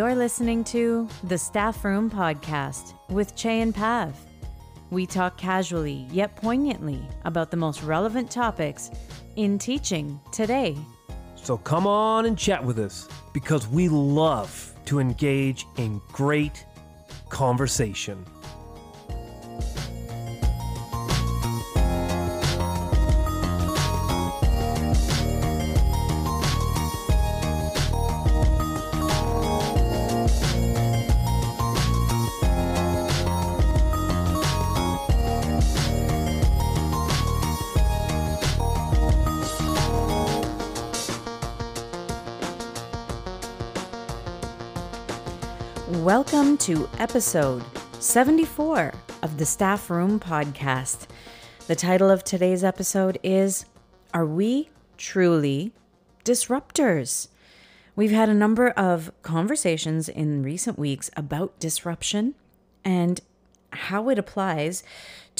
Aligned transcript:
You're 0.00 0.14
listening 0.14 0.64
to 0.64 1.06
the 1.24 1.36
Staffroom 1.36 2.08
Podcast 2.10 2.94
with 3.10 3.36
Chey 3.36 3.60
and 3.60 3.74
Pav. 3.74 4.18
We 4.88 5.04
talk 5.04 5.36
casually 5.36 6.08
yet 6.10 6.34
poignantly 6.36 7.02
about 7.26 7.50
the 7.50 7.58
most 7.58 7.82
relevant 7.82 8.30
topics 8.30 8.90
in 9.36 9.58
teaching 9.58 10.18
today. 10.32 10.78
So 11.34 11.58
come 11.58 11.86
on 11.86 12.24
and 12.24 12.38
chat 12.38 12.64
with 12.64 12.78
us 12.78 13.10
because 13.34 13.68
we 13.68 13.90
love 13.90 14.72
to 14.86 15.00
engage 15.00 15.66
in 15.76 16.00
great 16.12 16.64
conversation. 17.28 18.24
To 46.60 46.86
episode 46.98 47.64
74 48.00 48.92
of 49.22 49.38
the 49.38 49.46
Staffroom 49.46 50.20
Podcast. 50.20 51.06
The 51.66 51.74
title 51.74 52.10
of 52.10 52.22
today's 52.22 52.62
episode 52.62 53.18
is 53.22 53.64
Are 54.12 54.26
We 54.26 54.68
Truly 54.98 55.72
Disruptors? 56.22 57.28
We've 57.96 58.10
had 58.10 58.28
a 58.28 58.34
number 58.34 58.68
of 58.70 59.10
conversations 59.22 60.08
in 60.10 60.42
recent 60.42 60.78
weeks 60.78 61.10
about 61.16 61.58
disruption 61.58 62.34
and 62.84 63.22
how 63.72 64.10
it 64.10 64.18
applies 64.18 64.82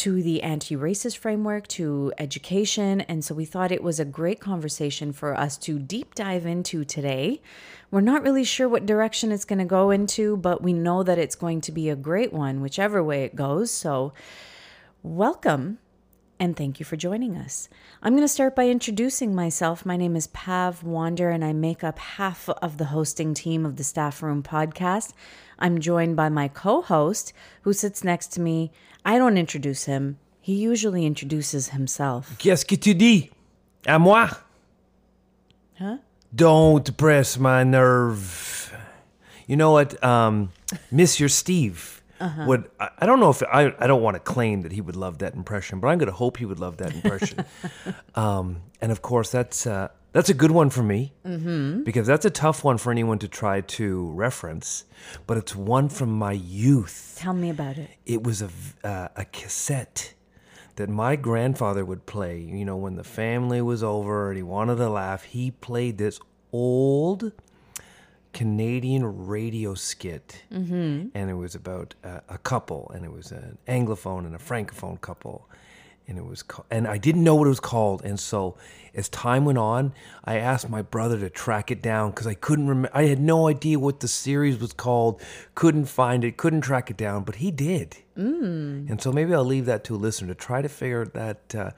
to 0.01 0.23
the 0.23 0.43
anti 0.43 0.75
racist 0.77 1.19
framework, 1.19 1.67
to 1.69 2.11
education. 2.17 3.03
And 3.03 3.23
so 3.23 3.35
we 3.35 3.45
thought 3.45 3.71
it 3.71 3.83
was 3.83 4.01
a 4.01 4.05
great 4.07 4.41
conversation 4.41 5.13
for 5.13 5.39
us 5.39 5.59
to 5.59 5.79
deep 5.79 6.15
dive 6.15 6.47
into 6.47 6.87
today. 6.87 7.43
We're 7.91 8.01
not 8.01 8.23
really 8.23 8.45
sure 8.45 8.67
what 8.67 8.87
direction 8.87 9.31
it's 9.31 9.45
going 9.45 9.59
to 9.59 9.67
go 9.67 9.91
into, 9.91 10.39
but 10.39 10.63
we 10.63 10.73
know 10.73 11.03
that 11.03 11.19
it's 11.19 11.35
going 11.35 11.61
to 11.63 11.73
be 11.73 11.91
a 11.91 11.97
great 11.97 12.33
one, 12.33 12.63
whichever 12.63 13.05
way 13.05 13.25
it 13.25 13.37
goes. 13.37 13.71
So, 13.71 14.15
welcome 15.03 15.79
and 16.41 16.57
thank 16.57 16.81
you 16.81 16.87
for 16.87 16.97
joining 16.97 17.37
us. 17.37 17.69
I'm 18.03 18.15
going 18.15 18.25
to 18.25 18.29
start 18.29 18.57
by 18.57 18.67
introducing 18.69 19.35
myself. 19.35 19.85
My 19.85 19.99
name 19.99 20.17
is 20.17 20.27
Pav 20.29 20.83
Wander, 20.83 21.29
and 21.29 21.45
I 21.45 21.53
make 21.53 21.85
up 21.85 21.99
half 21.99 22.49
of 22.49 22.79
the 22.79 22.87
hosting 22.87 23.35
team 23.35 23.67
of 23.67 23.77
the 23.77 23.85
Staffroom 23.85 24.43
podcast. 24.43 25.13
I'm 25.59 25.79
joined 25.81 26.17
by 26.17 26.31
my 26.31 26.49
co 26.49 26.81
host, 26.81 27.35
who 27.63 27.75
sits 27.75 28.03
next 28.03 28.29
to 28.33 28.41
me. 28.41 28.73
I 29.05 29.19
don't 29.19 29.37
introduce 29.37 29.85
him, 29.85 30.19
he 30.41 30.55
usually 30.55 31.05
introduces 31.05 31.69
himself. 31.69 32.39
Qu'est-ce 32.39 32.65
que 32.65 32.79
tu 32.79 32.95
dis? 32.95 33.31
À 33.85 34.01
moi? 34.01 34.31
Huh? 35.79 35.99
Don't 36.35 36.97
press 36.97 37.39
my 37.39 37.65
nerve. 37.65 38.75
You 39.47 39.57
know 39.57 39.73
what? 39.73 40.03
Um, 40.03 40.53
Monsieur 40.91 41.29
Steve 41.29 42.00
would. 42.47 42.71
I, 42.79 42.91
I 42.99 43.07
don't 43.07 43.21
know 43.21 43.31
if 43.31 43.43
I. 43.43 43.75
I 43.79 43.87
don't 43.87 44.03
want 44.03 44.15
to 44.17 44.21
claim 44.21 44.63
that 44.63 44.73
he 44.73 44.81
would 44.81 44.97
love 44.97 45.19
that 45.19 45.35
impression, 45.35 45.81
but 45.81 45.89
I'm 45.89 45.99
going 45.99 46.09
to 46.09 46.15
hope 46.15 46.37
he 46.37 46.45
would 46.45 46.61
love 46.61 46.77
that 46.79 46.95
impression. 46.95 47.45
um, 48.15 48.63
and 48.81 48.93
of 48.93 49.03
course, 49.03 49.31
that's 49.31 49.67
uh, 49.67 49.89
that's 50.13 50.29
a 50.29 50.35
good 50.35 50.51
one 50.51 50.71
for 50.71 50.83
me 50.83 51.13
because 51.85 52.07
that's 52.07 52.25
a 52.25 52.31
tough 52.31 52.65
one 52.65 52.79
for 52.79 52.91
anyone 52.91 53.19
to 53.21 53.29
try 53.29 53.61
to 53.61 54.11
reference. 54.11 54.85
But 55.27 55.39
it's 55.39 55.55
one 55.55 55.89
from 55.89 56.11
my 56.11 56.33
youth. 56.33 57.17
Tell 57.19 57.33
me 57.35 57.51
about 57.51 57.79
it. 57.79 57.91
It 58.07 58.23
was 58.23 58.43
a 58.43 58.51
uh, 58.85 59.09
a 59.17 59.25
cassette 59.27 60.15
that 60.77 60.89
my 60.89 61.17
grandfather 61.17 61.85
would 61.85 62.07
play. 62.07 62.41
You 62.41 62.65
know, 62.65 62.77
when 62.77 62.97
the 62.97 63.05
family 63.05 63.61
was 63.63 63.83
over 63.83 64.29
and 64.31 64.37
he 64.37 64.43
wanted 64.43 64.77
to 64.77 64.89
laugh, 64.89 65.25
he 65.25 65.51
played 65.51 65.99
this 65.99 66.19
old 66.53 67.33
Canadian 68.33 69.27
radio 69.27 69.75
skit, 69.75 70.43
mm-hmm. 70.53 71.09
and 71.15 71.31
it 71.31 71.35
was 71.35 71.55
about 71.55 71.95
uh, 72.05 72.21
a 72.29 72.39
couple, 72.39 72.91
and 72.95 73.05
it 73.05 73.13
was 73.13 73.33
an 73.33 73.59
anglophone 73.67 74.21
and 74.21 74.35
a 74.35 74.39
francophone 74.39 75.01
couple, 75.01 75.49
and 76.07 76.17
it 76.17 76.25
was 76.25 76.43
ca- 76.43 76.63
and 76.71 76.87
I 76.87 76.99
didn't 76.99 77.25
know 77.25 77.35
what 77.35 77.47
it 77.47 77.51
was 77.51 77.61
called, 77.61 78.03
and 78.05 78.19
so 78.19 78.57
as 78.95 79.09
time 79.09 79.45
went 79.45 79.59
on, 79.59 79.93
I 80.25 80.39
asked 80.39 80.69
my 80.69 80.83
brother 80.83 81.19
to 81.21 81.31
track 81.31 81.71
it 81.71 81.83
down 81.83 82.11
because 82.11 82.27
I 82.27 82.35
couldn't 82.35 82.69
remember. 82.69 82.91
I 82.95 83.05
had 83.05 83.21
no 83.21 83.49
idea 83.49 83.79
what 83.79 84.01
the 84.01 84.09
series 84.09 84.59
was 84.61 84.73
called, 84.73 85.21
couldn't 85.55 85.87
find 85.87 86.25
it, 86.25 86.37
couldn't 86.37 86.63
track 86.63 86.91
it 86.91 86.97
down, 86.97 87.25
but 87.25 87.37
he 87.37 87.51
did, 87.51 87.97
mm. 88.17 88.89
and 88.89 89.03
so 89.03 89.13
maybe 89.13 89.35
I'll 89.35 89.45
leave 89.45 89.67
that 89.67 89.83
to 89.85 89.97
a 89.97 89.99
listener 89.99 90.29
to 90.29 90.35
try 90.35 90.63
to 90.63 90.69
figure 90.69 91.05
that. 91.07 91.55
Uh, 91.55 91.71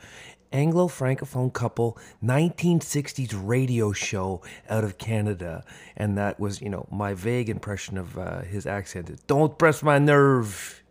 Anglo 0.52 0.88
Francophone 0.88 1.52
couple 1.52 1.98
1960s 2.24 3.32
radio 3.34 3.92
show 3.92 4.42
out 4.68 4.84
of 4.84 4.98
Canada. 4.98 5.64
And 5.96 6.16
that 6.18 6.38
was, 6.38 6.60
you 6.60 6.68
know, 6.68 6.86
my 6.90 7.14
vague 7.14 7.48
impression 7.48 7.98
of 7.98 8.18
uh, 8.18 8.40
his 8.42 8.66
accent. 8.66 9.10
is, 9.10 9.20
Don't 9.26 9.58
press 9.58 9.82
my 9.82 9.98
nerve, 9.98 10.82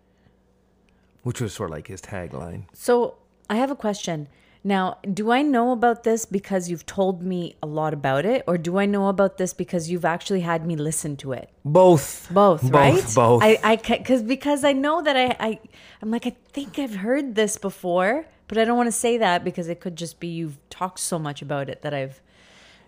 which 1.24 1.42
was 1.42 1.54
sort 1.54 1.70
of 1.70 1.76
like 1.76 1.88
his 1.88 2.02
tagline. 2.02 2.64
So 2.74 3.16
I 3.50 3.56
have 3.56 3.72
a 3.72 3.76
question. 3.76 4.28
Now, 4.64 5.00
do 5.12 5.32
I 5.32 5.42
know 5.42 5.72
about 5.72 6.04
this 6.04 6.26
because 6.26 6.70
you've 6.70 6.86
told 6.86 7.24
me 7.24 7.56
a 7.64 7.66
lot 7.66 7.94
about 7.94 8.26
it, 8.26 8.44
or 8.46 8.60
do 8.60 8.78
I 8.78 8.86
know 8.86 9.08
about 9.08 9.38
this 9.38 9.56
because 9.56 9.90
you've 9.90 10.06
actually 10.06 10.42
had 10.42 10.68
me 10.68 10.76
listen 10.76 11.18
to 11.18 11.32
it? 11.32 11.50
Both. 11.66 12.28
Both, 12.30 12.62
Both, 12.62 12.72
right? 12.72 13.16
both. 13.16 13.42
I, 13.42 13.60
I, 13.64 13.76
because 13.78 14.22
because 14.22 14.64
I 14.64 14.74
know 14.74 15.02
that 15.02 15.18
I, 15.18 15.36
I, 15.40 15.60
I'm 16.02 16.12
like 16.12 16.28
I 16.28 16.36
think 16.54 16.78
I've 16.78 16.98
heard 16.98 17.34
this 17.34 17.58
before, 17.58 18.28
but 18.52 18.58
I 18.58 18.66
don't 18.66 18.76
want 18.76 18.88
to 18.88 18.92
say 18.92 19.18
that 19.20 19.46
because 19.46 19.70
it 19.70 19.80
could 19.80 19.96
just 19.96 20.20
be 20.20 20.28
you've 20.28 20.58
talked 20.70 21.00
so 21.00 21.18
much 21.18 21.42
about 21.42 21.70
it 21.70 21.84
that 21.84 21.94
I've, 21.94 22.20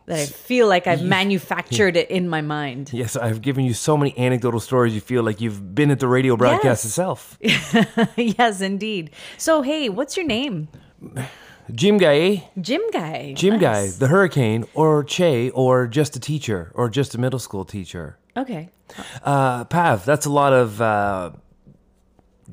that 0.07 0.19
I 0.19 0.25
feel 0.25 0.67
like 0.67 0.87
I've 0.87 1.01
manufactured 1.01 1.95
it 2.01 2.11
in 2.11 2.27
my 2.27 2.41
mind. 2.41 2.91
Yes, 2.91 3.15
I've 3.15 3.41
given 3.41 3.63
you 3.63 3.73
so 3.73 3.95
many 3.95 4.13
anecdotal 4.17 4.59
stories. 4.59 4.93
You 4.93 4.99
feel 4.99 5.23
like 5.23 5.39
you've 5.39 5.73
been 5.73 5.89
at 5.89 6.01
the 6.01 6.07
radio 6.09 6.35
broadcast 6.35 6.83
Yes. 6.83 6.85
itself. 6.85 7.37
yes, 8.17 8.59
indeed. 8.59 9.11
So 9.37 9.61
hey, 9.61 9.87
what's 9.87 10.17
your 10.17 10.25
name? 10.25 10.67
Jim 11.73 11.97
Guy, 11.97 12.49
Jim 12.59 12.81
Guy. 12.91 13.31
Jim 13.37 13.57
Guy, 13.57 13.87
the 13.87 14.07
Hurricane, 14.07 14.65
or 14.73 15.01
Chey, 15.05 15.49
or 15.51 15.87
just 15.87 16.13
a 16.17 16.19
teacher, 16.19 16.73
or 16.75 16.89
just 16.89 17.15
a 17.15 17.17
middle 17.17 17.39
school 17.39 17.63
teacher. 17.63 18.17
Okay. 18.35 18.67
Uh, 19.23 19.63
Pav, 19.63 20.03
that's 20.03 20.25
a 20.25 20.29
lot 20.29 20.51
of 20.51 20.81
uh, 20.81 21.31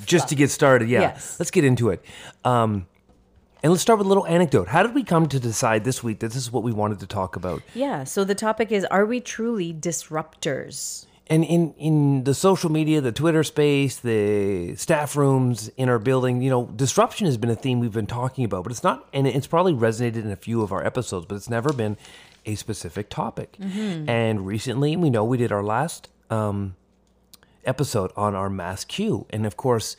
just 0.04 0.28
to 0.28 0.36
get 0.36 0.50
started. 0.50 0.88
Yeah, 0.88 1.00
Yes. 1.00 1.40
let's 1.40 1.50
get 1.50 1.64
into 1.64 1.90
it. 1.90 2.04
Um, 2.44 2.86
and 3.62 3.72
let's 3.72 3.82
start 3.82 3.98
with 3.98 4.06
a 4.06 4.08
little 4.08 4.26
anecdote. 4.26 4.68
How 4.68 4.82
did 4.82 4.94
we 4.94 5.04
come 5.04 5.28
to 5.28 5.40
decide 5.40 5.84
this 5.84 6.02
week 6.02 6.20
that 6.20 6.28
this 6.28 6.36
is 6.36 6.52
what 6.52 6.62
we 6.62 6.72
wanted 6.72 7.00
to 7.00 7.06
talk 7.06 7.36
about? 7.36 7.62
Yeah. 7.74 8.04
So 8.04 8.24
the 8.24 8.34
topic 8.34 8.72
is: 8.72 8.84
Are 8.86 9.06
we 9.06 9.20
truly 9.20 9.72
disruptors? 9.74 11.06
And 11.26 11.44
in 11.44 11.74
in 11.74 12.24
the 12.24 12.34
social 12.34 12.72
media, 12.72 13.00
the 13.00 13.12
Twitter 13.12 13.44
space, 13.44 13.98
the 14.00 14.74
staff 14.74 15.14
rooms 15.14 15.70
in 15.76 15.88
our 15.88 15.98
building, 16.00 16.42
you 16.42 16.50
know, 16.50 16.66
disruption 16.66 17.26
has 17.26 17.36
been 17.36 17.50
a 17.50 17.54
theme 17.54 17.78
we've 17.78 17.92
been 17.92 18.06
talking 18.06 18.44
about, 18.44 18.64
but 18.64 18.72
it's 18.72 18.82
not, 18.82 19.08
and 19.12 19.28
it's 19.28 19.46
probably 19.46 19.72
resonated 19.72 20.24
in 20.24 20.30
a 20.32 20.36
few 20.36 20.62
of 20.62 20.72
our 20.72 20.84
episodes, 20.84 21.26
but 21.26 21.36
it's 21.36 21.48
never 21.48 21.72
been 21.72 21.96
a 22.46 22.56
specific 22.56 23.10
topic. 23.10 23.56
And 24.08 24.46
recently, 24.46 24.96
we 24.96 25.08
know 25.10 25.24
we 25.24 25.36
did 25.36 25.52
our 25.52 25.62
last 25.62 26.08
um, 26.30 26.74
episode 27.64 28.10
on 28.16 28.34
our 28.34 28.50
mass 28.50 28.84
queue. 28.84 29.26
And 29.30 29.46
of 29.46 29.56
course, 29.56 29.96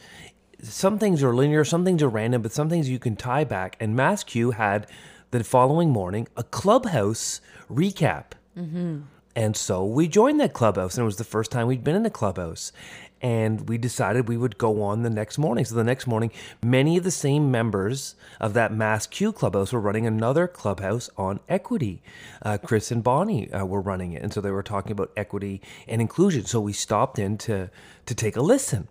some 0.62 1.00
things 1.00 1.24
are 1.24 1.36
linear, 1.36 1.64
some 1.64 1.86
things 1.86 2.04
are 2.04 2.10
random, 2.10 2.42
but 2.42 2.52
some 2.52 2.70
things 2.70 2.90
you 2.90 3.00
can 3.00 3.16
tie 3.16 3.44
back. 3.44 3.78
And 3.80 3.96
mass 3.96 4.24
Q 4.24 4.52
had 4.52 4.88
the 5.32 5.44
following 5.44 5.90
morning 5.90 6.28
a 6.36 6.44
clubhouse 6.44 7.42
recap. 7.70 8.34
Mm-hmm. 8.58 9.02
And 9.36 9.56
so 9.56 9.86
we 9.86 10.08
joined 10.08 10.40
that 10.42 10.54
clubhouse, 10.54 10.96
and 10.96 11.04
it 11.04 11.06
was 11.06 11.16
the 11.16 11.24
first 11.24 11.52
time 11.52 11.68
we'd 11.68 11.84
been 11.84 11.96
in 11.96 12.04
the 12.04 12.10
clubhouse. 12.10 12.72
And 13.22 13.70
we 13.70 13.78
decided 13.78 14.28
we 14.28 14.38
would 14.38 14.58
go 14.58 14.82
on 14.82 15.04
the 15.04 15.10
next 15.10 15.38
morning. 15.38 15.64
So 15.64 15.76
the 15.76 15.84
next 15.84 16.08
morning, 16.08 16.32
many 16.64 16.98
of 16.98 17.04
the 17.04 17.12
same 17.12 17.52
members 17.52 18.16
of 18.40 18.54
that 18.56 18.74
Mass 18.74 19.06
Q 19.06 19.32
clubhouse 19.32 19.72
were 19.72 19.80
running 19.80 20.08
another 20.08 20.48
clubhouse 20.48 21.10
on 21.18 21.40
equity. 21.48 22.02
Uh, 22.42 22.58
Chris 22.58 22.92
and 22.92 23.04
Bonnie 23.04 23.52
uh, 23.52 23.64
were 23.66 23.82
running 23.82 24.14
it, 24.14 24.24
and 24.24 24.34
so 24.34 24.42
they 24.42 24.50
were 24.50 24.64
talking 24.64 24.92
about 24.92 25.12
equity 25.16 25.62
and 25.88 26.02
inclusion. 26.02 26.46
So 26.46 26.60
we 26.60 26.74
stopped 26.74 27.20
in 27.20 27.38
to 27.40 27.70
to 28.08 28.16
take 28.16 28.36
a 28.36 28.42
listen. 28.42 28.88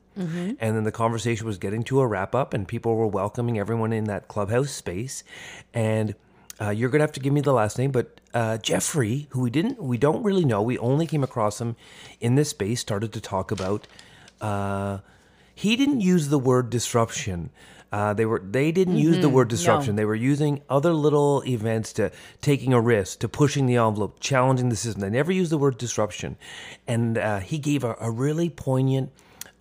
And 0.61 0.77
then 0.77 0.85
the 0.85 0.93
conversation 0.93 1.47
was 1.47 1.59
getting 1.59 1.83
to 1.85 2.01
a 2.01 2.07
wrap 2.07 2.35
up, 2.35 2.55
and 2.55 2.69
people 2.69 2.95
were 2.95 3.07
welcoming 3.07 3.59
everyone 3.59 3.93
in 3.93 4.05
that 4.05 4.29
clubhouse 4.29 4.71
space. 4.71 5.25
And 5.75 6.15
uh, 6.61 6.71
you're 6.71 6.91
gonna 6.91 7.03
have 7.05 7.13
to 7.13 7.21
give 7.21 7.33
me 7.33 7.41
the 7.41 7.55
last 7.55 7.79
name, 7.79 7.91
but 7.91 8.21
uh, 8.35 8.59
Jeffrey, 8.59 9.29
who 9.31 9.41
we 9.41 9.51
didn't, 9.51 9.83
we 9.83 9.97
don't 9.99 10.23
really 10.23 10.45
know. 10.45 10.61
We 10.63 10.79
only 10.79 11.07
came 11.07 11.25
across 11.25 11.61
him 11.61 11.75
in 12.21 12.35
this 12.35 12.51
space. 12.51 12.81
Started 12.81 13.13
to 13.15 13.21
talk 13.21 13.51
about. 13.51 13.87
Uh, 14.41 14.99
he 15.55 15.77
didn't 15.77 16.01
use 16.01 16.29
the 16.29 16.39
word 16.39 16.71
disruption. 16.71 17.51
Uh, 17.93 18.15
they 18.15 18.25
were 18.25 18.39
they 18.39 18.71
didn't 18.71 18.99
use 18.99 19.19
the 19.19 19.29
word 19.29 19.49
disruption. 19.49 19.97
They 19.97 20.05
were 20.05 20.15
using 20.15 20.63
other 20.69 20.93
little 20.93 21.43
events 21.45 21.93
to 21.95 22.13
taking 22.41 22.73
a 22.73 22.81
risk, 22.81 23.19
to 23.19 23.29
pushing 23.29 23.67
the 23.67 23.77
envelope, 23.77 24.21
challenging 24.21 24.69
the 24.69 24.77
system. 24.77 25.01
They 25.03 25.11
never 25.11 25.33
used 25.33 25.51
the 25.51 25.59
word 25.59 25.77
disruption, 25.77 26.37
and 26.87 27.19
uh, 27.19 27.41
he 27.41 27.59
gave 27.59 27.83
a, 27.83 27.97
a 28.01 28.11
really 28.11 28.49
poignant 28.49 29.11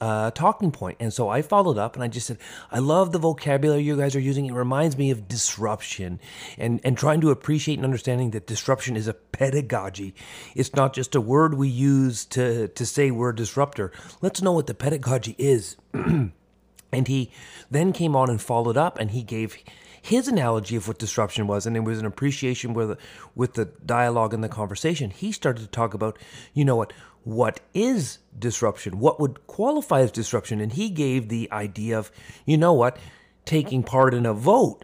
uh, 0.01 0.31
talking 0.31 0.71
point. 0.71 0.97
And 0.99 1.13
so 1.13 1.29
I 1.29 1.41
followed 1.41 1.77
up 1.77 1.95
and 1.95 2.03
I 2.03 2.07
just 2.07 2.27
said, 2.27 2.37
I 2.71 2.79
love 2.79 3.11
the 3.11 3.19
vocabulary 3.19 3.83
you 3.83 3.97
guys 3.97 4.15
are 4.15 4.19
using. 4.19 4.45
It 4.45 4.53
reminds 4.53 4.97
me 4.97 5.11
of 5.11 5.27
disruption 5.27 6.19
and, 6.57 6.79
and 6.83 6.97
trying 6.97 7.21
to 7.21 7.31
appreciate 7.31 7.75
and 7.75 7.85
understanding 7.85 8.31
that 8.31 8.47
disruption 8.47 8.95
is 8.95 9.07
a 9.07 9.13
pedagogy. 9.13 10.13
It's 10.55 10.73
not 10.73 10.93
just 10.93 11.15
a 11.15 11.21
word 11.21 11.53
we 11.53 11.67
use 11.67 12.25
to, 12.25 12.69
to 12.69 12.85
say 12.85 13.11
we're 13.11 13.29
a 13.29 13.35
disruptor. 13.35 13.91
Let's 14.21 14.41
know 14.41 14.53
what 14.53 14.67
the 14.67 14.73
pedagogy 14.73 15.35
is. 15.37 15.75
and 15.93 17.07
he 17.07 17.31
then 17.69 17.93
came 17.93 18.15
on 18.15 18.29
and 18.29 18.41
followed 18.41 18.77
up 18.77 18.99
and 18.99 19.11
he 19.11 19.23
gave 19.23 19.57
his 20.01 20.27
analogy 20.27 20.75
of 20.75 20.87
what 20.87 20.97
disruption 20.97 21.47
was, 21.47 21.65
and 21.65 21.75
it 21.75 21.81
was 21.81 21.99
an 21.99 22.05
appreciation 22.05 22.73
with 22.73 22.97
with 23.35 23.53
the 23.55 23.65
dialogue 23.85 24.33
and 24.33 24.43
the 24.43 24.49
conversation. 24.49 25.09
He 25.09 25.31
started 25.31 25.61
to 25.61 25.67
talk 25.67 25.93
about, 25.93 26.17
you 26.53 26.63
know 26.63 26.75
what, 26.75 26.93
what 27.23 27.59
is 27.73 28.19
disruption? 28.39 28.99
What 28.99 29.19
would 29.19 29.45
qualify 29.47 30.01
as 30.01 30.11
disruption? 30.11 30.61
And 30.61 30.73
he 30.73 30.89
gave 30.89 31.29
the 31.29 31.49
idea 31.51 31.97
of, 31.97 32.11
you 32.45 32.57
know 32.57 32.73
what, 32.73 32.97
taking 33.45 33.83
part 33.83 34.13
in 34.13 34.25
a 34.25 34.33
vote 34.33 34.83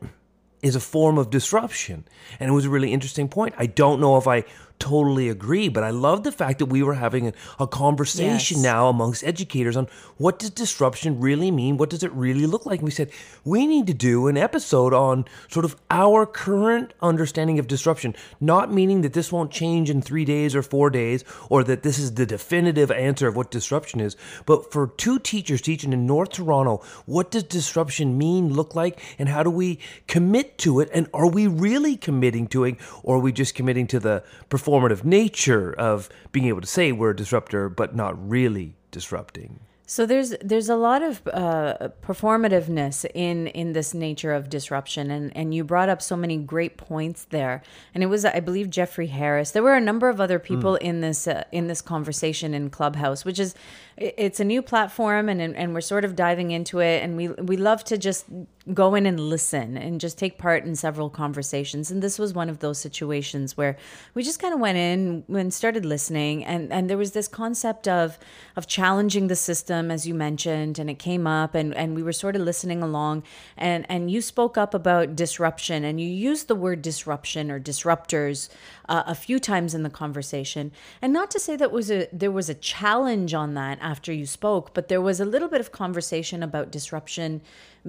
is 0.61 0.75
a 0.75 0.79
form 0.79 1.17
of 1.17 1.29
disruption. 1.29 2.05
And 2.39 2.49
it 2.49 2.53
was 2.53 2.65
a 2.65 2.69
really 2.69 2.91
interesting 2.91 3.27
point. 3.27 3.53
I 3.57 3.67
don't 3.67 4.01
know 4.01 4.17
if 4.17 4.27
I 4.27 4.45
totally 4.79 5.29
agree, 5.29 5.69
but 5.69 5.83
I 5.83 5.89
love 5.89 6.23
the 6.23 6.31
fact 6.31 6.59
that 6.59 6.67
we 6.67 6.83
were 6.83 6.93
having 6.95 7.27
a, 7.27 7.33
a 7.59 7.67
conversation 7.67 8.57
Yes. 8.57 8.63
now 8.63 8.87
amongst 8.89 9.23
educators 9.23 9.75
on 9.75 9.87
what 10.17 10.39
does 10.39 10.49
disruption 10.49 11.19
really 11.19 11.51
mean? 11.51 11.77
What 11.77 11.89
does 11.89 12.03
it 12.03 12.11
really 12.11 12.45
look 12.45 12.65
like? 12.65 12.79
And 12.79 12.85
we 12.85 12.91
said 12.91 13.09
we 13.43 13.65
need 13.67 13.87
to 13.87 13.93
do 13.93 14.27
an 14.27 14.37
episode 14.37 14.93
on 14.93 15.25
sort 15.49 15.65
of 15.65 15.75
our 15.89 16.25
current 16.25 16.93
understanding 17.01 17.59
of 17.59 17.67
disruption, 17.67 18.15
not 18.39 18.71
meaning 18.71 19.01
that 19.01 19.13
this 19.13 19.31
won't 19.31 19.51
change 19.51 19.89
in 19.89 20.01
three 20.01 20.25
days 20.25 20.55
or 20.55 20.61
four 20.61 20.89
days, 20.89 21.23
or 21.49 21.63
that 21.63 21.83
this 21.83 21.97
is 21.97 22.15
the 22.15 22.25
definitive 22.25 22.91
answer 22.91 23.27
of 23.27 23.35
what 23.35 23.51
disruption 23.51 23.99
is, 23.99 24.15
but 24.45 24.71
for 24.71 24.87
two 24.87 25.19
teachers 25.19 25.61
teaching 25.61 25.93
in 25.93 26.05
North 26.05 26.31
Toronto, 26.31 26.83
what 27.05 27.31
does 27.31 27.43
disruption 27.43 28.17
mean, 28.17 28.53
look 28.53 28.75
like, 28.75 28.99
and 29.19 29.29
how 29.29 29.43
do 29.43 29.49
we 29.49 29.79
commit 30.07 30.57
to 30.59 30.79
it? 30.79 30.89
And 30.93 31.07
are 31.13 31.27
we 31.29 31.47
really 31.47 31.95
committing 31.97 32.47
to 32.49 32.65
it, 32.65 32.75
or 33.03 33.15
are 33.17 33.19
we 33.19 33.31
just 33.31 33.55
committing 33.55 33.87
to 33.87 33.99
the 33.99 34.23
performative 34.65 35.03
nature 35.03 35.73
of 35.73 36.09
being 36.31 36.47
able 36.47 36.61
to 36.61 36.67
say 36.67 36.91
we're 36.91 37.11
a 37.11 37.15
disruptor, 37.15 37.69
but 37.69 37.95
not 37.95 38.29
really 38.29 38.75
disrupting? 38.91 39.59
So 39.87 40.07
there's 40.07 40.33
there's 40.41 40.67
a 40.67 40.75
lot 40.75 41.03
of 41.03 41.21
uh, 41.27 41.89
performativeness 42.01 43.05
in 43.13 43.45
in 43.47 43.73
this 43.73 43.93
nature 43.93 44.33
of 44.33 44.49
disruption, 44.49 45.11
and 45.11 45.35
and 45.37 45.53
you 45.53 45.63
brought 45.63 45.89
up 45.89 46.01
so 46.01 46.15
many 46.15 46.37
great 46.37 46.75
points 46.77 47.25
there. 47.25 47.61
And 47.93 48.03
it 48.03 48.07
was 48.07 48.25
I 48.25 48.39
believe 48.39 48.71
Jeffrey 48.71 49.07
Harris. 49.07 49.51
There 49.51 49.61
were 49.61 49.75
a 49.75 49.81
number 49.81 50.09
of 50.09 50.19
other 50.19 50.39
people 50.39 50.75
in 50.77 51.01
this 51.01 51.27
uh, 51.27 51.43
in 51.51 51.67
this 51.67 51.83
conversation 51.83 52.55
in 52.55 52.71
Clubhouse, 52.71 53.23
which 53.23 53.37
is 53.37 53.53
it's 53.97 54.41
a 54.41 54.43
new 54.43 54.61
platform, 54.61 55.29
and 55.29 55.41
and 55.41 55.73
we're 55.73 55.81
sort 55.81 56.03
of 56.03 56.15
diving 56.15 56.51
into 56.51 56.79
it, 56.79 57.01
and 57.01 57.15
we 57.15 57.29
we 57.29 57.55
love 57.55 57.83
to 57.85 57.97
just 57.97 58.25
go 58.73 58.95
in 58.95 59.05
and 59.05 59.19
listen 59.19 59.77
and 59.77 60.01
just 60.01 60.17
take 60.17 60.39
part 60.39 60.65
in 60.65 60.75
several 60.75 61.07
conversations. 61.09 61.91
And 61.91 62.01
this 62.01 62.17
was 62.17 62.33
one 62.33 62.49
of 62.49 62.59
those 62.59 62.79
situations 62.79 63.55
where 63.55 63.77
we 64.15 64.23
just 64.23 64.39
kind 64.39 64.53
of 64.53 64.59
went 64.59 64.77
in 64.77 65.23
and 65.33 65.53
started 65.53 65.85
listening, 65.85 66.43
and 66.43 66.73
and 66.73 66.89
there 66.89 66.97
was 66.97 67.13
this 67.13 67.29
concept 67.29 67.87
of 67.87 68.19
of 68.57 68.67
challenging 68.67 69.27
the 69.27 69.35
system, 69.35 69.89
as 69.91 70.05
you 70.05 70.13
mentioned, 70.13 70.77
and 70.77 70.89
it 70.89 70.99
came 70.99 71.25
up, 71.25 71.55
and 71.55 71.73
and 71.73 71.95
we 71.95 72.03
were 72.03 72.13
sort 72.13 72.35
of 72.35 72.41
listening 72.41 72.83
along, 72.83 73.23
and 73.55 73.85
and 73.87 74.11
you 74.11 74.19
spoke 74.19 74.57
up 74.57 74.73
about 74.73 75.15
disruption, 75.15 75.85
and 75.85 76.01
you 76.01 76.07
used 76.07 76.49
the 76.49 76.55
word 76.55 76.81
disruption 76.81 77.49
or 77.49 77.61
disruptors 77.61 78.49
uh, 78.89 79.03
a 79.07 79.15
few 79.15 79.39
times 79.39 79.73
in 79.73 79.83
the 79.83 79.89
conversation, 79.89 80.73
and 81.01 81.13
not 81.13 81.31
to 81.31 81.39
say 81.39 81.55
that 81.55 81.71
was 81.71 81.89
a 81.89 82.09
there 82.11 82.31
was 82.31 82.49
a 82.49 82.53
challenge 82.55 83.33
on 83.33 83.53
that 83.53 83.77
after 83.85 84.11
you 84.11 84.25
spoke, 84.25 84.73
but 84.73 84.89
there 84.89 85.01
was 85.01 85.19
a 85.19 85.25
little 85.25 85.47
bit 85.47 85.61
of 85.61 85.71
conversation 85.71 86.43
about 86.43 86.71
disruption 86.71 87.41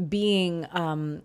being 0.08 0.66
um, 0.72 1.22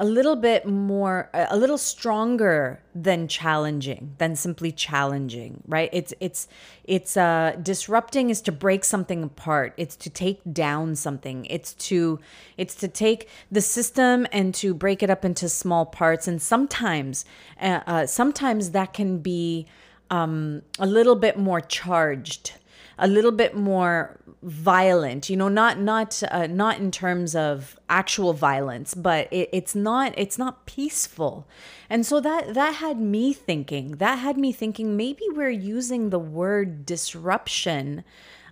a 0.00 0.04
little 0.04 0.34
bit 0.34 0.66
more 0.66 1.28
a 1.34 1.58
little 1.58 1.76
stronger 1.76 2.80
than 2.94 3.28
challenging 3.28 4.14
than 4.16 4.34
simply 4.34 4.72
challenging 4.72 5.62
right? 5.66 5.90
It's 5.92 6.14
it's 6.20 6.48
it's 6.84 7.18
uh 7.18 7.56
disrupting 7.62 8.30
is 8.30 8.40
to 8.42 8.52
break 8.52 8.82
something 8.82 9.22
apart. 9.22 9.74
It's 9.76 9.96
to 9.96 10.08
take 10.08 10.40
down 10.50 10.96
something. 10.96 11.44
It's 11.50 11.74
to 11.88 12.18
it's 12.56 12.74
to 12.76 12.88
take 12.88 13.28
the 13.52 13.60
system 13.60 14.26
and 14.32 14.54
to 14.54 14.72
break 14.72 15.02
it 15.02 15.10
up 15.10 15.22
into 15.22 15.50
small 15.50 15.84
parts. 15.84 16.26
And 16.26 16.40
sometimes 16.40 17.26
uh, 17.60 17.80
uh, 17.86 18.06
sometimes 18.06 18.70
that 18.70 18.94
can 18.94 19.18
be 19.18 19.66
um 20.10 20.62
a 20.78 20.86
little 20.86 21.14
bit 21.14 21.38
more 21.38 21.60
charged 21.60 22.54
a 23.00 23.08
little 23.08 23.32
bit 23.32 23.56
more 23.56 24.20
violent 24.42 25.28
you 25.28 25.36
know 25.36 25.48
not 25.48 25.78
not 25.78 26.22
uh, 26.30 26.46
not 26.46 26.78
in 26.78 26.90
terms 26.90 27.34
of 27.34 27.78
actual 27.90 28.32
violence 28.32 28.94
but 28.94 29.30
it, 29.30 29.50
it's 29.52 29.74
not 29.74 30.14
it's 30.16 30.38
not 30.38 30.64
peaceful. 30.66 31.46
And 31.90 32.06
so 32.06 32.20
that 32.20 32.54
that 32.54 32.76
had 32.76 32.98
me 32.98 33.32
thinking 33.32 33.96
that 33.96 34.16
had 34.16 34.38
me 34.38 34.52
thinking 34.52 34.96
maybe 34.96 35.24
we're 35.32 35.50
using 35.50 36.08
the 36.10 36.18
word 36.18 36.86
disruption 36.86 38.04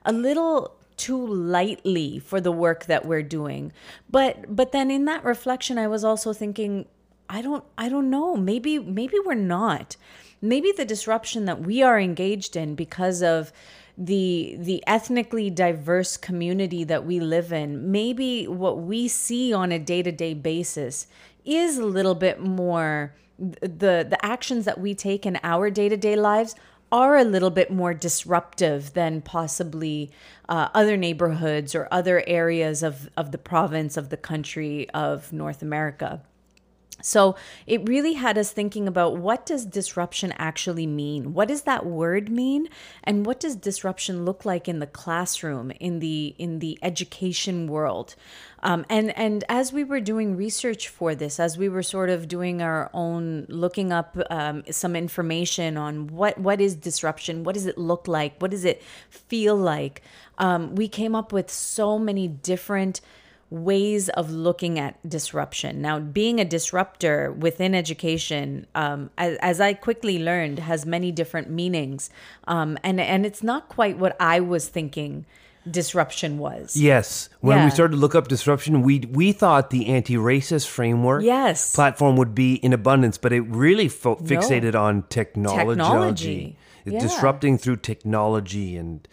a 0.05 0.13
little 0.13 0.77
too 0.97 1.27
lightly 1.27 2.19
for 2.19 2.41
the 2.41 2.53
work 2.53 2.87
that 2.87 3.07
we're 3.07 3.23
doing. 3.23 3.73
But 4.11 4.55
but 4.55 4.73
then 4.73 4.91
in 4.91 5.05
that 5.07 5.25
reflection 5.25 5.79
i 5.79 5.89
was 5.89 6.05
also 6.05 6.33
thinking 6.33 6.87
i 7.31 7.41
don't 7.41 7.65
i 7.79 7.89
don't 7.89 8.11
know. 8.11 8.37
Maybe 8.37 8.79
maybe 8.79 9.17
we're 9.25 9.35
not. 9.35 9.97
Maybe 10.41 10.71
the 10.71 10.85
disruption 10.85 11.47
that 11.47 11.63
we 11.63 11.83
are 11.83 11.99
engaged 11.99 12.57
in 12.57 12.75
because 12.75 13.23
of 13.23 13.53
the 13.99 14.57
the 14.61 14.83
ethnically 14.87 15.51
diverse 15.51 16.17
community 16.17 16.85
that 16.85 17.05
we 17.05 17.19
live 17.19 17.53
in 17.53 17.91
maybe 17.91 18.47
what 18.47 18.79
we 18.79 19.09
see 19.09 19.53
on 19.53 19.73
a 19.73 19.79
day-to-day 19.79 20.33
basis 20.35 21.09
is 21.45 21.79
a 21.79 21.85
little 21.85 22.15
bit 22.15 22.41
more 22.41 23.13
the 23.39 24.07
the 24.09 24.19
actions 24.23 24.65
that 24.65 24.81
we 24.81 24.95
take 24.95 25.27
in 25.27 25.37
our 25.43 25.69
day-to-day 25.69 26.15
lives 26.15 26.55
are 26.91 27.17
a 27.17 27.25
little 27.25 27.51
bit 27.51 27.71
more 27.71 27.93
disruptive 27.93 28.95
than 28.95 29.21
possibly 29.21 30.11
uh, 30.49 30.69
other 30.73 30.97
neighborhoods 30.97 31.75
or 31.75 31.87
other 31.91 32.25
areas 32.27 32.83
of, 32.83 33.11
of 33.17 33.31
the 33.31 33.37
province 33.37 33.97
of 33.97 34.09
the 34.09 34.17
country 34.17 34.89
of 34.91 35.31
North 35.33 35.61
America. 35.61 36.23
So 37.01 37.37
it 37.67 37.89
really 37.89 38.15
had 38.15 38.37
us 38.37 38.51
thinking 38.51 38.89
about 38.89 39.17
what 39.17 39.47
does 39.47 39.65
disruption 39.65 40.33
actually 40.37 40.87
mean? 40.87 41.33
What 41.33 41.49
does 41.49 41.63
that 41.63 41.87
word 41.87 42.29
mean? 42.29 42.69
And 43.05 43.25
what 43.25 43.39
does 43.39 43.55
disruption 43.55 44.25
look 44.25 44.45
like 44.45 44.69
in 44.69 44.81
the 44.81 44.87
classroom, 44.87 45.71
in 45.79 46.01
the 46.01 46.35
in 46.39 46.59
the 46.59 46.79
education 46.83 47.69
world? 47.69 48.17
Um, 48.65 48.85
and 48.89 49.17
and 49.17 49.45
as 49.49 49.73
we 49.73 49.85
were 49.85 50.01
doing 50.01 50.37
research 50.37 50.89
for 50.89 51.15
this, 51.15 51.39
as 51.39 51.57
we 51.57 51.69
were 51.69 51.85
sort 51.85 52.11
of 52.11 52.27
doing 52.27 52.61
our 52.61 52.91
own 52.93 53.47
looking 53.49 53.93
up 53.93 54.17
um, 54.31 54.65
some 54.71 54.97
information 54.97 55.77
on 55.77 56.09
what 56.09 56.39
what 56.39 56.61
is 56.61 56.75
disruption, 56.75 57.45
what 57.45 57.55
does 57.55 57.67
it 57.67 57.79
look 57.79 58.09
like, 58.09 58.41
what 58.41 58.51
does 58.51 58.65
it 58.65 58.83
feel 59.09 59.55
like, 59.55 60.03
um, 60.39 60.75
we 60.75 60.89
came 60.89 61.15
up 61.15 61.33
with 61.33 61.51
so 61.51 61.99
many 61.99 62.27
different 62.27 63.01
ways 63.51 64.09
of 64.11 64.31
looking 64.31 64.79
at 64.79 64.97
disruption. 65.09 65.81
Now, 65.81 65.99
being 65.99 66.39
a 66.41 66.45
disruptor 66.45 67.33
within 67.33 67.75
education, 67.75 68.67
um, 68.75 69.11
as, 69.17 69.39
as 69.39 69.61
I 69.61 69.73
quickly 69.73 70.19
learned, 70.23 70.59
has 70.59 70.85
many 70.85 71.13
different 71.13 71.49
meanings, 71.51 72.11
um, 72.47 72.77
and 72.83 73.01
and 73.01 73.25
it's 73.25 73.43
not 73.43 73.69
quite 73.69 73.99
what 73.99 74.17
I 74.21 74.41
was 74.41 74.69
thinking 74.69 75.25
disruption 75.71 76.39
was. 76.39 76.77
Yes. 76.77 77.29
When 77.41 77.59
Yeah. 77.59 77.65
we 77.67 77.71
started 77.71 77.93
to 77.97 77.99
look 78.01 78.15
up 78.15 78.29
disruption, 78.29 78.83
we 78.83 79.01
we 79.11 79.33
thought 79.33 79.71
the 79.71 79.87
anti-racist 79.89 80.67
framework 80.67 81.23
Yes. 81.25 81.75
platform 81.75 82.17
would 82.17 82.35
be 82.35 82.55
in 82.55 82.73
abundance, 82.73 83.19
but 83.19 83.33
it 83.33 83.43
really 83.43 83.89
fo- 83.89 84.17
fixated 84.17 84.75
on 84.75 85.05
technology. 85.11 85.59
Technology. 85.67 86.57
Yeah. 86.87 87.01
Disrupting 87.01 87.59
through 87.59 87.77
technology 87.77 88.77
and 88.77 89.07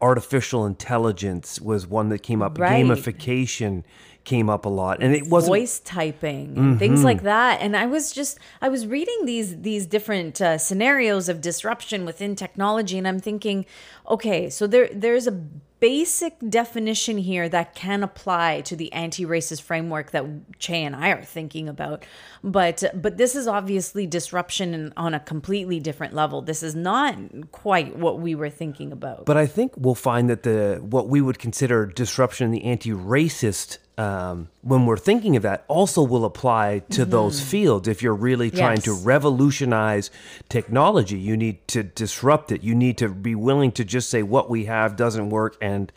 artificial 0.00 0.64
intelligence 0.66 1.60
was 1.60 1.86
one 1.86 2.08
that 2.10 2.20
came 2.22 2.42
up. 2.42 2.58
Right. 2.58 2.84
Gamification 2.84 3.84
came 4.24 4.50
up 4.50 4.66
a 4.66 4.68
lot, 4.68 5.02
and 5.02 5.14
it 5.14 5.26
wasn't. 5.26 5.52
voice 5.52 5.80
typing 5.80 6.58
and 6.58 6.78
things 6.78 7.02
like 7.02 7.22
that 7.22 7.62
and 7.62 7.74
i 7.74 7.86
was 7.86 8.12
just 8.12 8.38
i 8.60 8.68
was 8.68 8.86
reading 8.86 9.24
these 9.24 9.62
these 9.62 9.86
different 9.86 10.38
uh, 10.42 10.58
scenarios 10.58 11.30
of 11.30 11.40
disruption 11.40 12.04
within 12.04 12.36
technology 12.36 12.98
and 12.98 13.08
i'm 13.08 13.20
thinking 13.20 13.64
okay 14.06 14.50
so 14.50 14.66
there 14.66 14.90
there's 14.92 15.26
a 15.26 15.42
basic 15.80 16.34
definition 16.48 17.18
here 17.18 17.48
that 17.48 17.74
can 17.74 18.02
apply 18.02 18.60
to 18.62 18.76
the 18.76 18.92
anti-racist 18.92 19.62
framework 19.62 20.10
that 20.10 20.24
Chey 20.58 20.84
and 20.84 20.96
I 20.96 21.10
are 21.10 21.22
thinking 21.22 21.68
about. 21.68 22.04
But 22.42 22.84
but 22.94 23.16
this 23.16 23.34
is 23.34 23.46
obviously 23.46 24.06
disruption 24.06 24.92
on 24.96 25.14
a 25.14 25.20
completely 25.20 25.80
different 25.80 26.14
level. 26.14 26.42
This 26.42 26.62
is 26.62 26.74
not 26.74 27.16
quite 27.52 27.96
what 27.96 28.20
we 28.20 28.34
were 28.34 28.50
thinking 28.50 28.92
about. 28.92 29.26
But 29.26 29.36
I 29.36 29.46
think 29.46 29.72
we'll 29.76 29.94
find 29.94 30.28
that 30.30 30.42
the 30.42 30.78
what 30.82 31.08
we 31.08 31.20
would 31.20 31.38
consider 31.38 31.86
disruption 31.86 32.46
in 32.46 32.50
the 32.50 32.64
anti-racist 32.64 33.78
um, 33.98 34.48
when 34.62 34.86
we're 34.86 34.96
thinking 34.96 35.36
of 35.36 35.42
that 35.42 35.64
also 35.66 36.02
will 36.02 36.24
apply 36.24 36.78
to 36.90 37.02
mm-hmm. 37.02 37.10
those 37.10 37.40
fields. 37.40 37.88
If 37.88 38.00
you're 38.00 38.14
really 38.14 38.50
trying 38.50 38.76
yes. 38.76 38.84
to 38.84 38.92
revolutionize 38.94 40.10
technology, 40.48 41.18
you 41.18 41.36
need 41.36 41.66
to 41.68 41.82
disrupt 41.82 42.52
it. 42.52 42.62
You 42.62 42.76
need 42.76 42.96
to 42.98 43.08
be 43.08 43.34
willing 43.34 43.72
to 43.72 43.84
just 43.84 44.08
say 44.08 44.22
what 44.22 44.48
we 44.48 44.66
have 44.66 44.96
doesn't 44.96 45.30
work 45.30 45.56
and 45.60 45.92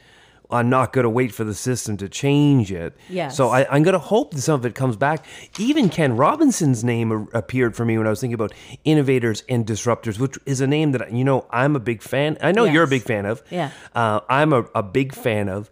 I'm 0.51 0.69
not 0.69 0.91
going 0.91 1.03
to 1.03 1.09
wait 1.09 1.33
for 1.33 1.43
the 1.43 1.53
system 1.53 1.95
to 1.97 2.09
change 2.09 2.71
it. 2.71 2.95
Yes. 3.09 3.37
So 3.37 3.49
I, 3.49 3.73
am 3.73 3.83
going 3.83 3.93
to 3.93 3.99
hope 3.99 4.33
that 4.33 4.41
some 4.41 4.55
of 4.55 4.65
it 4.65 4.75
comes 4.75 4.97
back. 4.97 5.25
Even 5.57 5.87
Ken 5.87 6.17
Robinson's 6.17 6.83
name 6.83 7.29
appeared 7.33 7.75
for 7.75 7.85
me 7.85 7.97
when 7.97 8.05
I 8.05 8.09
was 8.09 8.19
thinking 8.19 8.33
about 8.33 8.51
innovators 8.83 9.43
and 9.47 9.65
disruptors, 9.65 10.19
which 10.19 10.37
is 10.45 10.59
a 10.59 10.67
name 10.67 10.91
that 10.91 11.13
you 11.13 11.23
know 11.23 11.45
I'm 11.51 11.75
a 11.75 11.79
big 11.79 12.01
fan. 12.01 12.37
I 12.41 12.51
know 12.51 12.65
yes. 12.65 12.73
you're 12.73 12.83
a 12.83 12.87
big 12.87 13.03
fan 13.03 13.25
of. 13.25 13.41
Yeah. 13.49 13.71
Uh, 13.95 14.19
I'm 14.27 14.51
a, 14.51 14.65
a 14.75 14.83
big 14.83 15.15
fan 15.15 15.47
of 15.47 15.69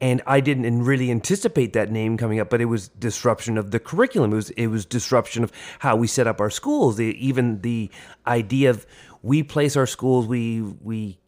and 0.00 0.22
I 0.26 0.40
didn't 0.40 0.82
really 0.82 1.10
anticipate 1.10 1.74
that 1.74 1.90
name 1.90 2.16
coming 2.16 2.40
up, 2.40 2.48
but 2.48 2.60
it 2.60 2.66
was 2.66 2.88
disruption 2.88 3.58
of 3.58 3.70
the 3.70 3.78
curriculum. 3.78 4.32
It 4.32 4.36
was 4.36 4.50
it 4.50 4.66
was 4.68 4.86
disruption 4.86 5.44
of 5.44 5.52
how 5.80 5.96
we 5.96 6.06
set 6.06 6.26
up 6.26 6.40
our 6.40 6.50
schools. 6.50 6.96
The, 6.96 7.06
even 7.24 7.60
the 7.60 7.90
idea 8.26 8.70
of 8.70 8.86
we 9.22 9.42
place 9.42 9.76
our 9.76 9.86
schools, 9.86 10.26
we 10.26 10.62
we 10.62 11.18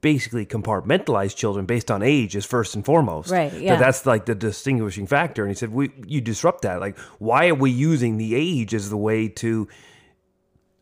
basically 0.00 0.46
compartmentalize 0.46 1.36
children 1.36 1.66
based 1.66 1.90
on 1.90 2.02
age 2.02 2.34
is 2.34 2.46
first 2.46 2.74
and 2.74 2.84
foremost. 2.84 3.30
Right. 3.30 3.52
Yeah. 3.52 3.76
that's 3.76 4.06
like 4.06 4.26
the 4.26 4.34
distinguishing 4.34 5.06
factor. 5.06 5.42
And 5.42 5.50
he 5.50 5.54
said, 5.54 5.72
we 5.72 5.90
you 6.06 6.20
disrupt 6.20 6.62
that. 6.62 6.80
Like, 6.80 6.98
why 7.18 7.48
are 7.48 7.54
we 7.54 7.70
using 7.70 8.16
the 8.16 8.34
age 8.34 8.74
as 8.74 8.90
the 8.90 8.96
way 8.96 9.28
to 9.28 9.68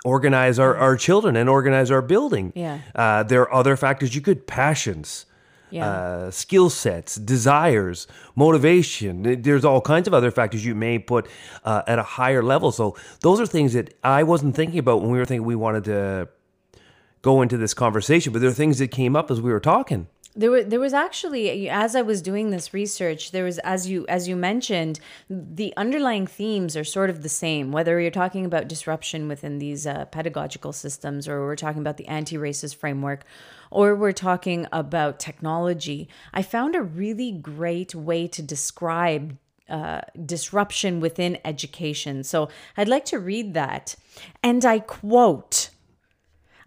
organize 0.05 0.59
our, 0.59 0.77
our 0.77 0.97
children 0.97 1.35
and 1.35 1.49
organize 1.49 1.91
our 1.91 2.03
building? 2.03 2.53
Yeah. 2.55 2.81
Uh, 2.95 3.23
there 3.23 3.43
are 3.43 3.53
other 3.53 3.77
factors 3.77 4.15
you 4.15 4.21
could 4.21 4.47
passions 4.47 5.27
yeah. 5.71 5.87
uh, 5.87 6.31
skill 6.31 6.71
sets, 6.71 7.17
desires, 7.17 8.07
motivation. 8.35 9.43
There's 9.43 9.65
all 9.65 9.81
kinds 9.81 10.09
of 10.09 10.15
other 10.15 10.31
factors 10.31 10.65
you 10.65 10.75
may 10.75 10.99
put 10.99 11.29
uh, 11.65 11.83
at 11.87 11.99
a 11.99 12.03
higher 12.03 12.43
level. 12.43 12.73
So 12.73 12.97
those 13.21 13.41
are 13.41 13.47
things 13.47 13.73
that 13.73 13.95
I 14.03 14.23
wasn't 14.23 14.55
thinking 14.55 14.79
about 14.79 15.01
when 15.01 15.11
we 15.11 15.19
were 15.19 15.25
thinking 15.25 15.47
we 15.47 15.57
wanted 15.57 15.85
to 15.85 16.29
go 17.23 17.43
into 17.43 17.57
this 17.57 17.75
conversation, 17.75 18.33
but 18.33 18.41
there 18.41 18.51
are 18.51 18.55
things 18.55 18.79
that 18.79 18.89
came 18.89 19.17
up 19.17 19.31
as 19.31 19.41
we 19.41 19.51
were 19.51 19.61
talking. 19.61 20.07
There 20.37 20.53
was 20.53 20.67
there 20.67 20.79
was 20.79 20.95
actually 20.95 21.69
as 21.69 21.97
I 21.97 22.03
was 22.03 22.23
doing 22.23 22.51
this 22.51 22.73
research, 22.73 23.33
there 23.33 23.45
was 23.45 23.59
as 23.61 23.89
you 23.89 24.07
as 24.09 24.29
you 24.29 24.37
mentioned, 24.37 25.01
the 25.29 25.75
underlying 25.77 26.29
themes 26.29 26.77
are 26.77 26.85
sort 26.85 27.11
of 27.11 27.23
the 27.23 27.29
same. 27.29 27.73
Whether 27.73 27.99
you're 28.01 28.13
talking 28.13 28.45
about 28.45 28.69
disruption 28.69 29.27
within 29.27 29.59
these 29.59 29.85
uh, 29.85 30.05
pedagogical 30.05 30.73
systems, 30.73 31.27
or 31.27 31.41
we're 31.41 31.57
talking 31.57 31.81
about 31.81 31.97
the 31.97 32.07
anti-racist 32.07 32.77
framework, 32.77 33.25
or 33.71 33.95
we're 33.95 34.13
talking 34.13 34.67
about 34.73 35.21
technology, 35.21 36.09
I 36.33 36.43
found 36.43 36.75
a 36.75 36.83
really 36.83 37.33
great 37.33 37.95
way 37.95 38.27
to 38.29 38.43
describe 38.43 39.37
uh, 39.69 40.01
disruption 40.25 41.01
within 41.01 41.39
education. 41.45 42.25
So 42.25 42.49
I'd 42.77 42.89
like 42.89 43.05
to 43.07 43.19
read 43.19 43.55
that. 43.55 43.97
And 44.43 44.65
I 44.65 44.79
quote 44.79 45.71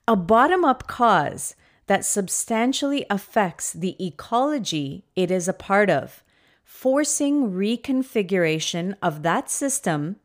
A 0.08 0.16
bottom 0.16 0.64
up 0.64 0.88
cause 0.88 1.56
that 1.88 2.06
substantially 2.06 3.06
affects 3.10 3.74
the 3.74 3.96
ecology 4.04 5.04
it 5.16 5.32
is 5.32 5.48
a 5.48 5.54
part 5.54 5.90
of, 5.90 6.24
forcing 6.64 7.52
reconfiguration 7.52 8.96
of 9.02 9.24
that 9.24 9.50
system 9.50 10.18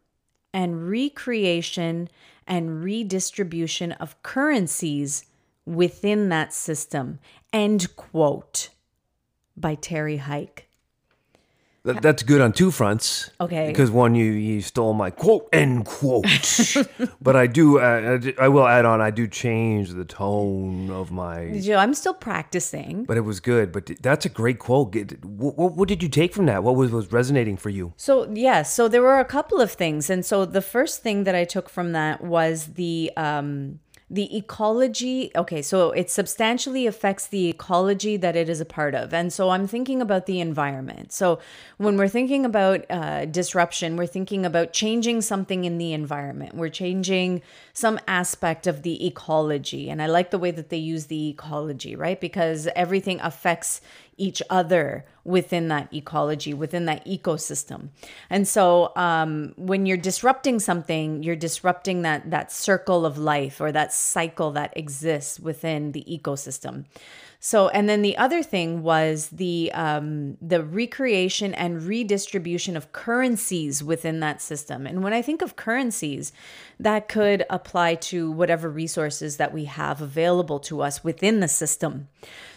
and 0.52 0.88
recreation 0.88 2.08
and 2.46 2.84
redistribution 2.84 3.92
of 3.92 4.22
currencies 4.22 5.24
within 5.66 6.28
that 6.30 6.52
system. 6.54 7.18
End 7.52 7.94
quote 7.96 8.70
by 9.56 9.74
Terry 9.74 10.18
Heick. 10.18 10.66
That, 11.86 12.02
that's 12.02 12.24
good 12.24 12.40
on 12.40 12.52
two 12.52 12.72
fronts. 12.72 13.30
Okay. 13.40 13.68
Because 13.68 13.92
one, 13.92 14.16
you 14.16 14.32
you 14.32 14.60
stole 14.60 14.92
my 14.92 15.10
quote 15.10 15.48
end 15.52 15.86
quote, 15.86 16.26
but 17.20 17.36
I 17.36 17.46
do 17.46 17.78
uh, 17.78 18.18
I 18.40 18.48
will 18.48 18.66
add 18.66 18.84
on. 18.84 19.00
I 19.00 19.12
do 19.12 19.28
change 19.28 19.90
the 19.90 20.04
tone 20.04 20.90
of 20.90 21.12
my. 21.12 21.62
I'm 21.76 21.94
still 21.94 22.12
practicing. 22.12 23.04
But 23.04 23.16
it 23.16 23.20
was 23.20 23.38
good. 23.38 23.70
But 23.70 23.92
that's 24.02 24.26
a 24.26 24.28
great 24.28 24.58
quote. 24.58 24.96
What, 25.22 25.56
what, 25.56 25.76
what 25.76 25.88
did 25.88 26.02
you 26.02 26.08
take 26.08 26.34
from 26.34 26.46
that? 26.46 26.64
What 26.64 26.74
was 26.74 26.90
was 26.90 27.12
resonating 27.12 27.56
for 27.56 27.70
you? 27.70 27.92
So 27.96 28.28
yeah, 28.34 28.62
so 28.64 28.88
there 28.88 29.02
were 29.02 29.20
a 29.20 29.24
couple 29.24 29.60
of 29.60 29.70
things, 29.70 30.10
and 30.10 30.26
so 30.26 30.44
the 30.44 30.62
first 30.62 31.04
thing 31.04 31.22
that 31.22 31.36
I 31.36 31.44
took 31.44 31.68
from 31.68 31.92
that 31.92 32.20
was 32.20 32.72
the 32.74 33.12
um 33.16 33.78
the 34.08 34.36
ecology 34.36 35.32
okay 35.34 35.60
so 35.60 35.90
it 35.90 36.08
substantially 36.08 36.86
affects 36.86 37.26
the 37.26 37.48
ecology 37.48 38.16
that 38.16 38.36
it 38.36 38.48
is 38.48 38.60
a 38.60 38.64
part 38.64 38.94
of. 38.94 39.12
And 39.12 39.32
so 39.32 39.50
i'm 39.50 39.66
thinking 39.66 40.00
about 40.00 40.26
the 40.26 40.40
environment. 40.40 41.12
So 41.12 41.40
when 41.76 41.96
we're 41.96 42.08
thinking 42.08 42.44
about 42.44 42.84
uh, 42.88 43.24
disruption 43.24 43.96
we're 43.96 44.06
thinking 44.06 44.46
about 44.46 44.72
changing 44.72 45.22
something 45.22 45.64
in 45.64 45.78
the 45.78 45.92
environment. 45.92 46.54
We're 46.54 46.68
changing 46.68 47.42
some 47.72 47.98
aspect 48.06 48.68
of 48.68 48.82
the 48.82 49.04
ecology. 49.06 49.90
And 49.90 50.00
i 50.00 50.06
like 50.06 50.30
the 50.30 50.38
way 50.38 50.52
that 50.52 50.68
they 50.68 50.76
use 50.76 51.06
the 51.06 51.28
ecology 51.30 51.96
right? 51.96 52.20
Because 52.20 52.68
everything 52.76 53.20
affects 53.20 53.80
each 54.18 54.42
other 54.48 55.04
within 55.24 55.68
that 55.68 55.92
ecology, 55.92 56.54
within 56.54 56.86
that 56.86 57.04
ecosystem. 57.04 57.88
And 58.30 58.46
so 58.46 58.92
um, 58.96 59.52
when 59.56 59.84
you're 59.86 59.96
disrupting 59.96 60.60
something, 60.60 61.22
you're 61.22 61.36
disrupting 61.36 62.02
that 62.02 62.30
that 62.30 62.52
circle 62.52 63.04
of 63.04 63.18
life 63.18 63.60
or 63.60 63.72
that 63.72 63.92
cycle 63.92 64.52
that 64.52 64.76
exists 64.76 65.38
within 65.40 65.92
the 65.92 66.04
ecosystem. 66.08 66.84
So, 67.38 67.68
and 67.68 67.88
then 67.88 68.02
the 68.02 68.16
other 68.16 68.42
thing 68.42 68.82
was 68.82 69.28
the 69.28 69.70
um, 69.72 70.36
the 70.40 70.62
recreation 70.64 71.54
and 71.54 71.82
redistribution 71.82 72.76
of 72.76 72.92
currencies 72.92 73.84
within 73.84 74.20
that 74.20 74.40
system. 74.40 74.86
And 74.86 75.02
when 75.02 75.12
I 75.12 75.22
think 75.22 75.42
of 75.42 75.56
currencies, 75.56 76.32
that 76.80 77.08
could 77.08 77.44
apply 77.50 77.96
to 77.96 78.30
whatever 78.30 78.70
resources 78.70 79.36
that 79.36 79.52
we 79.52 79.66
have 79.66 80.00
available 80.00 80.58
to 80.60 80.80
us 80.80 81.04
within 81.04 81.40
the 81.40 81.48
system. 81.48 82.08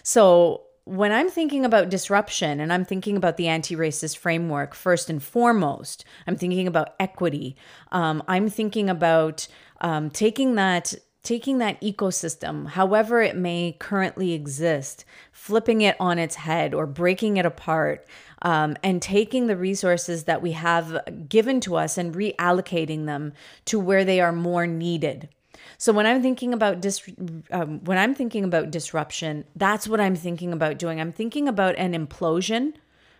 So, 0.02 0.64
when 0.90 1.12
I'm 1.12 1.30
thinking 1.30 1.66
about 1.66 1.90
disruption 1.90 2.60
and 2.60 2.74
I'm 2.74 2.84
thinking 2.84 3.16
about 3.16 3.38
the 3.38 3.48
anti 3.48 3.76
racist 3.76 4.18
framework, 4.18 4.74
first 4.74 5.08
and 5.08 5.22
foremost, 5.22 6.04
I'm 6.26 6.36
thinking 6.36 6.66
about 6.66 6.96
equity. 7.00 7.56
Um, 7.92 8.24
I'm 8.28 8.50
thinking 8.50 8.90
about 8.90 9.48
um, 9.82 10.10
taking 10.10 10.56
that 10.56 10.96
taking 11.22 11.60
that 11.60 11.80
ecosystem, 11.82 12.70
however 12.70 13.22
it 13.22 13.36
may 13.36 13.76
currently 13.78 14.32
exist, 14.32 15.06
flipping 15.32 15.82
it 15.82 15.96
on 16.00 16.18
its 16.18 16.36
head 16.36 16.74
or 16.74 16.88
breaking 16.88 17.38
it 17.38 17.46
apart, 17.46 18.08
um, 18.42 18.76
and 18.82 19.00
taking 19.02 19.46
the 19.46 19.58
resources 19.58 20.24
that 20.24 20.42
we 20.42 20.54
have 20.54 20.98
given 21.28 21.60
to 21.60 21.76
us 21.76 22.00
and 22.00 22.16
reallocating 22.16 23.06
them 23.06 23.34
to 23.66 23.80
where 23.80 24.06
they 24.06 24.20
are 24.20 24.32
more 24.32 24.66
needed. 24.66 25.30
So 25.80 25.94
when 25.94 26.06
I'm 26.06 26.22
thinking 26.22 26.54
about 26.54 26.82
dis- 26.82 27.10
um, 27.52 27.80
when 27.86 27.98
I'm 27.98 28.14
thinking 28.14 28.44
about 28.44 28.70
disruption, 28.70 29.46
that's 29.56 29.88
what 29.88 30.02
I'm 30.02 30.16
thinking 30.16 30.52
about 30.52 30.78
doing. 30.78 31.00
I'm 31.00 31.14
thinking 31.14 31.48
about 31.48 31.78
an 31.78 31.94
implosion 31.94 32.74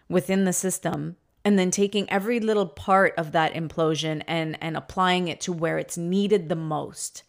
within 0.10 0.44
the 0.44 0.52
system 0.52 1.16
and 1.46 1.58
then 1.58 1.72
taking 1.72 2.10
every 2.12 2.42
little 2.42 2.66
part 2.66 3.14
of 3.18 3.32
that 3.32 3.54
implosion 3.54 4.24
and 4.28 4.58
and 4.62 4.76
applying 4.76 5.30
it 5.30 5.40
to 5.42 5.54
where 5.54 5.78
it's 5.78 5.98
needed 5.98 6.50
the 6.50 6.56
most. 6.56 7.24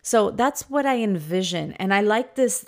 So 0.00 0.30
that's 0.30 0.70
what 0.70 0.86
I 0.86 0.98
envision 0.98 1.72
and 1.72 1.92
I 1.92 2.00
like 2.00 2.36
this 2.36 2.64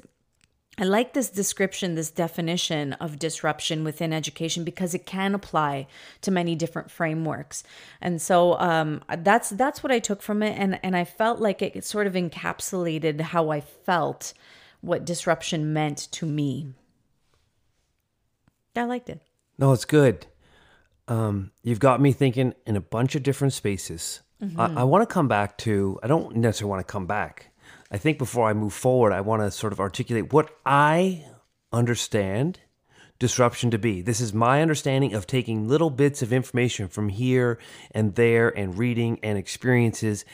I 0.81 0.85
like 0.85 1.13
this 1.13 1.29
description, 1.29 1.95
this 1.95 2.11
definition 2.11 2.95
of 2.95 3.19
disruption 3.19 3.85
within 3.85 4.15
education 4.15 4.65
because 4.65 4.95
it 4.95 5.05
can 5.05 5.35
apply 5.35 5.87
to 6.23 6.31
many 6.31 6.55
different 6.55 6.91
frameworks. 6.91 7.63
And 8.01 8.21
so 8.21 8.59
um, 8.59 9.03
that's 9.19 9.51
that's 9.51 9.83
what 9.83 9.93
I 9.93 9.99
took 9.99 10.23
from 10.23 10.43
it, 10.43 10.59
and 10.59 10.81
and 10.83 10.97
I 10.97 11.05
felt 11.05 11.39
like 11.39 11.61
it 11.61 11.85
sort 11.85 12.07
of 12.07 12.15
encapsulated 12.15 13.21
how 13.21 13.51
I 13.51 13.61
felt 13.61 14.33
what 14.81 15.05
disruption 15.05 15.75
meant 15.75 16.09
to 16.13 16.25
me. 16.25 16.73
I 18.75 18.85
liked 18.85 19.11
it. 19.11 19.21
No, 19.59 19.73
it's 19.73 19.85
good. 19.85 20.27
Um, 21.09 21.51
you've 21.63 21.81
got 21.81 22.01
me 22.01 22.13
thinking 22.13 22.55
in 22.67 22.77
a 22.77 22.81
bunch 22.81 23.15
of 23.15 23.23
different 23.23 23.53
spaces. 23.53 24.21
Mm-hmm. 24.43 24.59
I, 24.59 24.81
I 24.81 24.85
want 24.85 25.07
to 25.07 25.13
come 25.13 25.29
back 25.29 25.59
to. 25.59 26.01
I 26.03 26.07
don't 26.07 26.37
necessarily 26.37 26.71
want 26.71 26.87
to 26.87 26.91
come 26.91 27.05
back. 27.05 27.50
I 27.91 27.99
think 27.99 28.19
before 28.19 28.49
I 28.49 28.53
move 28.53 28.73
forward, 28.73 29.13
I 29.13 29.21
want 29.21 29.43
to 29.43 29.51
sort 29.51 29.73
of 29.73 29.81
articulate 29.81 30.33
what 30.33 30.51
I 30.65 31.25
understand 31.73 32.61
disruption 33.19 33.71
to 33.71 33.79
be. 33.79 34.01
This 34.01 34.21
is 34.21 34.33
my 34.33 34.63
understanding 34.63 35.13
of 35.13 35.27
taking 35.27 35.69
little 35.69 35.91
bits 35.91 36.23
of 36.23 36.33
information 36.33 36.89
from 36.89 37.11
here 37.11 37.59
and 37.91 38.15
there 38.15 38.49
and 38.49 38.77
reading 38.79 39.21
and 39.23 39.37
experiences 39.37 40.25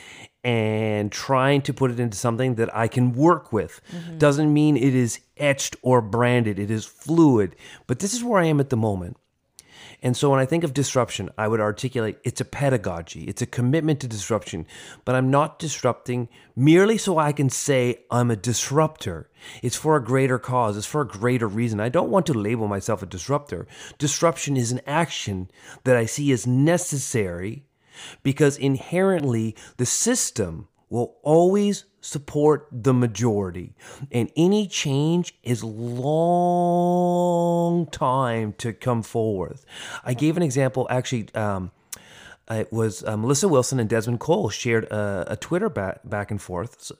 and 0.44 1.10
trying 1.10 1.60
to 1.62 1.74
put 1.74 1.90
it 1.90 1.98
into 1.98 2.16
something 2.16 2.54
that 2.54 2.74
I 2.74 2.86
can 2.86 3.12
work 3.12 3.52
with. 3.52 3.80
Mm-hmm. 3.92 4.18
Doesn't 4.18 4.52
mean 4.54 4.76
it 4.76 4.94
is 4.94 5.18
etched 5.36 5.74
or 5.82 6.00
branded, 6.00 6.60
it 6.60 6.70
is 6.70 6.84
fluid. 6.84 7.56
But 7.88 7.98
this 7.98 8.14
is 8.14 8.22
where 8.22 8.40
I 8.40 8.46
am 8.46 8.60
at 8.60 8.70
the 8.70 8.76
moment. 8.76 9.16
And 10.06 10.16
so 10.16 10.30
when 10.30 10.38
I 10.38 10.46
think 10.46 10.62
of 10.62 10.72
disruption, 10.72 11.30
I 11.36 11.48
would 11.48 11.58
articulate 11.58 12.18
it's 12.22 12.40
a 12.40 12.44
pedagogy, 12.44 13.24
it's 13.24 13.42
a 13.42 13.46
commitment 13.46 13.98
to 13.98 14.06
disruption, 14.06 14.64
but 15.04 15.16
I'm 15.16 15.32
not 15.32 15.58
disrupting 15.58 16.28
merely 16.54 16.96
so 16.96 17.18
I 17.18 17.32
can 17.32 17.50
say 17.50 18.04
I'm 18.08 18.30
a 18.30 18.36
disruptor. 18.36 19.28
It's 19.64 19.74
for 19.74 19.96
a 19.96 20.04
greater 20.04 20.38
cause, 20.38 20.76
it's 20.76 20.86
for 20.86 21.00
a 21.00 21.08
greater 21.08 21.48
reason. 21.48 21.80
I 21.80 21.88
don't 21.88 22.08
want 22.08 22.24
to 22.26 22.34
label 22.34 22.68
myself 22.68 23.02
a 23.02 23.06
disruptor. 23.06 23.66
Disruption 23.98 24.56
is 24.56 24.70
an 24.70 24.80
action 24.86 25.50
that 25.82 25.96
I 25.96 26.06
see 26.06 26.30
as 26.30 26.46
necessary 26.46 27.64
because 28.22 28.56
inherently 28.56 29.56
the 29.76 29.86
system 29.86 30.68
will 30.88 31.16
always 31.24 31.84
support 32.06 32.68
the 32.70 32.94
majority. 32.94 33.74
And 34.12 34.30
any 34.36 34.68
change 34.68 35.34
is 35.42 35.64
long 35.64 37.86
time 37.86 38.52
to 38.58 38.72
come 38.72 39.02
forth. 39.02 39.66
I 40.04 40.14
gave 40.14 40.36
an 40.36 40.42
example 40.42 40.86
actually 40.90 41.34
um, 41.34 41.72
it 42.48 42.72
was 42.72 43.02
uh, 43.02 43.16
Melissa 43.16 43.48
Wilson 43.48 43.80
and 43.80 43.88
Desmond 43.88 44.20
Cole 44.20 44.50
shared 44.50 44.84
a, 44.84 45.32
a 45.32 45.36
Twitter 45.36 45.68
back, 45.68 45.98
back 46.04 46.30
and 46.30 46.40
forth, 46.40 46.92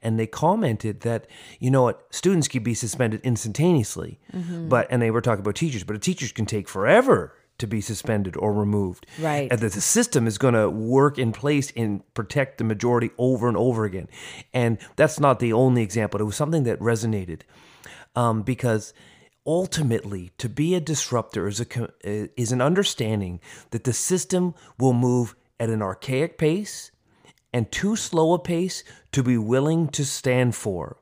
and 0.00 0.16
they 0.16 0.28
commented 0.28 1.00
that 1.00 1.26
you 1.58 1.72
know 1.72 1.82
what? 1.82 2.06
Students 2.10 2.46
could 2.46 2.62
be 2.62 2.74
suspended 2.74 3.20
instantaneously, 3.24 4.20
but 4.68 4.86
and 4.90 5.02
they 5.02 5.10
were 5.10 5.20
talking 5.20 5.40
about 5.40 5.56
teachers, 5.56 5.82
but 5.82 6.00
teachers 6.00 6.30
can 6.30 6.46
take 6.46 6.68
forever 6.68 7.34
to 7.58 7.66
be 7.66 7.80
suspended 7.80 8.36
or 8.36 8.52
removed, 8.52 9.06
Right. 9.20 9.50
And 9.50 9.60
that 9.60 9.72
the 9.72 9.80
system 9.80 10.26
is 10.26 10.38
going 10.38 10.54
to 10.54 10.68
work 10.68 11.18
in 11.18 11.32
place 11.32 11.72
and 11.76 12.02
protect 12.14 12.58
the 12.58 12.64
majority 12.64 13.10
over 13.18 13.48
and 13.48 13.56
over 13.56 13.84
again, 13.84 14.08
and 14.52 14.78
that's 14.96 15.20
not 15.20 15.38
the 15.38 15.52
only 15.52 15.82
example. 15.82 16.20
It 16.20 16.24
was 16.24 16.36
something 16.36 16.64
that 16.64 16.80
resonated 16.80 17.42
um, 18.16 18.42
because 18.42 18.92
ultimately 19.46 20.30
to 20.38 20.48
be 20.48 20.74
a 20.74 20.80
disruptor 20.80 21.48
is 21.48 21.60
a 21.60 22.40
is 22.40 22.52
an 22.52 22.60
understanding 22.60 23.40
that 23.70 23.84
the 23.84 23.92
system 23.92 24.54
will 24.78 24.92
move 24.92 25.34
at 25.58 25.68
an 25.68 25.82
archaic 25.82 26.38
pace 26.38 26.92
and 27.52 27.70
too 27.72 27.96
slow 27.96 28.34
a 28.34 28.38
pace 28.38 28.84
to 29.10 29.22
be 29.22 29.36
willing 29.36 29.88
to 29.88 30.04
stand 30.04 30.54
for 30.54 30.96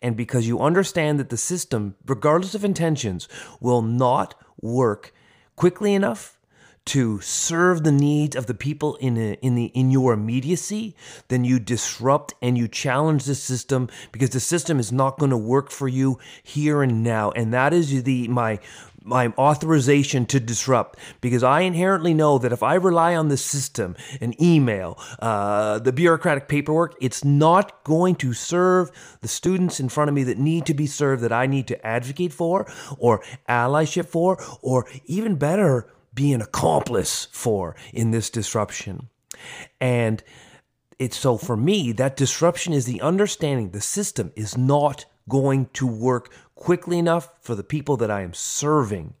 and 0.00 0.16
because 0.16 0.46
you 0.46 0.60
understand 0.60 1.18
that 1.18 1.30
the 1.30 1.36
system 1.36 1.96
regardless 2.06 2.54
of 2.54 2.64
intentions 2.64 3.28
will 3.60 3.82
not 3.82 4.36
work 4.60 5.12
quickly 5.60 5.92
enough 5.92 6.38
to 6.86 7.20
serve 7.20 7.84
the 7.84 7.92
needs 7.92 8.34
of 8.34 8.46
the 8.46 8.54
people 8.54 8.96
in 8.96 9.18
a, 9.18 9.34
in 9.42 9.56
the 9.56 9.66
in 9.66 9.90
your 9.90 10.14
immediacy, 10.14 10.96
then 11.28 11.44
you 11.44 11.58
disrupt 11.58 12.32
and 12.40 12.56
you 12.56 12.66
challenge 12.66 13.24
the 13.24 13.34
system 13.34 13.86
because 14.10 14.30
the 14.30 14.40
system 14.40 14.80
is 14.80 14.90
not 14.90 15.18
going 15.18 15.30
to 15.30 15.36
work 15.36 15.70
for 15.70 15.86
you 15.86 16.18
here 16.42 16.82
and 16.82 17.04
now, 17.04 17.30
and 17.32 17.52
that 17.52 17.74
is 17.74 18.04
the 18.04 18.26
my 18.28 18.58
my 19.02 19.28
authorization 19.38 20.26
to 20.26 20.40
disrupt 20.40 20.98
because 21.20 21.42
I 21.42 21.62
inherently 21.62 22.14
know 22.14 22.38
that 22.38 22.52
if 22.52 22.62
I 22.62 22.74
rely 22.74 23.14
on 23.16 23.28
the 23.28 23.36
system, 23.36 23.96
an 24.20 24.40
email, 24.42 24.98
uh, 25.18 25.78
the 25.78 25.92
bureaucratic 25.92 26.48
paperwork, 26.48 26.96
it's 27.00 27.24
not 27.24 27.82
going 27.84 28.16
to 28.16 28.32
serve 28.32 28.90
the 29.20 29.28
students 29.28 29.80
in 29.80 29.88
front 29.88 30.08
of 30.08 30.14
me 30.14 30.24
that 30.24 30.38
need 30.38 30.66
to 30.66 30.74
be 30.74 30.86
served 30.86 31.22
that 31.22 31.32
I 31.32 31.46
need 31.46 31.66
to 31.68 31.86
advocate 31.86 32.32
for 32.32 32.70
or 32.98 33.22
allyship 33.48 34.06
for 34.06 34.42
or 34.62 34.86
even 35.06 35.36
better 35.36 35.88
be 36.14 36.32
an 36.32 36.42
accomplice 36.42 37.28
for 37.32 37.76
in 37.92 38.10
this 38.10 38.30
disruption. 38.30 39.08
And 39.80 40.22
it's 40.98 41.16
so 41.16 41.38
for 41.38 41.56
me, 41.56 41.92
that 41.92 42.16
disruption 42.16 42.72
is 42.72 42.84
the 42.84 43.00
understanding 43.00 43.70
the 43.70 43.80
system 43.80 44.32
is 44.36 44.58
not 44.58 45.06
going 45.28 45.66
to 45.72 45.86
work 45.86 46.30
quickly 46.60 46.98
enough 46.98 47.30
for 47.40 47.56
the 47.56 47.64
people 47.64 47.96
that 47.96 48.10
I 48.10 48.20
am 48.20 48.34
serving. 48.34 49.14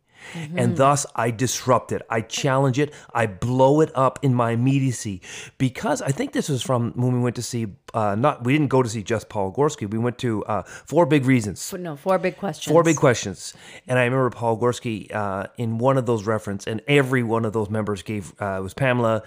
And 0.54 0.76
thus, 0.76 1.06
I 1.16 1.30
disrupt 1.30 1.92
it. 1.92 2.02
I 2.10 2.20
challenge 2.20 2.78
it. 2.78 2.92
I 3.14 3.26
blow 3.26 3.80
it 3.80 3.90
up 3.94 4.18
in 4.22 4.34
my 4.34 4.50
immediacy. 4.50 5.22
Because 5.56 6.02
I 6.02 6.10
think 6.10 6.32
this 6.32 6.48
was 6.50 6.62
from 6.62 6.92
when 6.94 7.14
we 7.14 7.20
went 7.20 7.36
to 7.36 7.42
see, 7.42 7.68
uh, 7.94 8.14
not, 8.16 8.44
we 8.44 8.52
didn't 8.52 8.68
go 8.68 8.82
to 8.82 8.88
see 8.88 9.02
just 9.02 9.30
Paul 9.30 9.50
Gorski. 9.50 9.90
We 9.90 9.98
went 9.98 10.18
to 10.18 10.44
uh, 10.44 10.62
Four 10.62 11.06
Big 11.06 11.24
Reasons. 11.24 11.72
No, 11.72 11.96
four 11.96 12.18
big 12.18 12.36
questions. 12.36 12.70
Four 12.70 12.84
big 12.84 12.96
questions. 12.96 13.54
And 13.88 13.98
I 13.98 14.04
remember 14.04 14.28
Paul 14.28 14.58
Gorski 14.58 15.12
uh, 15.12 15.46
in 15.56 15.78
one 15.78 15.96
of 15.96 16.04
those 16.04 16.26
reference, 16.26 16.66
and 16.66 16.82
every 16.86 17.22
one 17.22 17.46
of 17.46 17.54
those 17.54 17.70
members 17.70 18.02
gave, 18.02 18.34
uh, 18.40 18.58
it 18.58 18.62
was 18.62 18.74
Pamela, 18.74 19.22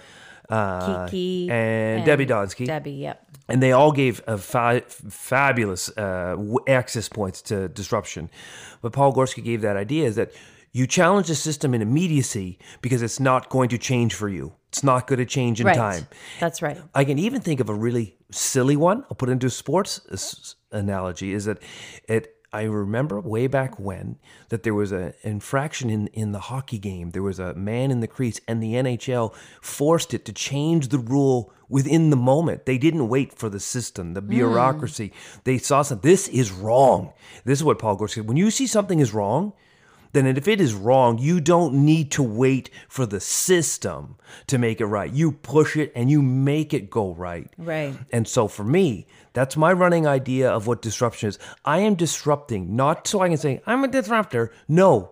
uh, 0.48 1.06
Kiki 1.06 1.50
and, 1.50 2.04
Debbie 2.04 2.26
Donsky. 2.26 2.66
Debbie, 2.66 2.92
yep. 2.92 3.26
And 3.48 3.62
they 3.62 3.72
all 3.72 3.92
gave 3.92 4.22
a 4.26 4.38
fa- 4.38 4.82
fabulous 4.88 5.90
uh, 5.96 6.36
access 6.66 7.08
points 7.08 7.42
to 7.42 7.68
disruption. 7.68 8.30
But 8.82 8.92
Paul 8.92 9.12
Gorski 9.14 9.42
gave 9.44 9.60
that 9.62 9.76
idea 9.76 10.06
is 10.06 10.16
that 10.16 10.32
you 10.72 10.86
challenge 10.86 11.28
the 11.28 11.34
system 11.36 11.72
in 11.74 11.82
immediacy 11.82 12.58
because 12.80 13.00
it's 13.02 13.20
not 13.20 13.48
going 13.48 13.68
to 13.68 13.78
change 13.78 14.14
for 14.14 14.28
you. 14.28 14.52
It's 14.68 14.82
not 14.82 15.06
going 15.06 15.20
to 15.20 15.24
change 15.26 15.60
in 15.60 15.66
Right. 15.68 15.76
time. 15.76 16.08
That's 16.40 16.60
right. 16.62 16.78
I 16.94 17.04
can 17.04 17.18
even 17.18 17.40
think 17.40 17.60
of 17.60 17.68
a 17.68 17.74
really 17.74 18.16
silly 18.32 18.76
one. 18.76 19.04
I'll 19.08 19.14
put 19.16 19.28
it 19.28 19.32
into 19.32 19.46
a 19.46 19.50
sports 19.50 20.00
uh, 20.72 20.76
analogy. 20.76 21.32
Is 21.32 21.44
that 21.44 21.58
it? 22.08 22.30
I 22.54 22.62
remember 22.62 23.20
way 23.20 23.48
back 23.48 23.80
when 23.80 24.16
that 24.50 24.62
there 24.62 24.74
was 24.74 24.92
an 24.92 25.12
infraction 25.22 25.90
in 25.90 26.06
in 26.08 26.30
the 26.30 26.38
hockey 26.38 26.78
game. 26.78 27.10
There 27.10 27.22
was 27.22 27.40
a 27.40 27.52
man 27.54 27.90
in 27.90 27.98
the 27.98 28.06
crease, 28.06 28.40
and 28.46 28.62
the 28.62 28.74
NHL 28.74 29.34
forced 29.60 30.14
it 30.14 30.24
to 30.26 30.32
change 30.32 30.88
the 30.88 30.98
rule 30.98 31.52
within 31.68 32.10
the 32.10 32.16
moment. 32.16 32.64
They 32.64 32.78
didn't 32.78 33.08
wait 33.08 33.32
for 33.32 33.48
the 33.48 33.58
system, 33.58 34.14
the 34.14 34.20
hmm. 34.20 34.28
bureaucracy. 34.28 35.12
They 35.42 35.58
saw 35.58 35.82
something. 35.82 36.08
This 36.08 36.28
is 36.28 36.52
wrong. 36.52 37.12
This 37.44 37.58
is 37.58 37.64
what 37.64 37.80
Paul 37.80 37.98
Gorski 37.98 38.14
said. 38.14 38.28
When 38.28 38.36
you 38.36 38.52
see 38.52 38.68
something 38.68 39.00
is 39.00 39.12
wrong, 39.12 39.52
then 40.12 40.28
if 40.28 40.46
it 40.46 40.60
is 40.60 40.74
wrong, 40.74 41.18
you 41.18 41.40
don't 41.40 41.74
need 41.74 42.12
to 42.12 42.22
wait 42.22 42.70
for 42.88 43.04
the 43.04 43.18
system 43.18 44.14
to 44.46 44.58
make 44.58 44.80
it 44.80 44.86
right. 44.86 45.12
You 45.12 45.32
push 45.32 45.76
it 45.76 45.90
and 45.96 46.08
you 46.08 46.22
make 46.22 46.72
it 46.72 46.88
go 46.88 47.12
right. 47.14 47.52
Right. 47.58 47.94
And 48.12 48.28
so 48.28 48.46
for 48.46 48.62
me, 48.62 49.08
that's 49.34 49.56
my 49.56 49.72
running 49.72 50.06
idea 50.06 50.48
of 50.48 50.66
what 50.66 50.80
disruption 50.80 51.28
is. 51.28 51.38
I 51.64 51.80
am 51.80 51.96
disrupting, 51.96 52.74
not 52.74 53.06
so 53.06 53.20
I 53.20 53.28
can 53.28 53.36
say, 53.36 53.60
I'm 53.66 53.84
a 53.84 53.88
disruptor. 53.88 54.52
No, 54.68 55.10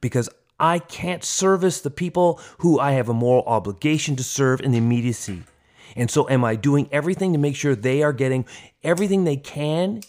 because 0.00 0.28
I 0.58 0.78
can't 0.80 1.22
service 1.22 1.80
the 1.80 1.90
people 1.90 2.40
who 2.58 2.80
I 2.80 2.92
have 2.92 3.08
a 3.08 3.14
moral 3.14 3.44
obligation 3.46 4.16
to 4.16 4.24
serve 4.24 4.60
in 4.60 4.72
the 4.72 4.78
immediacy. 4.78 5.44
And 5.94 6.10
so, 6.10 6.28
am 6.28 6.44
I 6.44 6.56
doing 6.56 6.88
everything 6.90 7.32
to 7.32 7.38
make 7.38 7.56
sure 7.56 7.74
they 7.74 8.02
are 8.02 8.12
getting 8.12 8.46
everything 8.82 9.24
they 9.24 9.36
can 9.36 10.00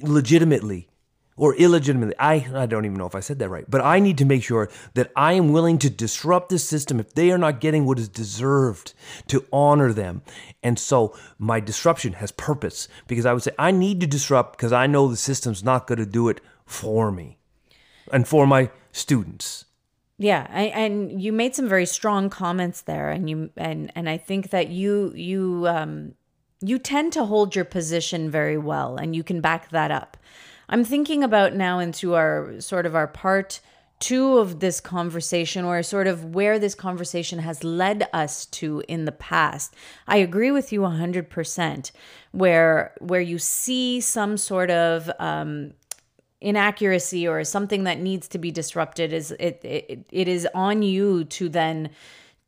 legitimately 0.00 0.88
or 1.36 1.54
illegitimately. 1.54 2.14
I, 2.18 2.46
I 2.54 2.66
don't 2.66 2.84
even 2.84 2.96
know 2.96 3.06
if 3.06 3.14
I 3.14 3.20
said 3.20 3.38
that 3.38 3.48
right, 3.48 3.64
but 3.68 3.80
I 3.80 4.00
need 4.00 4.18
to 4.18 4.24
make 4.24 4.42
sure 4.42 4.70
that 4.94 5.12
I 5.14 5.34
am 5.34 5.52
willing 5.52 5.78
to 5.78 5.90
disrupt 5.90 6.48
the 6.48 6.58
system 6.58 6.98
if 6.98 7.14
they 7.14 7.30
are 7.30 7.38
not 7.38 7.60
getting 7.60 7.84
what 7.84 7.98
is 7.98 8.08
deserved 8.08 8.94
to 9.28 9.44
honor 9.52 9.92
them. 9.92 10.22
And 10.62 10.78
so 10.78 11.14
my 11.38 11.60
disruption 11.60 12.14
has 12.14 12.32
purpose 12.32 12.88
because 13.06 13.26
I 13.26 13.32
would 13.32 13.42
say 13.42 13.52
I 13.58 13.70
need 13.70 14.00
to 14.00 14.06
disrupt 14.06 14.56
because 14.56 14.72
I 14.72 14.86
know 14.86 15.08
the 15.08 15.16
system's 15.16 15.62
not 15.62 15.86
going 15.86 15.98
to 15.98 16.06
do 16.06 16.28
it 16.28 16.40
for 16.64 17.12
me 17.12 17.38
and 18.12 18.26
for 18.26 18.46
my 18.46 18.70
students. 18.92 19.66
Yeah, 20.18 20.46
I, 20.50 20.64
and 20.64 21.20
you 21.20 21.32
made 21.32 21.54
some 21.54 21.68
very 21.68 21.84
strong 21.84 22.30
comments 22.30 22.80
there, 22.82 23.10
and 23.10 23.28
you 23.28 23.50
and 23.56 23.92
and 23.94 24.08
I 24.08 24.16
think 24.16 24.48
that 24.48 24.68
you 24.70 25.12
you 25.14 25.66
um 25.68 26.14
you 26.62 26.78
tend 26.78 27.12
to 27.12 27.26
hold 27.26 27.54
your 27.54 27.66
position 27.66 28.30
very 28.30 28.56
well, 28.56 28.96
and 28.96 29.14
you 29.14 29.22
can 29.22 29.42
back 29.42 29.70
that 29.70 29.90
up. 29.90 30.16
I'm 30.68 30.84
thinking 30.84 31.22
about 31.22 31.54
now 31.54 31.78
into 31.78 32.14
our 32.14 32.60
sort 32.60 32.86
of 32.86 32.94
our 32.94 33.06
part 33.06 33.60
two 33.98 34.38
of 34.38 34.60
this 34.60 34.80
conversation, 34.80 35.64
or 35.64 35.82
sort 35.82 36.06
of 36.06 36.34
where 36.34 36.58
this 36.58 36.74
conversation 36.74 37.38
has 37.38 37.64
led 37.64 38.08
us 38.12 38.44
to 38.46 38.82
in 38.88 39.06
the 39.06 39.12
past. 39.12 39.74
I 40.06 40.18
agree 40.18 40.50
with 40.50 40.72
you 40.72 40.80
100%, 40.80 41.92
where 42.32 42.94
where 43.00 43.20
you 43.20 43.38
see 43.38 44.00
some 44.00 44.36
sort 44.36 44.70
of 44.70 45.10
um, 45.18 45.72
inaccuracy 46.40 47.26
or 47.26 47.42
something 47.44 47.84
that 47.84 47.98
needs 47.98 48.28
to 48.28 48.38
be 48.38 48.50
disrupted 48.50 49.12
is 49.12 49.30
it, 49.32 49.60
it 49.64 50.04
it 50.10 50.28
is 50.28 50.46
on 50.54 50.82
you 50.82 51.24
to 51.24 51.48
then 51.48 51.90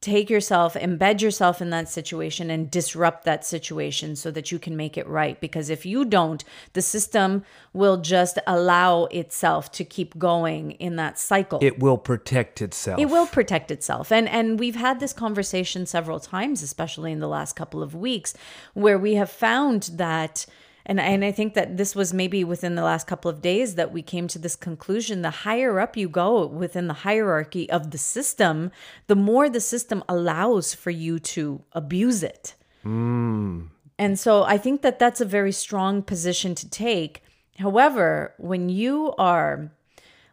take 0.01 0.31
yourself 0.31 0.75
embed 0.75 1.21
yourself 1.21 1.61
in 1.61 1.71
that 1.71 1.89
situation 1.89 2.51
and 2.51 2.71
disrupt 2.71 3.25
that 3.25 3.45
situation 3.45 4.15
so 4.15 4.31
that 4.31 4.53
you 4.53 4.59
can 4.59 4.77
make 4.77 4.97
it 4.97 5.07
right. 5.09 5.41
Because 5.41 5.71
if 5.71 5.85
you 5.85 6.05
don't 6.05 6.45
the 6.73 6.83
system 6.83 7.45
will 7.73 7.97
just 7.97 8.39
allow 8.47 9.05
itself 9.07 9.73
to 9.73 9.85
keep 9.85 10.17
going 10.19 10.73
in 10.73 10.97
that 10.97 11.19
cycle. 11.19 11.59
It 11.63 11.81
will 11.81 11.99
protect 11.99 12.63
itself. 12.63 13.01
it 13.01 13.07
will 13.07 13.27
protect 13.27 13.71
itself. 13.71 14.13
And 14.13 14.29
and 14.29 14.59
we've 14.59 14.77
had 14.77 15.01
this 15.01 15.13
conversation 15.13 15.87
several 15.87 16.21
times 16.21 16.63
especially 16.63 17.13
in 17.13 17.21
the 17.21 17.29
last 17.29 17.57
couple 17.57 17.83
of 17.83 17.95
weeks 17.95 18.35
where 18.75 18.99
we 18.99 19.15
have 19.15 19.31
found 19.31 19.91
that 19.95 20.47
And, 20.89 20.99
and 20.99 21.23
I 21.23 21.33
think 21.33 21.53
that 21.53 21.77
this 21.77 21.95
was 21.95 22.15
maybe 22.15 22.43
within 22.45 22.75
the 22.75 22.83
last 22.83 23.07
couple 23.07 23.31
of 23.31 23.43
days 23.43 23.75
that 23.75 23.93
we 23.93 24.01
came 24.01 24.27
to 24.29 24.39
this 24.39 24.57
conclusion. 24.57 25.21
The 25.21 25.31
higher 25.31 25.79
up 25.79 25.99
you 25.99 26.09
go 26.09 26.47
within 26.47 26.89
the 26.89 26.95
hierarchy 26.95 27.69
of 27.71 27.91
the 27.91 27.99
system, 27.99 28.73
the 29.07 29.15
more 29.15 29.51
the 29.51 29.61
system 29.61 30.03
allows 30.09 30.73
for 30.73 30.91
you 30.91 31.19
to 31.19 31.63
abuse 31.73 32.23
it. 32.23 32.55
Hmm. 32.83 33.65
And 33.99 34.19
so 34.19 34.45
I 34.45 34.57
think 34.57 34.81
that 34.81 34.99
that's 34.99 35.21
a 35.21 35.27
very 35.27 35.53
strong 35.53 36.03
position 36.03 36.55
to 36.55 36.71
take. 36.71 37.23
However, 37.59 38.33
when 38.39 38.71
you 38.71 39.13
are, 39.19 39.71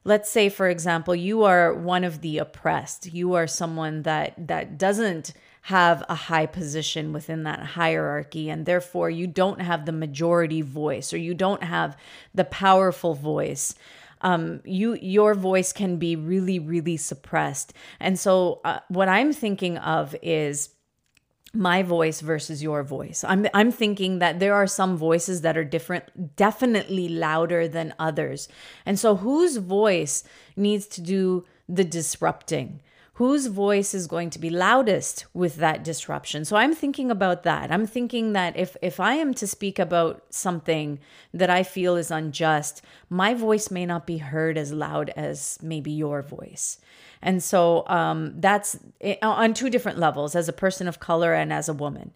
let's 0.05 0.29
say, 0.29 0.47
for 0.47 0.69
example, 0.69 1.15
you 1.15 1.43
are 1.43 1.73
one 1.73 2.05
of 2.05 2.21
the 2.21 2.37
oppressed, 2.37 3.11
you 3.11 3.33
are 3.33 3.47
someone 3.47 4.03
that 4.03 4.47
that 4.47 4.77
doesn't 4.77 5.33
have 5.65 6.03
a 6.09 6.13
high 6.13 6.45
position 6.45 7.11
within 7.11 7.41
that 7.41 7.59
hierarchy 7.59 8.51
and 8.51 8.67
therefore 8.67 9.09
you 9.09 9.25
don't 9.25 9.61
have 9.61 9.87
the 9.87 9.91
majority 9.91 10.61
voice 10.61 11.11
or 11.11 11.17
you 11.17 11.33
don't 11.33 11.63
have 11.63 11.97
the 12.35 12.43
powerful 12.43 13.15
voice 13.15 13.73
um, 14.21 14.61
you 14.63 14.93
your 15.01 15.33
voice 15.33 15.73
can 15.73 15.97
be 15.97 16.15
really 16.15 16.59
really 16.59 16.97
suppressed 16.97 17.73
and 17.99 18.19
so 18.19 18.61
uh, 18.63 18.79
what 18.89 19.09
i'm 19.09 19.33
thinking 19.33 19.75
of 19.79 20.15
is 20.21 20.69
my 21.51 21.81
voice 21.81 22.19
versus 22.19 22.61
your 22.61 22.83
voice. 22.83 23.23
I'm 23.25 23.47
I'm 23.53 23.71
thinking 23.71 24.19
that 24.19 24.39
there 24.39 24.53
are 24.53 24.67
some 24.67 24.97
voices 24.97 25.39
that 25.39 25.55
are 25.55 25.63
different, 25.63 26.35
definitely 26.35 27.07
louder 27.07 27.65
than 27.65 27.93
others. 27.97 28.49
And 28.85 28.99
so 28.99 29.15
whose 29.15 29.55
voice 29.55 30.25
needs 30.57 30.85
to 30.87 31.01
do 31.01 31.45
the 31.69 31.85
disrupting? 31.85 32.81
Whose 33.15 33.47
voice 33.47 33.93
is 33.93 34.07
going 34.07 34.29
to 34.31 34.39
be 34.39 34.49
loudest 34.49 35.25
with 35.33 35.55
that 35.55 35.85
disruption? 35.85 36.43
So 36.43 36.57
I'm 36.57 36.75
thinking 36.75 37.09
about 37.09 37.43
that. 37.43 37.71
I'm 37.71 37.87
thinking 37.87 38.33
that 38.33 38.57
if 38.57 38.75
if 38.81 38.99
I 38.99 39.15
am 39.15 39.33
to 39.35 39.47
speak 39.47 39.79
about 39.79 40.23
something 40.29 40.99
that 41.33 41.49
I 41.49 41.63
feel 41.63 41.95
is 41.95 42.11
unjust, 42.11 42.81
my 43.09 43.33
voice 43.33 43.71
may 43.71 43.85
not 43.85 44.05
be 44.05 44.17
heard 44.17 44.57
as 44.57 44.73
loud 44.73 45.11
as 45.15 45.57
maybe 45.61 45.91
your 45.91 46.21
voice. 46.21 46.77
And 47.21 47.41
so 47.41 47.87
um, 47.87 48.33
that's 48.35 48.77
on 49.21 49.53
two 49.53 49.69
different 49.69 49.97
levels 49.97 50.35
as 50.35 50.49
a 50.49 50.53
person 50.53 50.85
of 50.87 50.99
color 50.99 51.33
and 51.33 51.53
as 51.53 51.69
a 51.69 51.73
woman. 51.73 52.11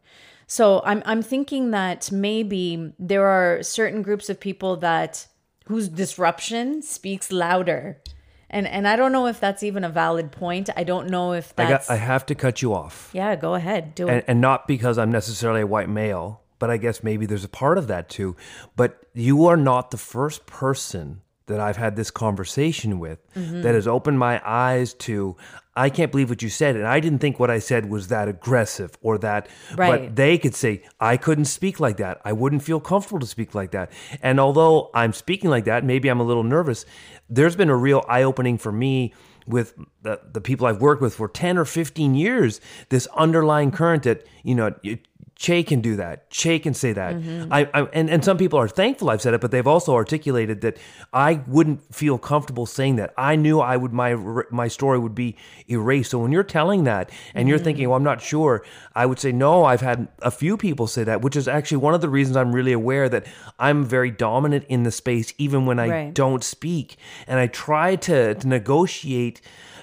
So 0.48 0.82
I'm, 0.84 1.02
I'm 1.06 1.22
thinking 1.22 1.72
that 1.72 2.12
maybe 2.12 2.92
there 3.00 3.26
are 3.26 3.64
certain 3.64 4.02
groups 4.02 4.30
of 4.30 4.40
people 4.40 4.76
that 4.78 5.28
whose 5.68 5.88
disruption 5.88 6.82
speaks 6.82 7.32
louder. 7.32 8.02
And, 8.50 8.68
and 8.68 8.88
I 8.88 8.96
don't 8.96 9.12
know 9.12 9.28
if 9.28 9.40
that's 9.40 9.64
even 9.64 9.84
a 9.84 9.90
valid 9.90 10.32
point. 10.32 10.70
I 10.76 10.84
don't 10.84 11.10
know 11.10 11.34
if 11.34 11.54
I, 11.58 11.66
that's. 11.66 11.88
got, 11.88 11.94
I 11.94 11.98
have 11.98 12.26
to 12.28 12.36
cut 12.36 12.62
you 12.62 12.74
off. 12.74 13.12
yeah, 13.14 13.36
go 13.36 13.54
ahead. 13.56 13.96
Do 13.96 14.08
and, 14.08 14.18
it. 14.18 14.26
and 14.28 14.42
not 14.42 14.68
because 14.68 14.98
I'm 14.98 15.12
necessarily 15.12 15.62
a 15.62 15.68
white 15.68 15.90
male, 15.90 16.42
but 16.58 16.70
I 16.70 16.78
guess 16.78 17.04
maybe 17.04 17.26
there's 17.26 17.44
a 17.44 17.50
part 17.50 17.78
of 17.78 17.88
that 17.88 18.10
too. 18.10 18.36
But 18.76 19.00
you 19.14 19.46
are 19.46 19.58
not 19.58 19.92
the 19.92 19.98
first 19.98 20.46
person 20.46 21.22
that 21.46 21.60
I've 21.60 21.78
had 21.78 21.96
this 21.96 22.12
conversation 22.12 23.00
with 23.00 23.20
Mm-hmm. 23.36 23.62
that 23.62 23.74
has 23.76 23.88
opened 23.88 24.20
my 24.20 24.42
eyes 24.44 24.94
to. 24.96 25.38
I 25.76 25.90
can't 25.90 26.12
believe 26.12 26.30
what 26.30 26.42
you 26.42 26.50
said, 26.50 26.76
and 26.76 26.86
I 26.86 27.00
didn't 27.00 27.20
think 27.20 27.40
what 27.40 27.50
I 27.50 27.60
said 27.60 27.90
was 27.90 28.10
that 28.10 28.28
aggressive 28.28 28.98
or 29.02 29.18
that. 29.20 29.48
Right. 29.78 30.02
But 30.02 30.16
they 30.18 30.38
could 30.38 30.54
say 30.54 30.84
I 31.00 31.16
couldn't 31.16 31.46
speak 31.46 31.80
like 31.80 31.98
that. 31.98 32.20
I 32.26 32.34
wouldn't 32.34 32.64
feel 32.64 32.82
comfortable 32.82 33.20
to 33.20 33.26
speak 33.26 33.56
like 33.56 33.72
that. 33.72 33.92
And 34.22 34.40
although 34.42 34.90
I'm 34.94 35.14
speaking 35.14 35.50
like 35.50 35.66
that, 35.66 35.86
maybe 35.86 36.10
I'm 36.10 36.20
a 36.20 36.24
little 36.24 36.44
nervous. 36.44 36.86
There's 37.30 37.56
been 37.56 37.70
a 37.70 37.76
real 37.76 38.04
eye 38.08 38.24
opening 38.24 38.58
for 38.58 38.72
me 38.72 39.14
with 39.48 39.74
the, 40.04 40.20
the 40.32 40.42
people 40.42 40.68
I've 40.68 40.82
worked 40.82 41.02
with 41.02 41.16
for 41.16 41.28
10 41.28 41.58
or 41.58 41.66
15 41.66 42.16
years, 42.16 42.62
this 42.90 43.08
underlying 43.16 43.72
current 43.72 44.04
that, 44.04 44.26
you 44.44 44.56
know, 44.56 44.74
you, 44.84 45.00
Chey 45.40 45.64
can 45.64 45.80
do 45.80 45.96
that. 45.96 46.30
Chey 46.30 46.60
can 46.60 46.74
say 46.74 46.92
that. 46.92 47.16
Mm-hmm. 47.16 47.54
I, 47.54 47.70
I 47.74 47.84
and, 47.94 48.10
and 48.10 48.26
some 48.26 48.38
people 48.38 48.60
are 48.60 48.68
thankful 48.68 49.10
I've 49.10 49.22
said 49.22 49.34
it, 49.34 49.40
but 49.40 49.52
they've 49.52 49.66
also 49.66 49.96
articulated 49.96 50.60
that 50.62 50.76
I 51.14 51.42
wouldn't 51.48 51.96
feel 51.96 52.18
comfortable 52.18 52.66
saying 52.66 52.98
that. 52.98 53.14
I 53.18 53.38
knew 53.38 53.62
I 53.62 53.78
would 53.78 53.94
my 53.94 54.16
my 54.52 54.68
story 54.68 55.00
would 55.00 55.16
be 55.16 55.38
erased. 55.70 56.12
So 56.12 56.20
when 56.20 56.34
you're 56.34 56.44
telling 56.44 56.84
that 56.84 57.10
and 57.34 57.48
you're 57.48 57.58
thinking, 57.58 57.84
mm-hmm. 57.84 57.92
well, 57.92 57.98
I'm 57.98 58.04
not 58.04 58.22
sure, 58.22 58.66
I 58.94 59.06
would 59.06 59.18
say 59.18 59.32
no. 59.32 59.64
I've 59.64 59.80
had 59.80 60.10
a 60.22 60.30
few 60.30 60.58
people 60.58 60.88
say 60.88 61.06
that, 61.06 61.22
which 61.22 61.38
is 61.38 61.48
actually 61.48 61.78
one 61.78 61.94
of 61.94 62.02
the 62.02 62.10
reasons 62.10 62.36
I'm 62.36 62.54
really 62.54 62.74
aware 62.74 63.08
that 63.08 63.26
I'm 63.58 63.86
very 63.86 64.12
dominant 64.12 64.66
in 64.68 64.84
the 64.84 64.92
space, 64.92 65.34
even 65.38 65.66
when 65.66 65.80
I 65.80 65.88
Right. 65.90 66.14
don't 66.14 66.44
speak, 66.44 66.98
and 67.28 67.40
I 67.40 67.48
try 67.48 67.96
to, 67.96 68.36
to 68.36 68.48
negotiate 68.48 69.40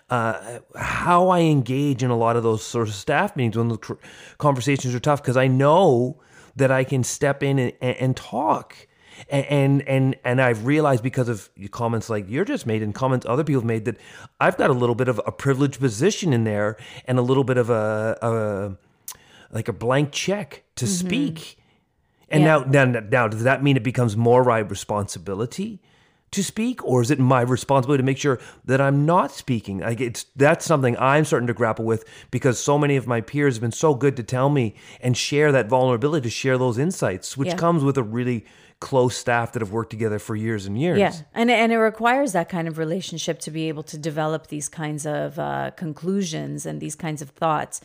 uh, 0.09 0.61
how 0.77 1.29
I 1.29 1.41
engage 1.41 2.03
in 2.03 2.11
a 2.11 2.17
lot 2.17 2.37
of 2.37 2.43
those 2.43 2.63
sort 2.65 2.89
of 2.89 2.95
staff 2.95 3.35
meetings 3.37 3.57
when 3.57 3.69
the 3.69 3.99
conversations 4.39 4.95
are 4.95 5.01
tough 5.01 5.23
because 5.23 5.37
I 5.37 5.49
know 5.49 6.21
that 6.55 6.71
I 6.71 6.85
can 6.85 7.03
step 7.03 7.43
in 7.43 7.59
and, 7.59 7.73
and, 7.81 8.17
talk. 8.17 8.87
And, 9.31 9.47
and 9.47 9.89
and 9.89 10.17
and 10.25 10.43
I've 10.43 10.67
realized 10.67 11.03
because 11.03 11.31
of 11.31 11.49
comments 11.71 12.11
like 12.11 12.29
you're 12.29 12.45
just 12.45 12.67
made 12.67 12.83
and 12.83 12.95
comments 12.95 13.25
other 13.27 13.45
people 13.45 13.63
have 13.63 13.67
made 13.67 13.87
that 13.87 13.97
I've 14.39 14.59
got 14.59 14.69
a 14.69 14.75
little 14.75 14.95
bit 14.95 15.09
of 15.09 15.19
a 15.27 15.33
privileged 15.33 15.81
position 15.81 16.35
in 16.35 16.45
there 16.45 16.77
and 17.07 17.19
a 17.19 17.23
little 17.23 17.43
bit 17.43 17.57
of 17.57 17.71
a, 17.71 18.19
a 18.21 19.55
like 19.55 19.69
a 19.69 19.73
blank 19.73 20.13
check 20.13 20.65
to 20.77 20.87
speak. 20.87 21.59
And 22.29 22.43
Yeah. 22.43 22.65
now, 22.69 22.85
now, 22.85 23.01
now, 23.01 23.29
does 23.29 23.45
that 23.45 23.63
mean 23.63 23.77
it 23.79 23.83
becomes 23.83 24.19
more 24.19 24.45
my 24.45 24.59
responsibility 24.59 25.81
to 26.33 26.43
speak, 26.43 26.85
or 26.85 27.01
is 27.01 27.11
it 27.11 27.19
my 27.19 27.41
responsibility 27.41 28.03
to 28.03 28.07
make 28.07 28.19
sure 28.19 28.39
that 28.65 28.81
I'm 28.81 29.07
not 29.07 29.31
speaking? 29.31 29.79
Like 29.79 30.01
it's 30.01 30.25
that's 30.37 30.65
something 30.65 30.97
I'm 30.99 31.25
starting 31.25 31.47
to 31.47 31.55
grapple 31.55 31.85
with 31.85 32.05
because 32.31 32.59
so 32.59 32.77
many 32.79 32.97
of 32.97 33.07
my 33.07 33.21
peers 33.21 33.55
have 33.55 33.61
been 33.63 33.73
so 33.73 33.95
good 33.95 34.17
to 34.17 34.23
tell 34.23 34.49
me 34.49 34.75
and 35.01 35.17
share 35.17 35.53
that 35.53 35.69
vulnerability 35.69 36.25
to 36.25 36.31
share 36.31 36.59
those 36.59 36.79
insights, 36.79 37.37
which 37.37 37.49
Yeah. 37.49 37.57
comes 37.57 37.85
with 37.85 37.97
a 37.97 38.03
really 38.03 38.45
close 38.81 39.17
staff 39.17 39.53
that 39.53 39.63
have 39.63 39.73
worked 39.73 39.89
together 39.91 40.19
for 40.19 40.37
years 40.37 40.67
and 40.67 40.79
years. 40.79 40.99
Yeah, 40.99 41.13
and 41.33 41.51
and 41.51 41.73
it 41.73 41.79
requires 41.79 42.33
that 42.33 42.49
kind 42.49 42.69
of 42.69 42.77
relationship 42.77 43.39
to 43.41 43.51
be 43.51 43.69
able 43.69 43.83
to 43.85 43.97
develop 43.97 44.49
these 44.49 44.69
kinds 44.69 45.07
of 45.07 45.39
uh, 45.39 45.71
conclusions 45.77 46.67
and 46.67 46.81
these 46.81 46.95
kinds 46.95 47.23
of 47.23 47.31
thoughts. 47.31 47.81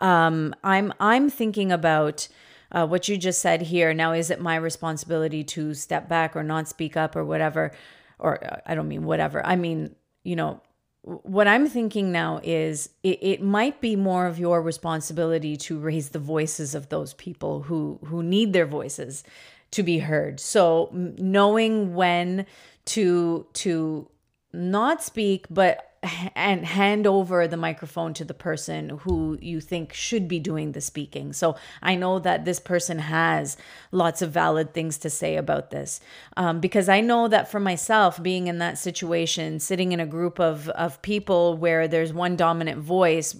Um, 0.00 0.54
I'm 0.64 0.92
I'm 0.98 1.30
thinking 1.30 1.70
about 1.70 2.26
uh, 2.72 2.86
what 2.86 3.08
you 3.08 3.16
just 3.16 3.40
said 3.40 3.62
here. 3.62 3.94
Now, 3.94 4.12
is 4.12 4.30
it 4.30 4.40
my 4.40 4.56
responsibility 4.56 5.44
to 5.44 5.74
step 5.74 6.08
back 6.08 6.34
or 6.34 6.42
not 6.42 6.68
speak 6.68 6.96
up 6.96 7.14
or 7.14 7.24
whatever? 7.24 7.72
Or 8.18 8.44
uh, 8.44 8.60
I 8.66 8.74
don't 8.74 8.88
mean 8.88 9.04
whatever. 9.04 9.44
I 9.46 9.56
mean 9.56 9.94
you 10.24 10.36
know 10.36 10.60
what 11.02 11.48
I'm 11.48 11.68
thinking 11.68 12.12
now 12.12 12.40
is 12.44 12.90
it, 13.02 13.18
it 13.22 13.42
might 13.42 13.80
be 13.80 13.96
more 13.96 14.26
of 14.26 14.38
your 14.38 14.62
responsibility 14.62 15.56
to 15.56 15.78
raise 15.78 16.10
the 16.10 16.20
voices 16.20 16.74
of 16.76 16.90
those 16.90 17.12
people 17.14 17.62
who 17.62 17.98
who 18.04 18.22
need 18.22 18.52
their 18.52 18.66
voices 18.66 19.24
to 19.72 19.82
be 19.82 19.98
heard. 19.98 20.38
So 20.38 20.90
knowing 20.92 21.94
when 21.94 22.46
to 22.84 23.46
to 23.54 24.08
not 24.52 25.02
speak 25.02 25.46
but 25.50 25.91
and 26.34 26.64
hand 26.64 27.06
over 27.06 27.46
the 27.46 27.56
microphone 27.56 28.12
to 28.14 28.24
the 28.24 28.34
person 28.34 28.90
who 29.00 29.38
you 29.40 29.60
think 29.60 29.92
should 29.92 30.26
be 30.26 30.38
doing 30.38 30.72
the 30.72 30.80
speaking. 30.80 31.32
So 31.32 31.56
I 31.80 31.94
know 31.94 32.18
that 32.18 32.44
this 32.44 32.58
person 32.58 32.98
has 32.98 33.56
lots 33.92 34.20
of 34.20 34.32
valid 34.32 34.74
things 34.74 34.98
to 34.98 35.10
say 35.10 35.36
about 35.36 35.70
this 35.70 36.00
um, 36.36 36.60
because 36.60 36.88
I 36.88 37.00
know 37.00 37.28
that 37.28 37.50
for 37.50 37.60
myself, 37.60 38.22
being 38.22 38.48
in 38.48 38.58
that 38.58 38.78
situation, 38.78 39.60
sitting 39.60 39.92
in 39.92 40.00
a 40.00 40.06
group 40.06 40.40
of 40.40 40.68
of 40.70 41.00
people 41.02 41.56
where 41.56 41.86
there's 41.86 42.12
one 42.12 42.36
dominant 42.36 42.80
voice, 42.80 43.38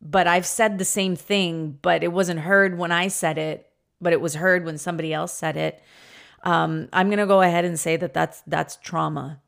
but 0.00 0.26
I've 0.26 0.46
said 0.46 0.78
the 0.78 0.84
same 0.84 1.16
thing, 1.16 1.78
but 1.82 2.04
it 2.04 2.12
wasn't 2.12 2.40
heard 2.40 2.78
when 2.78 2.92
I 2.92 3.08
said 3.08 3.38
it, 3.38 3.70
but 4.00 4.12
it 4.12 4.20
was 4.20 4.34
heard 4.34 4.64
when 4.64 4.78
somebody 4.78 5.12
else 5.12 5.32
said 5.32 5.56
it. 5.56 5.82
Um, 6.44 6.88
I'm 6.92 7.10
gonna 7.10 7.26
go 7.26 7.40
ahead 7.40 7.64
and 7.64 7.80
say 7.80 7.96
that 7.96 8.14
that's 8.14 8.42
that's 8.46 8.76
trauma. 8.76 9.40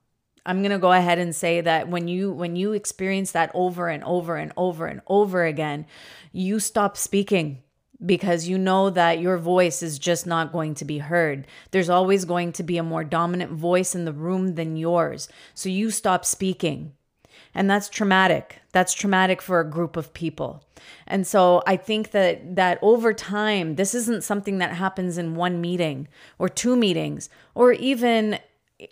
I'm 0.46 0.62
going 0.62 0.70
to 0.70 0.78
go 0.78 0.92
ahead 0.92 1.18
and 1.18 1.34
say 1.34 1.60
that 1.60 1.88
when 1.88 2.08
you 2.08 2.32
when 2.32 2.56
you 2.56 2.72
experience 2.72 3.32
that 3.32 3.50
over 3.52 3.88
and 3.88 4.02
over 4.04 4.36
and 4.36 4.52
over 4.56 4.86
and 4.86 5.02
over 5.08 5.44
again, 5.44 5.86
you 6.32 6.60
stop 6.60 6.96
speaking 6.96 7.62
because 8.04 8.46
you 8.46 8.56
know 8.56 8.90
that 8.90 9.20
your 9.20 9.38
voice 9.38 9.82
is 9.82 9.98
just 9.98 10.26
not 10.26 10.52
going 10.52 10.74
to 10.76 10.84
be 10.84 10.98
heard. 10.98 11.46
There's 11.70 11.90
always 11.90 12.24
going 12.24 12.52
to 12.52 12.62
be 12.62 12.78
a 12.78 12.82
more 12.82 13.04
dominant 13.04 13.52
voice 13.52 13.94
in 13.94 14.04
the 14.04 14.12
room 14.12 14.54
than 14.54 14.76
yours. 14.76 15.28
So 15.54 15.68
you 15.68 15.90
stop 15.90 16.24
speaking. 16.24 16.92
And 17.54 17.70
that's 17.70 17.88
traumatic. 17.88 18.60
That's 18.72 18.92
traumatic 18.92 19.40
for 19.40 19.60
a 19.60 19.70
group 19.70 19.96
of 19.96 20.12
people. 20.12 20.62
And 21.06 21.26
so 21.26 21.62
I 21.66 21.76
think 21.76 22.10
that 22.10 22.54
that 22.54 22.78
over 22.82 23.12
time 23.14 23.76
this 23.76 23.94
isn't 23.94 24.24
something 24.24 24.58
that 24.58 24.74
happens 24.74 25.18
in 25.18 25.34
one 25.34 25.60
meeting 25.60 26.06
or 26.38 26.48
two 26.48 26.76
meetings 26.76 27.30
or 27.54 27.72
even 27.72 28.38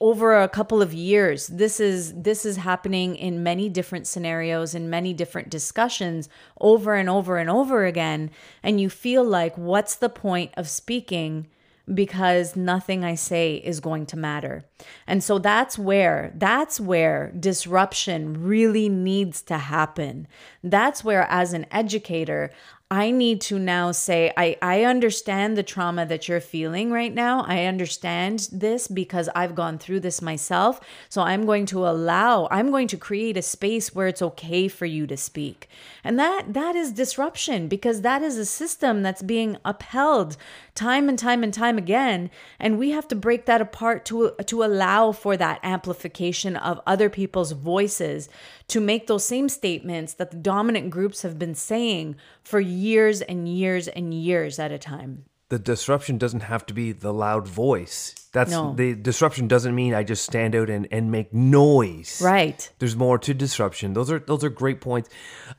over 0.01 0.41
a 0.41 0.49
couple 0.49 0.81
of 0.81 0.95
years 0.95 1.49
this 1.49 1.79
is 1.79 2.15
this 2.15 2.47
is 2.47 2.57
happening 2.57 3.15
in 3.17 3.43
many 3.43 3.69
different 3.69 4.07
scenarios 4.07 4.75
in 4.75 4.89
many 4.89 5.13
different 5.13 5.51
discussions 5.51 6.29
over 6.59 6.95
and 6.95 7.11
over 7.11 7.37
and 7.37 7.51
over 7.51 7.85
again 7.85 8.31
and 8.63 8.81
you 8.81 8.89
feel 8.89 9.23
like 9.23 9.57
what's 9.59 9.95
the 9.97 10.09
point 10.09 10.51
of 10.57 10.69
speaking 10.69 11.47
because 11.93 12.57
nothing 12.57 13.05
I 13.05 13.15
say 13.15 13.57
is 13.57 13.81
going 13.81 14.07
to 14.07 14.17
matter. 14.17 14.65
And 15.07 15.23
so 15.23 15.39
that's 15.39 15.79
where 15.79 16.33
that's 16.35 16.81
where 16.81 17.33
disruption 17.39 18.43
really 18.43 18.89
needs 18.89 19.43
to 19.43 19.59
happen. 19.59 20.27
That's 20.63 21.05
where 21.05 21.27
as 21.29 21.53
an 21.53 21.67
educator, 21.71 22.51
I 22.91 23.11
need 23.11 23.41
to 23.43 23.59
now 23.59 23.93
say, 23.93 24.31
I, 24.37 24.57
I 24.61 24.85
understand 24.85 25.57
the 25.57 25.63
trauma 25.63 26.05
that 26.05 26.29
you're 26.29 26.41
feeling 26.41 26.93
right 26.93 27.13
now. 27.13 27.43
I 27.49 27.65
understand 27.65 28.49
this 28.53 28.89
because 28.89 29.31
I've 29.35 29.55
gone 29.55 29.79
through 29.79 30.01
this 30.01 30.21
myself. 30.21 30.81
So 31.09 31.23
I'm 31.23 31.47
going 31.47 31.65
to 31.67 31.89
allow, 31.89 32.47
I'm 32.51 32.71
going 32.71 32.87
to 32.89 32.99
create 32.99 33.39
a 33.39 33.43
space 33.43 33.95
where 33.95 34.07
it's 34.07 34.21
okay 34.21 34.69
for 34.69 34.85
you 34.85 35.07
to 35.07 35.17
speak. 35.17 35.69
And 36.05 36.19
that 36.19 36.53
that 36.53 36.77
is 36.77 36.93
disruption 36.93 37.69
because 37.69 38.03
that 38.03 38.23
is 38.23 38.37
a 38.37 38.45
system 38.45 39.03
that's 39.03 39.23
being 39.23 39.57
upheld 39.65 40.37
time 40.75 41.09
and 41.09 41.19
time 41.19 41.43
and 41.43 41.55
time 41.55 41.79
again. 41.79 42.31
And 42.61 42.79
we 42.79 42.91
have 42.91 43.09
to 43.09 43.17
break 43.17 43.47
that 43.47 43.63
apart 43.63 44.05
to 44.07 44.33
to 44.45 44.63
allow 44.63 45.13
for 45.13 45.39
that 45.39 45.59
amplification 45.63 46.55
of 46.55 46.81
other 46.87 47.09
people's 47.09 47.53
voices 47.53 48.29
to 48.69 48.81
make 48.81 49.07
those 49.07 49.25
same 49.25 49.49
statements 49.49 50.15
that 50.15 50.31
the 50.31 50.37
dominant 50.37 50.91
groups 50.91 51.23
have 51.23 51.39
been 51.39 51.55
saying 51.55 52.17
for 52.43 52.61
years 52.61 53.21
and 53.21 53.49
years 53.49 53.89
and 53.89 54.15
years 54.15 54.59
at 54.59 54.73
a 54.73 54.79
time. 54.79 55.25
The 55.51 55.59
disruption 55.59 56.19
doesn't 56.19 56.41
have 56.41 56.65
to 56.67 56.75
be 56.75 56.93
the 56.93 57.13
loud 57.13 57.47
voice. 57.47 58.15
That's 58.33 58.51
No. 58.51 58.75
the 58.75 58.95
disruption 58.95 59.47
doesn't 59.47 59.75
mean 59.75 59.95
I 59.95 60.03
just 60.03 60.25
stand 60.25 60.55
out 60.57 60.71
and, 60.71 60.89
and 60.91 61.13
make 61.13 61.33
noise. 61.33 62.21
Right. 62.25 62.69
There's 62.79 62.97
more 62.97 63.19
to 63.19 63.35
disruption. 63.35 63.93
Those 63.93 64.11
are 64.11 64.19
those 64.19 64.43
are 64.43 64.49
great 64.49 64.81
points. 64.81 65.09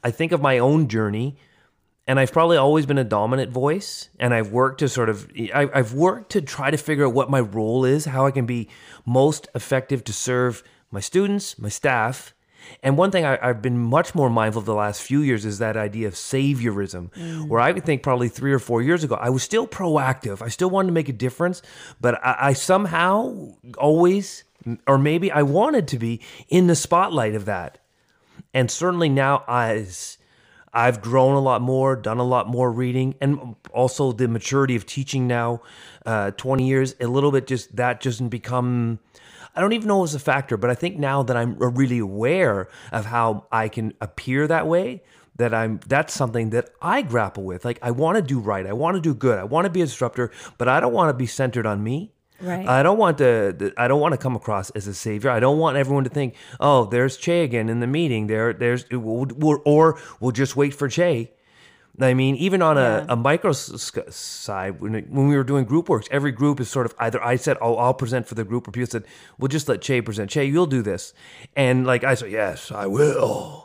I 0.04 0.12
think 0.12 0.32
of 0.32 0.42
my 0.42 0.58
own 0.58 0.88
journey, 0.90 1.38
and 2.08 2.20
I've 2.20 2.34
probably 2.34 2.58
always 2.58 2.86
been 2.86 2.98
a 2.98 3.04
dominant 3.06 3.52
voice, 3.52 4.10
and 4.20 4.34
I've 4.34 4.52
worked 4.52 4.80
to 4.80 4.90
sort 4.90 5.08
of 5.08 5.32
I, 5.54 5.70
I've 5.74 5.94
worked 5.94 6.32
to 6.32 6.42
try 6.42 6.72
to 6.72 6.78
figure 6.78 7.06
out 7.06 7.14
what 7.14 7.30
my 7.30 7.40
role 7.40 7.86
is, 7.86 8.06
how 8.06 8.26
I 8.26 8.32
can 8.32 8.46
be 8.48 8.68
most 9.06 9.48
effective 9.56 10.04
to 10.06 10.12
serve 10.14 10.64
my 10.92 11.00
students, 11.00 11.58
my 11.58 11.70
staff. 11.70 12.34
And 12.84 12.98
one 12.98 13.12
thing 13.12 13.26
I, 13.26 13.38
I've 13.42 13.62
been 13.62 13.78
much 13.78 14.16
more 14.16 14.30
mindful 14.30 14.60
of 14.60 14.66
the 14.66 14.76
last 14.76 15.02
few 15.02 15.22
years 15.22 15.46
is 15.46 15.60
that 15.60 15.78
idea 15.78 16.08
of 16.08 16.14
saviorism, 16.14 17.48
where 17.48 17.60
I 17.60 17.72
would 17.72 17.86
think 17.86 18.04
probably 18.04 18.30
three 18.30 18.54
or 18.54 18.60
four 18.60 18.82
years 18.82 19.04
ago, 19.04 19.16
I 19.16 19.30
was 19.30 19.44
still 19.44 19.68
proactive. 19.68 20.42
I 20.42 20.50
still 20.50 20.70
wanted 20.70 20.88
to 20.88 20.94
make 20.94 21.10
a 21.10 21.14
difference, 21.14 21.62
but 22.00 22.16
I, 22.26 22.36
I 22.40 22.54
somehow 22.54 23.54
always, 23.78 24.44
or 24.88 24.98
maybe 24.98 25.32
I 25.32 25.42
wanted 25.42 25.88
to 25.90 26.00
be 26.00 26.22
in 26.50 26.68
the 26.68 26.76
spotlight 26.76 27.36
of 27.36 27.46
that 27.46 27.80
and 28.56 28.72
certainly 28.72 29.10
now 29.10 29.44
as 29.48 30.18
I've 30.74 31.02
grown 31.02 31.36
a 31.36 31.40
lot 31.42 31.62
more, 31.62 31.96
done 31.96 32.18
a 32.18 32.24
lot 32.24 32.48
more 32.48 32.72
reading, 32.72 33.16
and 33.22 33.56
also 33.74 34.14
the 34.14 34.28
maturity 34.28 34.76
of 34.76 34.86
teaching 34.86 35.28
now, 35.28 35.62
uh, 36.06 36.32
20 36.32 36.68
years, 36.68 36.96
a 37.00 37.08
little 37.08 37.32
bit 37.32 37.48
just 37.48 37.76
that 37.76 38.02
doesn't 38.02 38.30
become. 38.30 39.00
I 39.56 39.62
don't 39.62 39.74
even 39.74 39.88
know 39.88 40.00
it 40.00 40.02
was 40.02 40.16
a 40.16 40.20
factor, 40.20 40.58
but 40.58 40.70
I 40.70 40.76
think 40.76 40.98
now 40.98 41.24
that 41.24 41.38
I'm 41.38 41.58
really 41.58 42.00
aware 42.00 42.68
of 42.92 43.06
how 43.06 43.46
I 43.52 43.70
can 43.70 43.94
appear 44.02 44.48
that 44.48 44.68
way, 44.68 45.04
that 45.38 45.54
I'm 45.54 45.80
that's 45.88 46.14
something 46.14 46.50
that 46.52 46.70
I 46.82 47.02
grapple 47.02 47.44
with. 47.44 47.66
Like 47.66 47.80
I 47.82 47.92
want 47.92 48.18
to 48.18 48.22
do 48.22 48.40
right, 48.40 48.66
I 48.66 48.74
want 48.74 48.96
to 48.96 49.02
do 49.02 49.14
good, 49.14 49.38
I 49.40 49.44
want 49.44 49.66
to 49.66 49.70
be 49.70 49.82
a 49.82 49.86
disruptor, 49.86 50.32
but 50.58 50.68
I 50.68 50.80
don't 50.80 50.94
want 50.94 51.10
to 51.10 51.14
be 51.14 51.26
centered 51.26 51.66
on 51.66 51.84
me. 51.84 52.12
Right. 52.42 52.68
I 52.68 52.84
don't 52.84 52.98
want 52.98 53.18
to. 53.20 53.74
I 53.78 53.88
don't 53.88 54.02
want 54.02 54.12
to 54.12 54.18
come 54.18 54.36
across 54.36 54.70
as 54.72 54.88
a 54.88 54.94
savior. 54.94 55.30
I 55.30 55.40
don't 55.40 55.58
want 55.58 55.78
everyone 55.78 56.04
to 56.04 56.10
think, 56.10 56.36
"Oh, 56.60 56.84
there's 56.86 57.16
Chey 57.16 57.44
again 57.44 57.70
in 57.70 57.80
the 57.80 57.88
meeting." 57.88 58.28
There, 58.28 58.52
there's, 58.52 58.86
or 58.92 59.98
we'll 60.20 60.32
just 60.32 60.58
wait 60.58 60.74
for 60.74 60.90
Chey. 60.90 61.32
I 62.00 62.14
mean, 62.14 62.36
even 62.36 62.62
on 62.62 62.76
Yeah. 62.78 63.06
a, 63.08 63.14
a 63.14 63.16
micro 63.16 63.52
side, 63.54 64.82
when, 64.82 64.96
it- 64.96 65.10
when 65.10 65.28
we 65.28 65.36
were 65.38 65.44
doing 65.44 65.66
group 65.66 65.88
works, 65.90 66.08
every 66.12 66.32
group 66.32 66.60
is 66.60 66.70
sort 66.70 66.86
of 66.86 66.94
either 67.00 67.24
I 67.24 67.36
said, 67.38 67.58
"Oh, 67.62 67.76
I'll 67.76 67.94
present 67.94 68.28
for 68.28 68.36
the 68.36 68.44
group," 68.44 68.68
or 68.68 68.72
people 68.72 68.90
said, 68.90 69.06
"We'll 69.38 69.48
just 69.48 69.70
let 69.70 69.82
Chey 69.82 70.02
present." 70.02 70.30
Chey, 70.30 70.46
you'll 70.46 70.66
do 70.66 70.82
this, 70.82 71.14
and 71.56 71.86
like 71.86 72.04
I 72.04 72.16
said, 72.16 72.32
"Yes, 72.32 72.72
I 72.72 72.88
will." 72.88 73.65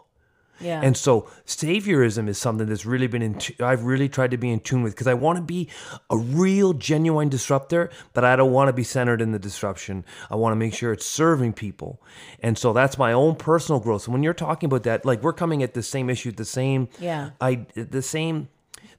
Yeah. 0.60 0.80
And 0.82 0.96
so 0.96 1.28
saviorism 1.46 2.28
is 2.28 2.38
something 2.38 2.66
that's 2.68 2.84
really 2.86 3.06
been 3.06 3.22
in 3.22 3.34
tu- 3.38 3.54
I've 3.64 3.84
really 3.84 4.08
tried 4.08 4.30
to 4.32 4.36
be 4.36 4.50
in 4.50 4.60
tune 4.60 4.82
with 4.82 4.92
because 4.94 5.06
I 5.06 5.14
want 5.14 5.36
to 5.36 5.42
be 5.42 5.68
a 6.10 6.16
real 6.16 6.72
genuine 6.74 7.28
disruptor, 7.28 7.90
but 8.12 8.24
I 8.24 8.36
don't 8.36 8.52
want 8.52 8.68
to 8.68 8.72
be 8.72 8.84
centered 8.84 9.20
in 9.20 9.32
the 9.32 9.38
disruption. 9.38 10.04
I 10.30 10.36
want 10.36 10.52
to 10.52 10.56
make 10.56 10.74
sure 10.74 10.92
it's 10.92 11.06
serving 11.06 11.54
people. 11.54 12.02
And 12.40 12.56
so 12.58 12.72
that's 12.72 12.98
my 12.98 13.12
own 13.12 13.36
personal 13.36 13.80
growth. 13.80 14.02
So 14.02 14.12
when 14.12 14.22
you're 14.22 14.34
talking 14.34 14.66
about 14.66 14.82
that, 14.84 15.04
like 15.04 15.22
we're 15.22 15.32
coming 15.32 15.62
at 15.62 15.74
the 15.74 15.82
same 15.82 16.10
issue, 16.10 16.32
the 16.32 16.44
same 16.44 16.88
Yeah. 16.98 17.30
I 17.40 17.66
the 17.74 18.02
same 18.02 18.48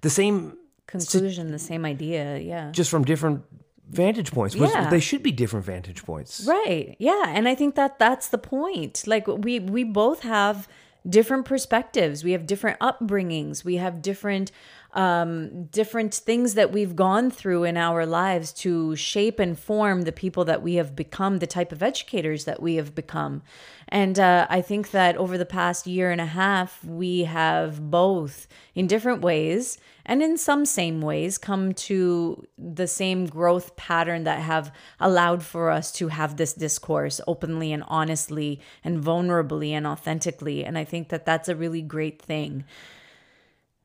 the 0.02 0.10
same 0.10 0.58
Conclusion, 0.88 1.52
the 1.52 1.60
same 1.60 1.86
idea. 1.86 2.38
Yeah. 2.40 2.72
just 2.72 2.90
from 2.92 3.06
different 3.06 3.44
vantage 3.90 4.32
points. 4.32 4.56
which 4.56 4.70
Yeah. 4.72 4.90
They 4.90 5.00
should 5.00 5.24
be 5.24 5.32
different 5.32 5.66
vantage 5.66 6.04
points. 6.06 6.46
Right. 6.46 6.96
Yeah, 7.00 7.26
and 7.28 7.48
I 7.48 7.56
think 7.56 7.76
that 7.76 8.00
that's 8.00 8.28
the 8.30 8.38
point. 8.38 9.04
Like 9.06 9.28
we 9.28 9.60
we 9.60 9.84
both 9.84 10.22
have 10.22 10.68
different 11.08 11.46
perspectives. 11.46 12.24
We 12.24 12.32
have 12.34 12.46
different 12.46 12.80
upbringings. 12.80 13.64
We 13.64 13.78
have 13.78 14.02
different 14.02 14.52
um 14.94 15.66
different 15.66 16.14
things 16.14 16.54
that 16.56 16.72
we've 16.72 16.96
gone 16.96 17.32
through 17.32 17.64
in 17.64 17.78
our 17.78 18.06
lives 18.06 18.52
to 18.52 18.96
shape 18.96 19.40
and 19.40 19.58
form 19.58 20.02
the 20.02 20.12
people 20.12 20.46
that 20.46 20.62
we 20.62 20.76
have 20.76 20.96
become, 20.96 21.40
the 21.40 21.48
type 21.48 21.72
of 21.72 21.82
educators 21.82 22.46
that 22.46 22.62
we 22.62 22.76
have 22.76 22.94
become. 22.94 23.42
And 23.88 24.18
uh, 24.18 24.48
I 24.50 24.62
think 24.62 24.92
that 24.92 25.18
over 25.18 25.38
the 25.38 25.46
past 25.46 25.86
year 25.86 26.12
and 26.12 26.22
a 26.22 26.26
half, 26.26 26.84
we 26.86 27.26
have 27.26 27.92
both, 27.92 28.48
in 28.74 28.88
different 28.88 29.22
ways 29.22 29.78
and 30.06 30.24
in 30.24 30.38
some 30.38 30.66
same 30.66 31.02
ways, 31.02 31.38
come 31.38 31.74
to 31.74 32.48
the 32.58 32.88
same 32.88 33.26
growth 33.26 33.76
pattern 33.76 34.24
that 34.24 34.40
have 34.40 34.74
allowed 35.00 35.44
for 35.44 35.70
us 35.70 35.92
to 35.94 36.08
have 36.08 36.38
this 36.38 36.54
discourse 36.54 37.20
openly 37.28 37.74
and 37.74 37.84
honestly 37.88 38.62
and 38.84 39.04
vulnerably 39.04 39.72
and 39.72 39.86
authentically. 39.86 40.64
And 40.64 40.78
I 40.78 40.86
think 40.86 41.10
that 41.10 41.26
that's 41.26 41.50
a 41.50 41.56
really 41.56 41.82
great 41.82 42.22
thing. 42.22 42.64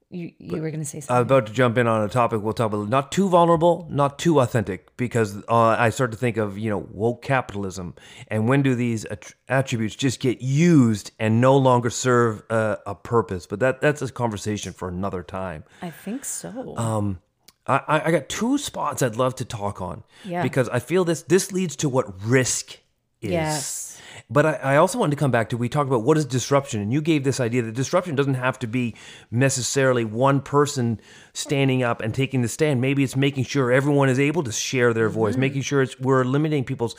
You, 0.08 0.30
you 0.38 0.62
were 0.62 0.70
going 0.70 0.78
to 0.80 0.86
say 0.86 1.00
something. 1.00 1.16
I'm 1.16 1.22
about 1.22 1.46
to 1.46 1.52
jump 1.52 1.76
in 1.76 1.88
on 1.88 2.00
a 2.02 2.08
topic 2.08 2.40
we'll 2.40 2.52
talk 2.52 2.72
about 2.72 2.88
not 2.88 3.10
too 3.10 3.28
vulnerable, 3.28 3.88
not 3.90 4.20
too 4.20 4.38
authentic, 4.40 4.96
because 4.96 5.36
uh, 5.48 5.74
I 5.78 5.90
start 5.90 6.12
to 6.12 6.16
think 6.16 6.36
of 6.36 6.56
you 6.56 6.70
know 6.70 6.86
woke 6.92 7.22
capitalism, 7.22 7.94
and 8.28 8.48
when 8.48 8.62
do 8.62 8.76
these 8.76 9.04
att- 9.06 9.34
attributes 9.48 9.96
just 9.96 10.20
get 10.20 10.40
used 10.40 11.10
and 11.18 11.40
no 11.40 11.56
longer 11.56 11.90
serve 11.90 12.44
uh, 12.50 12.76
a 12.86 12.94
purpose? 12.94 13.46
But 13.48 13.58
that 13.60 13.80
that's 13.80 14.00
a 14.00 14.12
conversation 14.12 14.72
for 14.72 14.88
another 14.88 15.24
time. 15.24 15.64
I 15.82 15.90
think 15.90 16.24
so. 16.24 16.76
Um, 16.76 17.18
I, 17.66 17.80
I- 17.88 18.02
I 18.06 18.10
got 18.12 18.28
two 18.28 18.58
spots 18.58 19.02
I'd 19.02 19.16
love 19.16 19.34
to 19.36 19.44
talk 19.44 19.82
on 19.82 20.04
Yeah. 20.24 20.42
because 20.44 20.68
I 20.68 20.78
feel 20.78 21.04
this 21.04 21.22
this 21.22 21.50
leads 21.50 21.74
to 21.76 21.88
what 21.88 22.06
risk 22.24 22.78
is. 23.20 23.32
Yes. 23.32 23.95
But 24.30 24.46
I, 24.46 24.52
I 24.52 24.76
also 24.76 24.98
wanted 24.98 25.10
to 25.12 25.16
come 25.16 25.30
back 25.30 25.48
to 25.50 25.56
we 25.56 25.68
talked 25.68 25.88
about 25.88 26.02
what 26.02 26.16
is 26.16 26.24
disruption, 26.24 26.80
and 26.80 26.92
you 26.92 27.00
gave 27.00 27.24
this 27.24 27.40
idea 27.40 27.62
that 27.62 27.74
disruption 27.74 28.14
doesn't 28.14 28.34
have 28.34 28.58
to 28.60 28.66
be 28.66 28.94
necessarily 29.30 30.04
one 30.04 30.40
person 30.40 31.00
standing 31.32 31.82
up 31.82 32.00
and 32.00 32.14
taking 32.14 32.42
the 32.42 32.48
stand. 32.48 32.80
Maybe 32.80 33.02
it's 33.02 33.16
making 33.16 33.44
sure 33.44 33.72
everyone 33.72 34.08
is 34.08 34.18
able 34.18 34.42
to 34.44 34.52
share 34.52 34.92
their 34.92 35.08
voice, 35.08 35.36
making 35.36 35.62
sure 35.62 35.82
it's 35.82 35.98
we're 36.00 36.22
eliminating 36.22 36.64
people's 36.64 36.96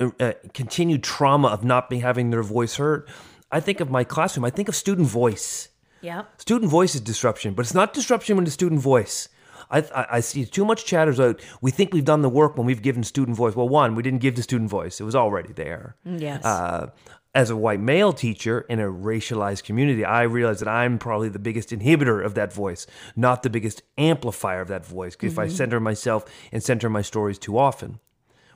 uh, 0.00 0.10
uh, 0.20 0.32
continued 0.54 1.02
trauma 1.02 1.48
of 1.48 1.64
not 1.64 1.88
being 1.88 2.02
having 2.02 2.30
their 2.30 2.42
voice 2.42 2.76
heard. 2.76 3.08
I 3.50 3.60
think 3.60 3.80
of 3.80 3.90
my 3.90 4.04
classroom. 4.04 4.44
I 4.44 4.50
think 4.50 4.68
of 4.68 4.74
student 4.74 5.08
voice. 5.08 5.68
yeah. 6.00 6.24
Student 6.38 6.70
voice 6.70 6.94
is 6.94 7.00
disruption, 7.00 7.54
but 7.54 7.64
it's 7.64 7.74
not 7.74 7.94
disruption 7.94 8.36
when 8.36 8.44
the 8.44 8.50
student 8.50 8.80
voice. 8.80 9.28
I, 9.70 9.78
I, 9.78 10.06
I 10.12 10.20
see 10.20 10.44
too 10.44 10.64
much 10.64 10.84
chatters 10.84 11.18
out. 11.20 11.40
We 11.60 11.70
think 11.70 11.92
we've 11.92 12.04
done 12.04 12.22
the 12.22 12.28
work 12.28 12.56
when 12.56 12.66
we've 12.66 12.82
given 12.82 13.04
student 13.04 13.36
voice. 13.36 13.56
Well, 13.56 13.68
one, 13.68 13.94
we 13.94 14.02
didn't 14.02 14.20
give 14.20 14.36
the 14.36 14.42
student 14.42 14.70
voice; 14.70 15.00
it 15.00 15.04
was 15.04 15.14
already 15.14 15.52
there. 15.52 15.96
Yes. 16.04 16.44
Uh, 16.44 16.90
as 17.36 17.50
a 17.50 17.56
white 17.56 17.80
male 17.80 18.14
teacher 18.14 18.60
in 18.62 18.80
a 18.80 18.84
racialized 18.84 19.62
community, 19.64 20.06
I 20.06 20.22
realize 20.22 20.58
that 20.60 20.68
I'm 20.68 20.98
probably 20.98 21.28
the 21.28 21.38
biggest 21.38 21.68
inhibitor 21.68 22.24
of 22.24 22.34
that 22.34 22.50
voice, 22.50 22.86
not 23.14 23.42
the 23.42 23.50
biggest 23.50 23.82
amplifier 23.98 24.62
of 24.62 24.68
that 24.68 24.86
voice. 24.86 25.18
If 25.20 25.38
I 25.38 25.46
mm-hmm. 25.46 25.54
center 25.54 25.78
myself 25.78 26.24
and 26.50 26.62
center 26.62 26.88
my 26.88 27.02
stories 27.02 27.38
too 27.38 27.58
often, 27.58 28.00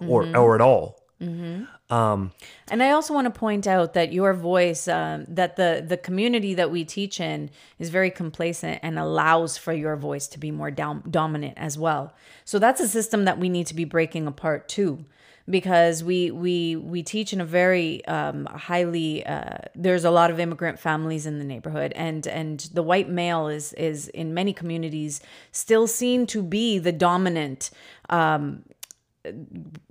or 0.01 0.25
mm-hmm. 0.25 0.35
or 0.35 0.55
at 0.55 0.62
all, 0.62 1.05
mm-hmm. 1.20 1.64
And 1.90 2.83
I 2.83 2.90
also 2.92 3.12
want 3.12 3.33
to 3.33 3.38
point 3.38 3.66
out 3.66 3.94
that 3.94 4.12
your 4.12 4.33
voice, 4.33 4.87
um, 4.87 5.24
that 5.29 5.57
the 5.57 5.85
the 5.87 5.96
community 5.96 6.55
that 6.55 6.70
we 6.70 6.85
teach 6.85 7.20
in 7.20 7.50
is 7.79 7.90
very 7.90 8.11
complacent 8.11 8.79
and 8.83 8.98
allows 8.98 9.59
for 9.59 9.72
your 9.72 9.96
voice 9.96 10.29
to 10.29 10.38
be 10.38 10.50
more 10.53 10.70
dom- 10.70 11.03
dominant 11.11 11.55
as 11.57 11.76
well. 11.76 12.14
So 12.44 12.59
that's 12.59 12.81
a 12.81 12.88
system 12.88 13.24
that 13.24 13.38
we 13.38 13.48
need 13.48 13.66
to 13.66 13.74
be 13.74 13.85
breaking 13.85 14.29
apart 14.29 14.68
too, 14.68 15.05
because 15.48 16.05
we 16.05 16.31
we 16.31 16.76
we 16.76 17.03
teach 17.03 17.33
in 17.33 17.40
a 17.40 17.44
very 17.44 18.05
um, 18.07 18.46
highly. 18.46 19.26
Uh, 19.26 19.59
there's 19.74 20.05
a 20.05 20.11
lot 20.12 20.31
of 20.31 20.38
immigrant 20.38 20.79
families 20.79 21.26
in 21.26 21.40
the 21.40 21.44
neighborhood, 21.44 21.92
and 21.96 22.24
and 22.29 22.70
the 22.72 22.85
white 22.85 23.09
male 23.09 23.48
is 23.48 23.72
is 23.72 24.07
in 24.09 24.33
many 24.33 24.53
communities 24.53 25.20
still 25.50 25.88
seen 25.88 26.24
to 26.26 26.40
be 26.42 26.79
the 26.79 26.92
dominant 26.92 27.70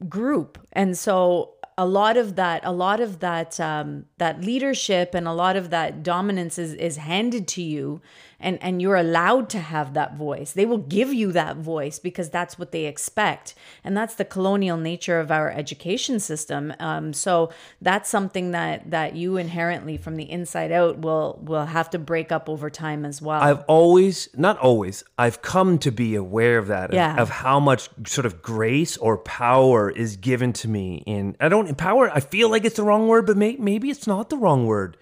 group 0.07 0.57
and 0.73 0.97
so 0.97 1.53
a 1.79 1.85
lot 1.85 2.17
of 2.17 2.35
that 2.35 2.59
a 2.65 2.73
lot 2.73 2.99
of 2.99 3.19
that 3.21 3.57
um, 3.57 4.05
that 4.17 4.41
leadership 4.41 5.15
and 5.15 5.25
a 5.25 5.31
lot 5.31 5.55
of 5.55 5.69
that 5.69 6.03
dominance 6.03 6.59
is 6.59 6.73
is 6.73 6.97
handed 6.97 7.47
to 7.47 7.61
you 7.61 8.01
and 8.39 8.61
and 8.61 8.81
you're 8.81 8.95
allowed 8.95 9.49
to 9.49 9.59
have 9.59 9.93
that 9.93 10.15
voice 10.15 10.53
they 10.53 10.65
will 10.65 10.77
give 10.77 11.13
you 11.13 11.31
that 11.31 11.57
voice 11.57 11.99
because 11.99 12.29
that's 12.29 12.57
what 12.57 12.71
they 12.71 12.85
expect 12.85 13.53
and 13.83 13.95
that's 13.97 14.15
the 14.15 14.25
colonial 14.25 14.77
nature 14.77 15.19
of 15.19 15.31
our 15.31 15.51
education 15.51 16.19
system 16.19 16.73
um, 16.79 17.13
so 17.13 17.49
that's 17.81 18.09
something 18.09 18.51
that 18.51 18.89
that 18.89 19.15
you 19.15 19.37
inherently 19.37 19.97
from 19.97 20.15
the 20.15 20.29
inside 20.29 20.71
out 20.71 20.99
will 20.99 21.39
will 21.43 21.65
have 21.65 21.89
to 21.89 21.99
break 21.99 22.31
up 22.31 22.47
over 22.47 22.69
time 22.69 23.05
as 23.05 23.21
well 23.21 23.41
I've 23.41 23.63
always, 23.67 24.29
not 24.35 24.57
always, 24.59 25.03
I've 25.17 25.41
come 25.41 25.77
to 25.79 25.91
be 25.91 26.15
aware 26.15 26.57
of 26.57 26.67
that, 26.67 26.93
of- 26.93 27.19
of, 27.19 27.29
how 27.29 27.59
much 27.59 27.89
sort 28.05 28.25
of 28.25 28.41
grace 28.41 28.97
or 28.97 29.17
power 29.17 29.89
is 29.89 30.17
given 30.17 30.53
to 30.53 30.67
me. 30.67 31.03
In 31.05 31.35
I 31.39 31.49
don't 31.49 31.75
power. 31.77 32.11
I 32.11 32.19
feel 32.19 32.49
like 32.49 32.65
it's 32.65 32.75
the 32.75 32.83
wrong 32.83 33.07
word, 33.07 33.25
but 33.25 33.37
may, 33.37 33.55
maybe 33.57 33.89
it's 33.89 34.07
not 34.07 34.29
the 34.29 34.37
wrong 34.37 34.65
word. 34.65 34.97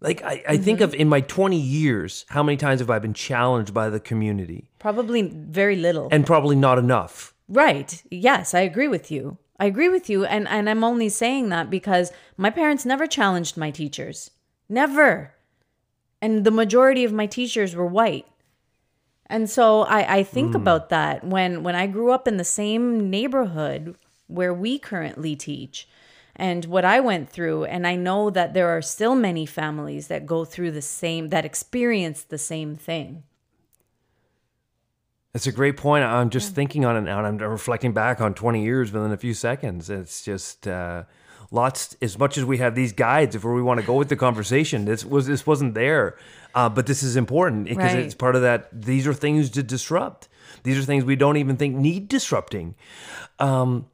Like 0.00 0.22
I, 0.22 0.42
I 0.46 0.56
think 0.58 0.80
Mm-hmm. 0.80 0.84
of 0.84 0.94
in 0.94 1.08
my 1.08 1.20
twenty 1.22 1.58
years, 1.58 2.26
how 2.28 2.42
many 2.42 2.56
times 2.56 2.80
have 2.80 2.90
I 2.90 2.98
been 2.98 3.14
challenged 3.14 3.72
by 3.72 3.88
the 3.88 4.00
community, 4.00 4.70
probably 4.78 5.22
very 5.22 5.76
little 5.76 6.08
and 6.10 6.26
probably 6.26 6.56
not 6.56 6.78
enough. 6.78 7.34
Right. 7.48 8.02
Yes, 8.10 8.54
I 8.54 8.60
agree 8.60 8.88
with 8.88 9.10
you. 9.10 9.38
I 9.58 9.64
agree 9.64 9.88
with 9.88 10.10
you 10.10 10.26
and 10.26 10.46
and 10.48 10.68
I'm 10.68 10.84
only 10.84 11.08
saying 11.08 11.48
that 11.48 11.70
because 11.70 12.12
my 12.36 12.50
parents 12.50 12.84
never 12.84 13.06
challenged 13.06 13.56
my 13.56 13.70
teachers. 13.70 14.30
Never. 14.68 15.32
And 16.20 16.44
the 16.44 16.50
majority 16.50 17.04
of 17.04 17.12
my 17.12 17.26
teachers 17.26 17.74
were 17.74 17.86
white. 17.86 18.26
And 19.28 19.48
so 19.48 19.82
I 19.82 20.18
I 20.18 20.22
think 20.24 20.54
about 20.54 20.90
that 20.90 21.24
when 21.24 21.62
when 21.62 21.74
I 21.74 21.86
grew 21.86 22.10
up 22.10 22.28
in 22.28 22.36
the 22.36 22.44
same 22.44 23.08
neighborhood 23.08 23.96
where 24.26 24.52
we 24.52 24.78
currently 24.78 25.36
teach 25.36 25.88
and 26.36 26.64
what 26.66 26.84
I 26.84 27.00
went 27.00 27.28
through 27.28 27.64
and 27.64 27.86
I 27.86 27.96
know 27.96 28.30
that 28.30 28.54
there 28.54 28.68
are 28.68 28.82
still 28.82 29.14
many 29.14 29.46
families 29.46 30.08
that 30.08 30.26
go 30.26 30.44
through 30.44 30.70
the 30.72 30.82
same 30.82 31.28
that 31.28 31.44
experience 31.44 32.22
the 32.22 32.38
same 32.38 32.76
thing. 32.76 33.22
That's 35.32 35.46
a 35.46 35.52
great 35.52 35.76
point. 35.76 36.02
I'm 36.02 36.30
just 36.30 36.54
thinking 36.54 36.86
on 36.86 36.96
it 36.96 37.02
now, 37.02 37.22
and 37.22 37.42
I'm 37.42 37.50
reflecting 37.50 37.92
back 37.92 38.22
on 38.22 38.32
20 38.32 38.62
years 38.64 38.90
within 38.90 39.12
a 39.12 39.18
few 39.18 39.34
seconds. 39.34 39.90
It's 39.90 40.24
just 40.24 40.66
uh, 40.66 41.04
lots. 41.50 41.94
As 42.00 42.18
much 42.18 42.38
as 42.38 42.44
we 42.46 42.56
have 42.56 42.74
these 42.74 42.92
guides, 42.94 43.34
if 43.36 43.44
where 43.44 43.52
we 43.52 43.60
want 43.60 43.78
to 43.78 43.86
go 43.86 43.94
with 43.96 44.08
the 44.08 44.16
conversation, 44.16 44.86
this 44.86 45.04
was 45.04 45.26
this 45.26 45.46
wasn't 45.46 45.74
there, 45.74 46.16
uh, 46.54 46.70
but 46.70 46.86
this 46.86 47.02
is 47.02 47.16
important 47.16 47.66
because 47.68 47.92
Right. 47.92 48.02
it's 48.02 48.14
part 48.14 48.34
of 48.34 48.40
that. 48.42 48.68
These 48.72 49.06
are 49.06 49.12
things 49.12 49.50
to 49.50 49.62
disrupt. 49.62 50.28
These 50.62 50.78
are 50.78 50.82
things 50.82 51.04
we 51.04 51.16
don't 51.16 51.36
even 51.36 51.58
think 51.58 51.76
need 51.76 52.08
disrupting. 52.08 52.74
Um, 53.38 53.86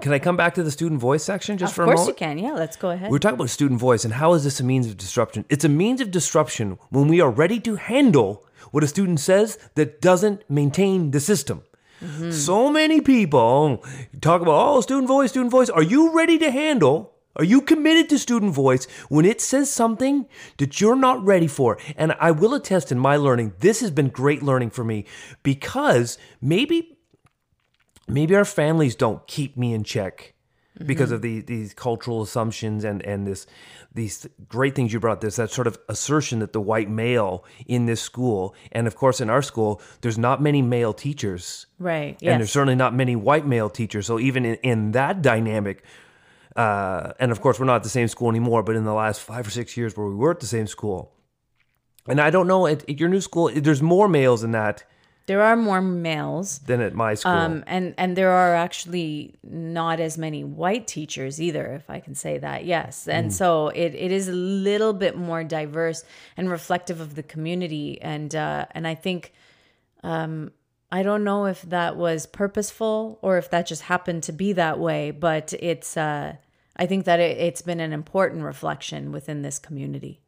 can 0.00 0.12
I 0.12 0.18
come 0.18 0.36
back 0.36 0.54
to 0.54 0.62
the 0.64 0.72
student 0.72 1.00
voice 1.00 1.22
section 1.22 1.56
just 1.56 1.70
Of 1.70 1.76
for 1.76 1.82
a 1.82 1.86
course 1.86 2.00
moment? 2.00 2.20
you 2.20 2.26
can. 2.26 2.38
Yeah, 2.38 2.52
let's 2.52 2.76
go 2.76 2.90
ahead. 2.90 3.10
We're 3.10 3.20
talking 3.20 3.36
about 3.36 3.50
student 3.50 3.78
voice 3.78 4.04
and 4.04 4.14
how 4.14 4.34
is 4.34 4.42
this 4.42 4.58
a 4.58 4.64
means 4.64 4.86
of 4.88 4.96
disruption? 4.96 5.44
It's 5.48 5.64
a 5.64 5.68
means 5.68 6.00
of 6.00 6.10
disruption 6.10 6.78
when 6.90 7.06
we 7.06 7.20
are 7.20 7.30
ready 7.30 7.60
to 7.60 7.76
handle 7.76 8.44
what 8.72 8.82
a 8.82 8.88
student 8.88 9.20
says 9.20 9.56
that 9.76 10.00
doesn't 10.00 10.48
maintain 10.50 11.12
the 11.12 11.20
system. 11.20 11.62
Mm-hmm. 12.02 12.32
So 12.32 12.70
many 12.70 13.00
people 13.00 13.84
talk 14.20 14.42
about, 14.42 14.54
oh, 14.54 14.80
student 14.80 15.06
voice, 15.06 15.30
student 15.30 15.52
voice. 15.52 15.70
Are 15.70 15.82
you 15.82 16.12
ready 16.12 16.38
to 16.38 16.50
handle? 16.50 17.12
Are 17.36 17.44
you 17.44 17.60
committed 17.60 18.08
to 18.10 18.18
student 18.18 18.52
voice 18.52 18.86
when 19.08 19.24
it 19.24 19.40
says 19.40 19.70
something 19.70 20.26
that 20.58 20.80
you're 20.80 20.96
not 20.96 21.24
ready 21.24 21.46
for? 21.46 21.78
And 21.96 22.14
I 22.18 22.32
will 22.32 22.54
attest 22.54 22.92
in 22.92 22.98
my 22.98 23.16
learning, 23.16 23.54
this 23.60 23.80
has 23.80 23.90
been 23.90 24.08
great 24.08 24.42
learning 24.42 24.70
for 24.70 24.84
me 24.84 25.04
because 25.42 26.18
maybe 26.40 26.93
maybe 28.08 28.34
our 28.34 28.44
families 28.44 28.94
don't 28.94 29.26
keep 29.26 29.56
me 29.56 29.72
in 29.72 29.84
check 29.84 30.34
because 30.86 31.12
of 31.12 31.22
the, 31.22 31.40
these 31.40 31.72
cultural 31.72 32.22
assumptions 32.22 32.84
and, 32.84 33.02
and 33.02 33.26
this 33.26 33.46
these 33.92 34.26
great 34.48 34.74
things 34.74 34.92
you 34.92 34.98
brought 34.98 35.20
this 35.20 35.36
that 35.36 35.50
sort 35.50 35.68
of 35.68 35.78
assertion 35.88 36.40
that 36.40 36.52
the 36.52 36.60
white 36.60 36.90
male 36.90 37.44
in 37.66 37.86
this 37.86 38.00
school 38.00 38.54
and 38.72 38.88
of 38.88 38.96
course 38.96 39.20
in 39.20 39.30
our 39.30 39.42
school 39.42 39.80
there's 40.00 40.18
not 40.18 40.42
many 40.42 40.62
male 40.62 40.92
teachers. 40.92 41.66
Right. 41.78 42.18
and 42.32 42.40
there's 42.40 42.50
certainly 42.50 42.74
not 42.74 42.94
many 42.94 43.14
white 43.14 43.46
male 43.46 43.70
teachers. 43.70 44.06
So 44.06 44.18
even 44.18 44.44
in, 44.44 44.54
in 44.56 44.92
that 44.92 45.22
dynamic 45.22 45.84
uh, 46.56 47.12
and 47.20 47.30
of 47.30 47.40
course 47.40 47.60
we're 47.60 47.66
not 47.66 47.76
at 47.76 47.82
the 47.84 47.88
same 47.88 48.08
school 48.08 48.28
anymore 48.28 48.64
but 48.64 48.74
in 48.74 48.84
the 48.84 48.94
last 48.94 49.20
five 49.20 49.46
or 49.46 49.50
six 49.50 49.76
years 49.76 49.96
where 49.96 50.08
we 50.08 50.14
were 50.14 50.32
at 50.32 50.40
the 50.40 50.46
same 50.46 50.66
school. 50.66 51.12
And 52.08 52.20
i 52.20 52.30
don't 52.30 52.48
know 52.48 52.66
at, 52.66 52.88
at 52.90 52.98
your 52.98 53.08
new 53.08 53.20
school 53.20 53.48
there's 53.54 53.80
more 53.80 54.08
males 54.08 54.42
in 54.42 54.50
that 54.50 54.84
There 55.26 55.40
are 55.40 55.56
more 55.56 55.80
males. 55.80 56.58
than 56.58 56.80
at 56.82 56.94
my 56.94 57.14
school 57.14 57.32
Um, 57.32 57.64
and 57.66 57.94
and 57.96 58.14
there 58.16 58.30
are 58.30 58.54
actually 58.54 59.34
not 59.42 59.98
as 60.00 60.18
many 60.18 60.44
white 60.44 60.86
teachers 60.86 61.40
either, 61.40 61.66
if 61.72 61.88
I 61.88 62.00
can 62.00 62.14
say 62.14 62.38
that. 62.38 62.64
Yes, 62.66 63.08
and 63.08 63.32
so 63.32 63.68
it, 63.68 63.94
it 63.94 64.12
is 64.12 64.28
a 64.28 64.32
little 64.32 64.92
bit 64.92 65.16
more 65.16 65.42
diverse 65.42 66.04
and 66.36 66.50
reflective 66.50 67.00
of 67.00 67.14
the 67.14 67.22
community, 67.22 68.00
and 68.02 68.34
uh, 68.34 68.66
and 68.72 68.86
I 68.86 68.94
think, 68.94 69.32
um, 70.02 70.52
I 70.92 71.02
don't 71.02 71.24
know 71.24 71.46
if 71.46 71.62
that 71.62 71.96
was 71.96 72.26
purposeful 72.26 73.18
or 73.22 73.38
if 73.38 73.48
that 73.50 73.66
just 73.66 73.82
happened 73.82 74.22
to 74.24 74.32
be 74.32 74.52
that 74.52 74.78
way, 74.78 75.10
but 75.10 75.54
it's 75.58 75.96
uh, 75.96 76.36
I 76.76 76.86
think 76.86 77.06
that 77.06 77.18
it, 77.20 77.38
it's 77.38 77.62
been 77.62 77.80
an 77.80 77.92
important 77.92 78.42
reflection 78.44 79.10
within 79.10 79.42
this 79.42 79.58
community. 79.58 80.20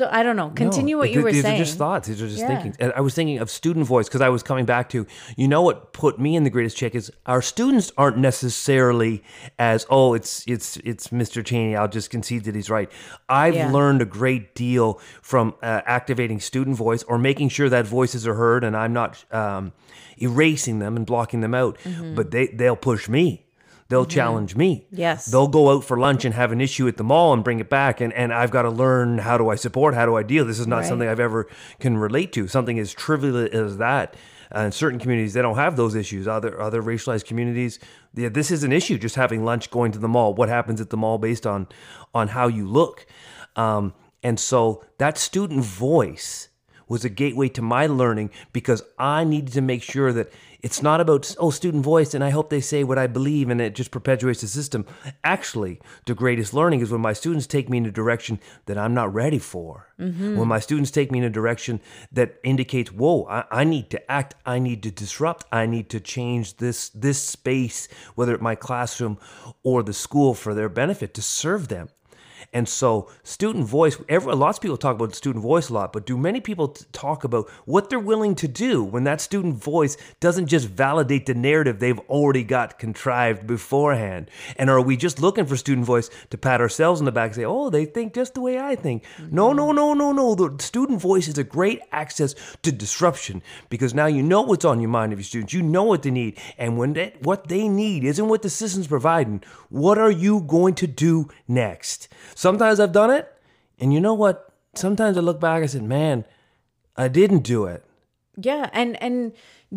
So 0.00 0.08
I 0.10 0.22
don't 0.22 0.34
know. 0.34 0.48
Continue 0.48 0.94
No, 0.94 1.00
what 1.00 1.10
you 1.10 1.16
th- 1.16 1.24
were 1.24 1.30
these 1.32 1.42
saying. 1.42 1.58
These 1.58 1.60
are 1.60 1.70
just 1.72 1.76
thoughts. 1.78 2.08
These 2.08 2.22
are 2.22 2.26
just 2.26 2.38
Yeah. 2.40 2.46
thinking. 2.46 2.74
And 2.80 2.90
I 2.96 3.02
was 3.02 3.14
thinking 3.14 3.38
of 3.38 3.50
student 3.50 3.84
voice 3.84 4.08
because 4.08 4.22
I 4.22 4.30
was 4.30 4.42
coming 4.42 4.64
back 4.64 4.88
to, 4.94 5.06
you 5.36 5.46
know, 5.46 5.60
what 5.60 5.92
put 5.92 6.18
me 6.18 6.36
in 6.36 6.44
the 6.44 6.48
greatest 6.48 6.78
check 6.78 6.94
is 6.94 7.12
our 7.26 7.42
students 7.42 7.92
aren't 7.98 8.16
necessarily 8.16 9.22
as 9.58 9.84
oh, 9.90 10.14
it's 10.14 10.42
it's 10.46 10.78
it's 10.78 11.08
Mr. 11.08 11.44
Cheney. 11.44 11.76
I'll 11.76 11.86
just 11.86 12.08
concede 12.08 12.44
that 12.44 12.54
he's 12.54 12.70
right. 12.70 12.90
I've 13.28 13.54
Yeah. 13.54 13.70
learned 13.70 14.00
a 14.00 14.06
great 14.06 14.54
deal 14.54 14.98
from 15.20 15.52
uh, 15.62 15.82
activating 15.84 16.40
student 16.40 16.78
voice 16.78 17.02
or 17.02 17.18
making 17.18 17.50
sure 17.50 17.68
that 17.68 17.86
voices 17.86 18.26
are 18.26 18.36
heard, 18.36 18.64
and 18.64 18.74
I'm 18.74 18.94
not 18.94 19.22
um, 19.30 19.72
erasing 20.16 20.78
them 20.78 20.96
and 20.96 21.04
blocking 21.04 21.42
them 21.42 21.54
out. 21.54 21.76
Mm-hmm. 21.84 22.14
But 22.14 22.30
they 22.30 22.46
they'll 22.46 22.74
push 22.74 23.06
me. 23.06 23.44
They'll 23.90 24.06
challenge 24.06 24.54
me. 24.54 24.86
Yes. 24.92 25.26
They'll 25.26 25.48
go 25.48 25.72
out 25.76 25.82
for 25.84 25.98
lunch 25.98 26.24
and 26.24 26.32
have 26.32 26.52
an 26.52 26.60
issue 26.60 26.86
at 26.86 26.96
the 26.96 27.02
mall 27.02 27.32
and 27.32 27.42
bring 27.42 27.58
it 27.58 27.68
back. 27.68 28.00
And, 28.00 28.12
and 28.12 28.32
I've 28.32 28.52
got 28.52 28.62
to 28.62 28.70
learn 28.70 29.18
how 29.18 29.36
do 29.36 29.50
I 29.50 29.56
support, 29.56 29.94
how 29.94 30.06
do 30.06 30.14
I 30.16 30.22
deal. 30.22 30.44
This 30.44 30.60
is 30.60 30.68
not 30.68 30.78
Right. 30.78 30.86
something 30.86 31.08
I've 31.08 31.18
ever 31.18 31.48
can 31.80 31.98
relate 31.98 32.32
to. 32.34 32.46
Something 32.46 32.78
as 32.78 32.94
trivial 32.94 33.36
as 33.36 33.78
that. 33.78 34.14
Uh, 34.54 34.60
in 34.60 34.72
certain 34.72 34.98
communities, 35.00 35.32
they 35.34 35.42
don't 35.42 35.56
have 35.56 35.74
those 35.76 35.94
issues. 35.96 36.26
Other 36.28 36.60
other 36.60 36.82
racialized 36.82 37.24
communities, 37.24 37.78
yeah, 38.14 38.28
this 38.28 38.50
is 38.50 38.64
an 38.64 38.72
issue. 38.72 38.96
Just 38.98 39.14
having 39.16 39.44
lunch, 39.44 39.70
going 39.70 39.92
to 39.92 39.98
the 39.98 40.08
mall. 40.08 40.34
What 40.34 40.48
happens 40.48 40.80
at 40.80 40.90
the 40.90 40.96
mall 40.96 41.18
based 41.18 41.46
on 41.46 41.66
on 42.14 42.28
how 42.28 42.48
you 42.48 42.66
look, 42.66 43.06
um, 43.56 43.92
and 44.24 44.40
so 44.40 44.82
that 44.98 45.18
student 45.18 45.64
voice 45.64 46.48
was 46.88 47.04
a 47.04 47.08
gateway 47.08 47.48
to 47.48 47.62
my 47.62 47.86
learning 47.86 48.30
because 48.52 48.82
I 48.98 49.22
needed 49.22 49.52
to 49.54 49.60
make 49.60 49.84
sure 49.84 50.12
that 50.12 50.32
it's 50.62 50.82
not 50.82 51.00
about 51.00 51.34
oh 51.38 51.50
student 51.50 51.84
voice 51.84 52.14
and 52.14 52.22
I 52.22 52.30
hope 52.30 52.50
they 52.50 52.60
say 52.60 52.84
what 52.84 52.98
I 52.98 53.06
believe 53.06 53.48
and 53.48 53.60
it 53.60 53.74
just 53.74 53.90
perpetuates 53.90 54.40
the 54.42 54.46
system. 54.48 54.86
Actually, 55.24 55.80
the 56.06 56.14
greatest 56.14 56.54
learning 56.54 56.80
is 56.80 56.90
when 56.90 57.00
my 57.00 57.12
students 57.12 57.46
take 57.46 57.68
me 57.68 57.78
in 57.78 57.86
a 57.86 57.90
direction 57.90 58.40
that 58.66 58.78
I'm 58.78 58.94
not 58.94 59.12
ready 59.12 59.38
for. 59.38 59.88
Mm-hmm. 59.98 60.36
When 60.36 60.48
my 60.48 60.60
students 60.60 60.90
take 60.90 61.10
me 61.10 61.18
in 61.18 61.24
a 61.24 61.30
direction 61.30 61.80
that 62.12 62.36
indicates, 62.42 62.92
whoa, 62.92 63.26
I, 63.26 63.44
I 63.50 63.64
need 63.64 63.90
to 63.90 64.10
act, 64.10 64.34
I 64.46 64.58
need 64.58 64.82
to 64.84 64.90
disrupt, 64.90 65.46
I 65.52 65.66
need 65.66 65.90
to 65.90 66.00
change 66.00 66.56
this 66.56 66.88
this 66.90 67.22
space, 67.22 67.88
whether 68.14 68.34
at 68.34 68.40
my 68.40 68.54
classroom 68.54 69.18
or 69.62 69.82
the 69.82 69.92
school 69.92 70.34
for 70.34 70.54
their 70.54 70.68
benefit 70.68 71.14
to 71.14 71.22
serve 71.22 71.68
them. 71.68 71.88
And 72.52 72.68
so, 72.68 73.08
student 73.22 73.66
voice, 73.66 73.96
every, 74.08 74.34
lots 74.34 74.58
of 74.58 74.62
people 74.62 74.76
talk 74.76 74.96
about 74.96 75.14
student 75.14 75.42
voice 75.42 75.68
a 75.68 75.74
lot, 75.74 75.92
but 75.92 76.06
do 76.06 76.16
many 76.16 76.40
people 76.40 76.68
t- 76.68 76.84
talk 76.92 77.24
about 77.24 77.48
what 77.64 77.90
they're 77.90 77.98
willing 77.98 78.34
to 78.36 78.48
do 78.48 78.82
when 78.82 79.04
that 79.04 79.20
student 79.20 79.54
voice 79.54 79.96
doesn't 80.20 80.46
just 80.46 80.68
validate 80.68 81.26
the 81.26 81.34
narrative 81.34 81.78
they've 81.78 81.98
already 82.00 82.44
got 82.44 82.78
contrived 82.78 83.46
beforehand? 83.46 84.30
And 84.56 84.70
are 84.70 84.80
we 84.80 84.96
just 84.96 85.20
looking 85.20 85.46
for 85.46 85.56
student 85.56 85.86
voice 85.86 86.10
to 86.30 86.38
pat 86.38 86.60
ourselves 86.60 87.00
on 87.00 87.04
the 87.04 87.12
back 87.12 87.28
and 87.28 87.36
say, 87.36 87.44
oh, 87.44 87.70
they 87.70 87.84
think 87.84 88.14
just 88.14 88.34
the 88.34 88.40
way 88.40 88.58
I 88.58 88.74
think? 88.74 89.04
No, 89.30 89.52
no, 89.52 89.68
mm-hmm. 89.68 89.76
no, 89.76 89.94
no, 89.94 90.12
no. 90.12 90.34
The 90.34 90.62
student 90.62 91.00
voice 91.00 91.28
is 91.28 91.38
a 91.38 91.44
great 91.44 91.80
access 91.92 92.34
to 92.62 92.72
disruption 92.72 93.42
because 93.68 93.94
now 93.94 94.06
you 94.06 94.22
know 94.22 94.42
what's 94.42 94.64
on 94.64 94.80
your 94.80 94.90
mind 94.90 95.12
of 95.12 95.18
your 95.18 95.24
students. 95.24 95.52
You 95.52 95.62
know 95.62 95.84
what 95.84 96.02
they 96.02 96.10
need. 96.10 96.38
And 96.58 96.78
when 96.78 96.94
that, 96.94 97.22
what 97.22 97.48
they 97.48 97.68
need 97.68 98.04
isn't 98.04 98.28
what 98.28 98.42
the 98.42 98.50
system's 98.50 98.86
providing, 98.86 99.42
what 99.68 99.98
are 99.98 100.10
you 100.10 100.40
going 100.40 100.74
to 100.76 100.86
do 100.86 101.28
next? 101.46 102.08
Sometimes 102.40 102.80
I've 102.80 102.92
done 102.92 103.10
it, 103.10 103.30
and 103.78 103.92
you 103.92 104.00
know 104.00 104.14
what? 104.14 104.50
Sometimes 104.74 105.18
I 105.18 105.20
look 105.20 105.38
back 105.38 105.60
and 105.60 105.70
said, 105.70 105.82
man, 105.82 106.24
I 106.96 107.06
didn't 107.06 107.40
do 107.40 107.66
it. 107.66 107.84
Yeah, 108.34 108.70
and 108.72 108.96
and 109.02 109.32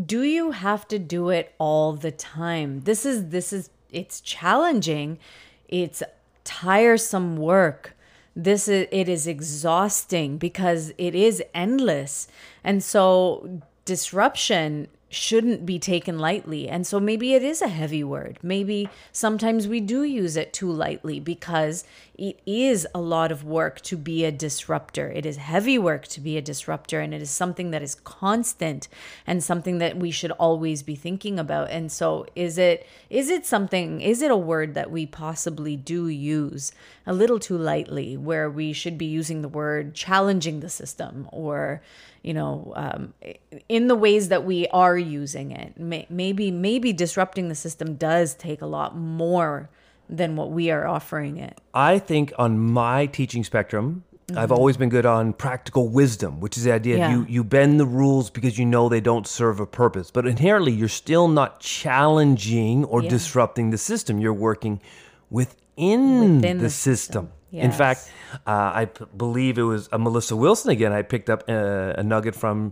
do 0.06 0.24
you 0.24 0.52
have 0.52 0.88
to 0.88 0.98
do 0.98 1.28
it 1.28 1.54
all 1.58 1.92
the 1.92 2.10
time? 2.12 2.80
This 2.84 3.06
is 3.06 3.32
this 3.32 3.52
is 3.52 3.70
it's 3.90 4.22
challenging. 4.22 5.20
It's 5.68 6.02
tiresome 6.46 7.36
work. 7.36 7.98
This 8.34 8.70
is 8.70 8.88
it 8.94 9.10
is 9.10 9.28
exhausting 9.28 10.38
because 10.38 10.94
it 10.98 11.16
is 11.16 11.44
endless. 11.54 12.30
And 12.64 12.82
so 12.82 13.60
disruption 13.84 14.88
shouldn't 15.14 15.66
be 15.66 15.80
taken 15.80 16.20
lightly. 16.20 16.68
And 16.68 16.86
so 16.86 17.00
maybe 17.00 17.34
it 17.34 17.44
is 17.44 17.62
a 17.62 17.68
heavy 17.68 18.04
word. 18.04 18.40
Maybe 18.42 18.90
sometimes 19.12 19.68
we 19.68 19.80
do 19.80 20.04
use 20.04 20.36
it 20.36 20.54
too 20.54 20.72
lightly 20.72 21.20
because 21.20 21.84
it 22.24 22.40
is 22.46 22.88
a 22.96 23.02
lot 23.02 23.34
of 23.34 23.44
work 23.44 23.82
to 23.82 23.98
be 23.98 24.24
a 24.24 24.32
disruptor. 24.32 25.12
It 25.12 25.26
is 25.26 25.36
heavy 25.36 25.78
work 25.78 26.08
to 26.08 26.22
be 26.22 26.38
a 26.38 26.42
disruptor, 26.42 27.02
and 27.02 27.14
it 27.14 27.22
is 27.22 27.30
something 27.30 27.72
that 27.72 27.84
is 27.84 27.96
constant 27.96 28.88
and 29.28 29.44
something 29.44 29.80
that 29.80 29.98
we 29.98 30.10
should 30.10 30.32
always 30.32 30.84
be 30.84 30.96
thinking 30.96 31.38
about. 31.38 31.70
And 31.70 31.92
so, 31.92 32.26
is 32.34 32.58
it 32.58 32.88
is 33.10 33.30
it 33.30 33.46
something? 33.46 34.00
Is 34.00 34.22
it 34.22 34.32
a 34.32 34.38
word 34.38 34.74
that 34.74 34.90
we 34.90 35.06
possibly 35.06 35.76
do 35.76 36.08
use 36.08 36.72
a 37.06 37.12
little 37.12 37.40
too 37.40 37.58
lightly, 37.58 38.16
where 38.16 38.50
we 38.50 38.72
should 38.72 38.98
be 38.98 39.06
using 39.06 39.42
the 39.42 39.50
word 39.50 39.94
challenging 39.94 40.62
the 40.62 40.70
system 40.70 41.28
or 41.30 41.82
you 42.22 42.34
know, 42.34 42.72
um, 42.78 43.14
in 43.68 43.90
the 43.90 43.96
ways 43.96 44.30
that 44.30 44.46
we 44.46 44.66
are 44.70 44.98
using 44.98 45.52
it. 45.52 45.78
Maybe 45.78 46.52
maybe 46.52 46.94
disrupting 46.94 47.50
the 47.50 47.56
system 47.56 47.96
does 47.96 48.34
take 48.34 48.62
a 48.62 48.66
lot 48.66 48.96
more 48.96 49.70
than 50.18 50.36
what 50.36 50.52
we 50.52 50.72
are 50.72 50.86
offering 50.88 51.38
it. 51.38 51.60
I 51.74 52.00
think 52.00 52.34
on 52.38 52.60
my 52.60 53.08
teaching 53.08 53.44
spectrum, 53.44 54.04
Mm-hmm. 54.28 54.40
I've 54.40 54.54
always 54.54 54.78
been 54.78 54.88
good 54.88 55.06
on 55.06 55.34
practical 55.34 55.90
wisdom, 55.90 56.40
which 56.40 56.58
is 56.58 56.64
the 56.64 56.72
idea 56.72 56.98
yeah. 56.98 57.12
you 57.12 57.26
you 57.28 57.44
bend 57.44 57.78
the 57.78 57.86
rules 57.86 58.30
because 58.30 58.58
you 58.58 58.66
know 58.66 58.88
they 58.88 59.02
don't 59.02 59.28
serve 59.28 59.60
a 59.60 59.66
purpose. 59.66 60.12
But 60.12 60.26
inherently, 60.26 60.72
you're 60.72 60.88
still 60.88 61.28
not 61.28 61.60
challenging 61.60 62.86
or 62.86 63.04
yeah. 63.04 63.10
disrupting 63.10 63.72
the 63.72 63.78
system. 63.78 64.20
You're 64.20 64.34
working 64.34 64.80
within, 65.30 66.36
within 66.36 66.58
the, 66.60 66.64
the, 66.64 66.70
system. 66.70 67.26
system. 67.26 67.32
Yes. 67.52 67.66
In 67.66 67.72
fact, 67.74 68.12
uh, 68.48 68.72
I 68.74 68.86
p- 68.86 69.06
believe 69.16 69.58
it 69.58 69.64
was 69.64 69.90
a 69.92 70.00
Melissa 70.00 70.38
Wilson 70.38 70.72
again. 70.72 70.94
I 70.94 71.02
picked 71.02 71.30
up 71.30 71.48
a, 71.50 71.96
a 71.98 72.04
nugget 72.04 72.34
from, 72.34 72.72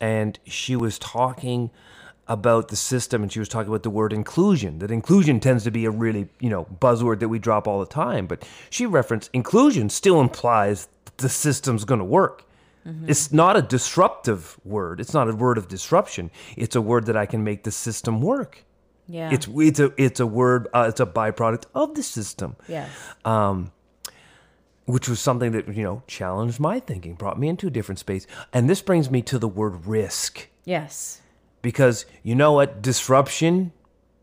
and 0.00 0.38
she 0.46 0.76
was 0.76 1.00
talking 1.00 1.70
about 2.30 2.68
the 2.68 2.76
system 2.76 3.22
and 3.24 3.32
she 3.32 3.40
was 3.40 3.48
talking 3.48 3.68
about 3.68 3.82
the 3.82 3.90
word 3.90 4.12
inclusion 4.12 4.78
that 4.78 4.90
inclusion 4.90 5.40
tends 5.40 5.64
to 5.64 5.70
be 5.70 5.84
a 5.84 5.90
really 5.90 6.28
you 6.38 6.48
know 6.48 6.64
buzzword 6.80 7.18
that 7.18 7.28
we 7.28 7.40
drop 7.40 7.66
all 7.66 7.80
the 7.80 7.92
time 7.92 8.28
but 8.28 8.48
she 8.70 8.86
referenced 8.86 9.28
inclusion 9.32 9.90
still 9.90 10.20
implies 10.20 10.88
the 11.16 11.28
system's 11.28 11.84
going 11.84 11.98
to 11.98 12.04
work. 12.04 12.44
Mm-hmm. 12.86 13.10
it's 13.10 13.30
not 13.30 13.58
a 13.58 13.62
disruptive 13.62 14.58
word. 14.64 15.00
It's 15.00 15.12
not 15.12 15.28
a 15.28 15.34
word 15.34 15.58
of 15.58 15.68
disruption. 15.68 16.30
It's 16.56 16.74
a 16.74 16.80
word 16.80 17.04
that 17.06 17.16
i 17.16 17.26
can 17.26 17.44
make 17.44 17.64
the 17.64 17.70
system 17.70 18.22
work. 18.22 18.64
Yeah. 19.06 19.30
It's 19.30 19.46
it's 19.52 19.80
a 19.80 19.92
it's 19.98 20.20
a 20.20 20.26
word 20.26 20.68
uh, 20.72 20.86
it's 20.88 21.00
a 21.00 21.04
byproduct 21.04 21.64
of 21.74 21.94
the 21.94 22.02
system. 22.02 22.56
Yes. 22.68 22.88
Um 23.24 23.72
which 24.86 25.08
was 25.08 25.20
something 25.20 25.52
that 25.52 25.68
you 25.76 25.82
know 25.82 26.02
challenged 26.06 26.58
my 26.58 26.80
thinking 26.80 27.14
brought 27.14 27.38
me 27.38 27.48
into 27.48 27.66
a 27.66 27.70
different 27.70 27.98
space. 27.98 28.26
And 28.52 28.70
this 28.70 28.80
brings 28.80 29.10
me 29.10 29.20
to 29.22 29.38
the 29.38 29.48
word 29.48 29.84
risk. 29.84 30.48
Yes 30.64 31.19
because 31.62 32.06
you 32.22 32.34
know 32.34 32.52
what? 32.52 32.82
Disruption 32.82 33.72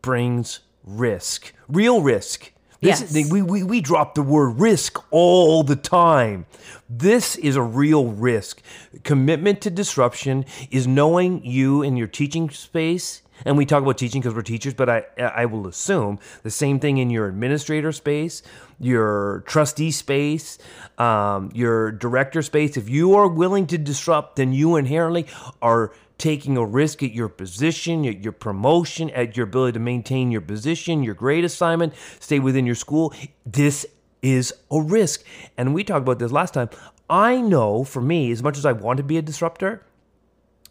brings 0.02 0.60
risk, 0.84 1.52
real 1.68 2.02
risk. 2.02 2.52
This 2.80 3.00
yes. 3.00 3.14
Is, 3.14 3.32
we, 3.32 3.42
we, 3.42 3.64
we 3.64 3.80
drop 3.80 4.14
the 4.14 4.22
word 4.22 4.60
risk 4.60 5.02
all 5.10 5.64
the 5.64 5.74
time. 5.74 6.46
This 6.88 7.34
is 7.34 7.56
a 7.56 7.62
real 7.62 8.06
risk. 8.06 8.62
Commitment 9.02 9.60
to 9.62 9.70
disruption 9.70 10.44
is 10.70 10.86
knowing 10.86 11.44
you 11.44 11.82
in 11.82 11.96
your 11.96 12.06
teaching 12.06 12.50
space. 12.50 13.22
And 13.44 13.56
we 13.56 13.66
talk 13.66 13.82
about 13.82 13.98
teaching 13.98 14.20
because 14.20 14.34
we're 14.34 14.42
teachers, 14.42 14.74
but 14.74 14.88
I, 14.88 15.04
I 15.18 15.46
will 15.46 15.66
assume 15.66 16.18
the 16.42 16.50
same 16.50 16.78
thing 16.80 16.98
in 16.98 17.10
your 17.10 17.28
administrator 17.28 17.92
space, 17.92 18.42
your 18.80 19.44
trustee 19.46 19.90
space, 19.90 20.58
um, 20.98 21.50
your 21.54 21.92
director 21.92 22.42
space. 22.42 22.76
If 22.76 22.88
you 22.88 23.14
are 23.14 23.28
willing 23.28 23.66
to 23.68 23.78
disrupt, 23.78 24.36
then 24.36 24.52
you 24.52 24.76
inherently 24.76 25.26
are 25.62 25.92
taking 26.18 26.56
a 26.56 26.64
risk 26.64 27.02
at 27.02 27.12
your 27.12 27.28
position, 27.28 28.04
at 28.04 28.22
your 28.22 28.32
promotion, 28.32 29.08
at 29.10 29.36
your 29.36 29.44
ability 29.44 29.74
to 29.74 29.78
maintain 29.78 30.30
your 30.30 30.40
position, 30.40 31.02
your 31.02 31.14
grade 31.14 31.44
assignment, 31.44 31.94
stay 32.18 32.38
within 32.40 32.66
your 32.66 32.74
school. 32.74 33.14
This 33.46 33.86
is 34.20 34.52
a 34.70 34.82
risk. 34.82 35.24
And 35.56 35.72
we 35.72 35.84
talked 35.84 36.02
about 36.02 36.18
this 36.18 36.32
last 36.32 36.54
time. 36.54 36.70
I 37.08 37.40
know 37.40 37.84
for 37.84 38.02
me, 38.02 38.30
as 38.32 38.42
much 38.42 38.58
as 38.58 38.66
I 38.66 38.72
want 38.72 38.98
to 38.98 39.02
be 39.02 39.16
a 39.16 39.22
disruptor, 39.22 39.82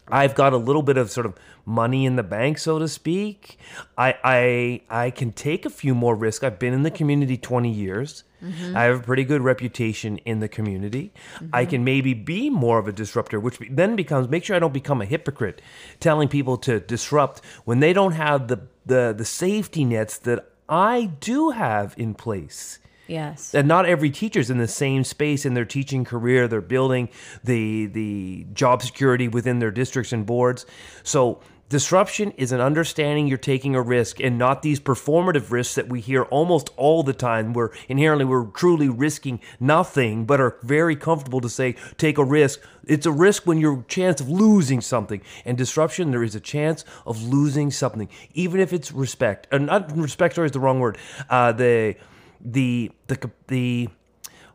I've 0.10 0.36
got 0.36 0.54
a 0.54 0.58
little 0.58 0.84
bit 0.84 0.98
of 0.98 1.12
sort 1.12 1.26
of 1.26 1.36
money 1.66 2.06
in 2.06 2.16
the 2.16 2.24
bank, 2.24 2.58
so 2.58 2.80
to 2.80 2.88
speak. 2.88 3.60
I 3.98 4.16
I 4.24 4.82
I 4.90 5.10
can 5.12 5.32
take 5.32 5.66
a 5.66 5.70
few 5.70 5.94
more 5.94 6.16
risks. 6.16 6.44
I've 6.44 6.60
been 6.60 6.74
in 6.74 6.84
the 6.84 6.92
community 6.92 7.38
20 7.38 7.72
years. 7.72 8.24
Mm-hmm. 8.44 8.78
I 8.78 8.84
have 8.84 9.00
a 9.00 9.04
pretty 9.04 9.24
good 9.24 9.42
reputation 9.42 10.18
in 10.20 10.40
the 10.40 10.48
community. 10.48 11.12
Mm-hmm. 11.36 11.50
I 11.54 11.66
can 11.66 11.84
maybe 11.84 12.14
be 12.14 12.50
more 12.50 12.78
of 12.78 12.88
a 12.88 12.92
disruptor, 12.92 13.40
which 13.40 13.58
then 13.70 13.96
becomes 13.96 14.30
make 14.30 14.44
sure 14.44 14.56
I 14.56 14.60
don't 14.60 14.74
become 14.74 15.02
a 15.02 15.06
hypocrite, 15.06 15.62
telling 16.00 16.28
people 16.28 16.58
to 16.60 16.80
disrupt 16.80 17.42
when 17.66 17.80
they 17.80 17.94
don't 17.94 18.14
have 18.14 18.48
the 18.48 18.62
the 18.86 19.14
the 19.18 19.26
safety 19.26 19.84
nets 19.84 20.18
that 20.20 20.52
I 20.70 21.12
do 21.20 21.52
have 21.52 21.96
in 21.98 22.14
place. 22.14 22.80
Yes. 23.08 23.56
And 23.56 23.68
not 23.68 23.86
every 23.86 24.10
teacher's 24.10 24.50
in 24.50 24.58
the 24.58 24.68
same 24.68 25.04
space 25.04 25.46
in 25.46 25.54
their 25.54 25.66
teaching 25.66 26.04
career. 26.04 26.48
They're 26.48 26.62
building 26.62 27.10
the 27.44 27.88
the 27.88 28.48
job 28.54 28.84
security 28.84 29.28
within 29.28 29.60
their 29.60 29.72
districts 29.72 30.12
and 30.12 30.26
boards. 30.26 30.66
So 31.04 31.42
Disruption 31.70 32.32
is 32.38 32.54
an 32.54 32.62
understanding 32.62 33.28
you're 33.28 33.38
taking 33.38 33.76
a 33.76 33.82
risk 33.82 34.22
and 34.22 34.38
not 34.38 34.62
these 34.62 34.80
performative 34.80 35.52
risks 35.52 35.76
that 35.76 35.90
we 35.90 36.00
hear 36.00 36.24
almost 36.24 36.70
all 36.78 37.04
the 37.04 37.12
time 37.12 37.52
where 37.52 37.72
inherently 37.90 38.24
we're 38.24 38.46
truly 38.46 38.88
risking 38.88 39.42
nothing 39.60 40.26
but 40.26 40.40
are 40.40 40.56
very 40.64 40.96
comfortable 40.96 41.42
to 41.42 41.50
say 41.50 41.76
take 41.98 42.18
a 42.18 42.24
risk. 42.24 42.62
It's 42.86 43.06
a 43.06 43.12
risk 43.12 43.46
when 43.46 43.60
you're 43.60 43.84
chance 43.90 44.22
of 44.22 44.30
losing 44.30 44.80
something. 44.80 45.22
And 45.44 45.58
disruption, 45.58 46.12
there 46.12 46.24
is 46.24 46.36
a 46.36 46.40
chance 46.40 46.86
of 47.06 47.22
losing 47.22 47.70
something, 47.70 48.08
even 48.34 48.62
if 48.62 48.72
it's 48.72 48.94
respect. 48.94 49.48
Uh, 49.52 49.58
not 49.58 49.92
respect, 49.98 50.36
sorry, 50.36 50.46
is 50.46 50.54
the 50.54 50.62
wrong 50.62 50.80
word. 50.80 50.98
Uh, 51.30 51.52
the, 51.52 51.98
the, 52.40 52.92
the, 53.08 53.32
the, 53.48 53.90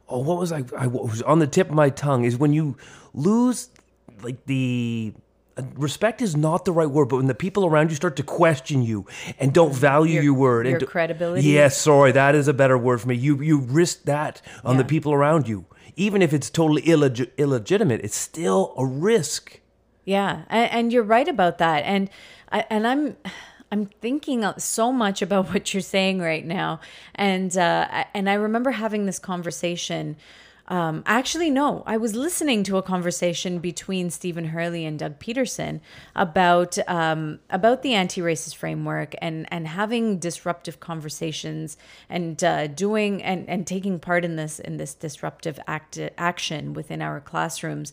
oh, 0.09 0.18
what 0.18 0.39
was 0.39 0.53
I, 0.53 0.64
I 0.76 0.87
was 0.87 1.22
on 1.22 1.39
the 1.39 1.47
tip 1.47 1.68
of 1.68 1.74
my 1.74 1.91
tongue 1.91 2.24
is 2.24 2.37
when 2.37 2.53
you 2.53 2.76
lose 3.14 3.68
like 4.22 4.45
the 4.47 5.12
respect 5.74 6.22
is 6.22 6.37
not 6.37 6.64
the 6.64 6.72
right 6.72 6.89
word, 6.89 7.09
but 7.09 7.16
when 7.16 7.26
the 7.26 7.35
people 7.35 7.66
around 7.66 7.91
you 7.91 7.97
start 7.97 8.16
to 8.16 8.22
question 8.22 8.83
you 8.83 9.07
and 9.39 9.53
don't 9.53 9.74
value 9.74 10.14
your, 10.14 10.22
your 10.22 10.35
word 10.35 10.66
your 10.66 10.78
and 10.78 10.87
credibility. 10.87 11.47
Yes, 11.47 11.76
sorry, 11.76 12.12
that 12.12 12.35
is 12.35 12.49
a 12.49 12.55
better 12.55 12.78
word 12.78 13.01
for 13.01 13.09
me. 13.09 13.16
You 13.16 13.41
you 13.43 13.59
risk 13.61 14.05
that 14.05 14.41
on 14.64 14.76
yeah. 14.76 14.83
the 14.83 14.89
people 14.89 15.12
around 15.12 15.49
you, 15.49 15.66
even 15.97 16.22
if 16.22 16.33
it's 16.33 16.51
totally 16.51 16.83
illeg- 16.83 17.30
illegitimate. 17.37 18.01
It's 18.03 18.16
still 18.16 18.74
a 18.76 18.87
risk. 18.87 19.61
Yeah, 20.05 20.43
and, 20.49 20.70
and 20.72 20.93
you're 20.93 21.03
right 21.03 21.28
about 21.28 21.59
that. 21.59 21.85
And 21.85 22.11
I, 22.51 22.64
and 22.70 22.87
I'm. 22.87 23.16
I'm 23.73 23.87
thinking 23.87 24.45
so 24.59 24.93
much 24.93 25.23
about 25.23 25.49
what 25.53 25.75
you're 25.75 25.81
saying 25.81 26.20
right 26.20 26.47
now, 26.47 26.81
and 27.14 27.57
uh, 27.57 28.05
and 28.14 28.31
I 28.31 28.35
remember 28.35 28.70
having 28.70 29.07
this 29.07 29.18
conversation 29.18 30.16
um, 30.68 31.03
actually, 31.07 31.51
no. 31.51 31.83
I 31.87 31.97
was 31.97 32.14
listening 32.14 32.62
to 32.64 32.77
a 32.77 32.83
conversation 32.83 33.59
between 33.59 34.11
Stephen 34.11 34.47
Hurley 34.47 34.87
and 34.87 34.99
Doug 34.99 35.18
Peterson 35.18 35.81
about 36.14 36.79
um, 36.89 37.41
about 37.51 37.83
the 37.83 37.95
anti-racist 37.95 38.55
framework 38.57 39.14
and 39.20 39.47
and 39.51 39.66
having 39.66 40.18
disruptive 40.18 40.79
conversations 40.79 41.77
and 42.09 42.43
uh, 42.45 42.68
doing 42.68 43.23
and 43.23 43.49
and 43.49 43.66
taking 43.66 43.99
part 43.99 44.25
in 44.25 44.37
this 44.37 44.61
in 44.61 44.77
this 44.77 44.95
disruptive 44.95 45.59
act 45.66 45.99
action 46.16 46.75
within 46.75 47.03
our 47.03 47.20
classrooms, 47.20 47.93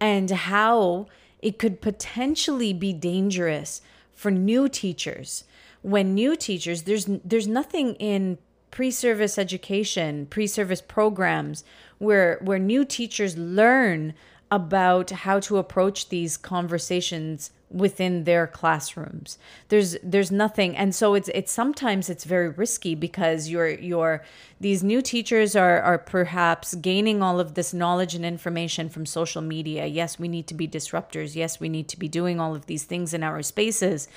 and 0.00 0.30
how 0.30 1.06
it 1.40 1.58
could 1.58 1.80
potentially 1.80 2.72
be 2.72 2.92
dangerous 2.92 3.80
for 4.18 4.32
new 4.32 4.68
teachers. 4.68 5.44
When 5.82 6.12
new 6.12 6.34
teachers 6.34 6.82
there's 6.82 7.06
there's 7.24 7.46
nothing 7.46 7.94
in 7.94 8.38
pre-service 8.72 9.38
education 9.38 10.26
pre-service 10.26 10.82
programs 10.82 11.62
where 11.98 12.40
where 12.42 12.58
new 12.58 12.84
teachers 12.84 13.38
learn 13.38 14.12
about 14.50 15.10
how 15.10 15.38
to 15.38 15.56
approach 15.56 16.08
these 16.08 16.36
conversations 16.36 17.52
within 17.70 18.24
their 18.24 18.46
classrooms. 18.46 19.38
There's 19.68 19.96
there's 20.02 20.30
nothing 20.30 20.76
and 20.76 20.94
so 20.94 21.14
it's 21.14 21.28
it's 21.34 21.52
sometimes 21.52 22.08
it's 22.08 22.24
very 22.24 22.48
risky 22.48 22.94
because 22.94 23.48
you're 23.48 23.68
you're 23.68 24.24
these 24.60 24.82
new 24.82 25.02
teachers 25.02 25.54
are 25.54 25.80
are 25.82 25.98
perhaps 25.98 26.74
gaining 26.76 27.22
all 27.22 27.38
of 27.38 27.54
this 27.54 27.74
knowledge 27.74 28.14
and 28.14 28.24
information 28.24 28.88
from 28.88 29.04
social 29.04 29.42
media. 29.42 29.86
Yes 29.86 30.18
we 30.18 30.28
need 30.28 30.46
to 30.46 30.54
be 30.54 30.66
disruptors. 30.66 31.34
Yes 31.34 31.60
we 31.60 31.68
need 31.68 31.88
to 31.88 31.98
be 31.98 32.08
doing 32.08 32.40
all 32.40 32.54
of 32.54 32.66
these 32.66 32.84
things 32.84 33.12
in 33.12 33.22
our 33.22 33.42
spaces 33.42 34.08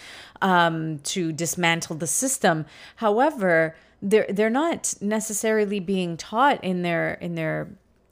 um, 0.41 0.99
to 0.99 1.33
dismantle 1.33 1.97
the 1.97 2.07
system. 2.07 2.65
However 2.97 3.75
they're 4.01 4.25
they're 4.29 4.49
not 4.49 4.95
necessarily 5.01 5.79
being 5.79 6.17
taught 6.17 6.63
in 6.63 6.81
their 6.81 7.13
in 7.15 7.35
their 7.35 7.69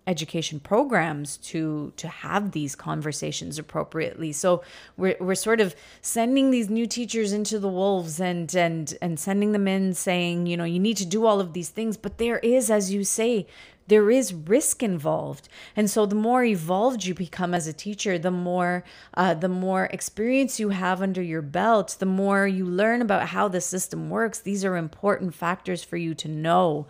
education 0.10 0.60
programs 0.60 1.38
to 1.38 1.94
to 1.96 2.08
have 2.08 2.52
these 2.52 2.76
conversations 2.76 3.60
appropriately. 3.60 4.32
So 4.32 4.64
we're, 4.98 5.16
we're 5.20 5.36
sort 5.36 5.62
of 5.62 5.76
sending 6.02 6.50
these 6.50 6.68
new 6.68 6.88
teachers 6.88 7.32
into 7.32 7.60
the 7.60 7.70
wolves 7.70 8.20
and 8.20 8.54
and 8.56 8.98
and 9.04 9.20
sending 9.20 9.52
them 9.52 9.68
in 9.68 9.94
saying 9.94 10.48
you 10.48 10.58
know 10.58 10.64
you 10.64 10.80
need 10.80 10.98
to 10.98 11.06
do 11.06 11.28
all 11.28 11.40
of 11.40 11.54
these 11.54 11.70
things 11.70 11.96
but 11.96 12.18
there 12.18 12.40
is 12.40 12.72
as 12.72 12.92
you 12.92 13.04
say 13.04 13.46
there 13.88 14.12
is 14.12 14.34
risk 14.34 14.84
involved. 14.84 15.50
And 15.76 15.90
so 15.90 16.06
the 16.06 16.14
more 16.14 16.44
evolved 16.44 17.06
you 17.06 17.16
become 17.16 17.54
as 17.54 17.68
a 17.68 17.74
teacher 17.74 18.18
the 18.18 18.32
more 18.32 18.84
uh, 19.14 19.36
the 19.36 19.50
more 19.50 19.86
experience 19.86 20.60
you 20.60 20.70
have 20.70 21.04
under 21.04 21.22
your 21.22 21.44
belt 21.44 21.98
the 22.00 22.06
more 22.08 22.48
you 22.48 22.66
learn 22.66 23.02
about 23.02 23.30
how 23.30 23.48
the 23.48 23.62
system 23.62 24.10
works. 24.10 24.40
These 24.40 24.66
are 24.66 24.76
important 24.76 25.36
factors 25.36 25.84
for 25.84 25.98
you 25.98 26.16
to 26.16 26.28
know 26.28 26.88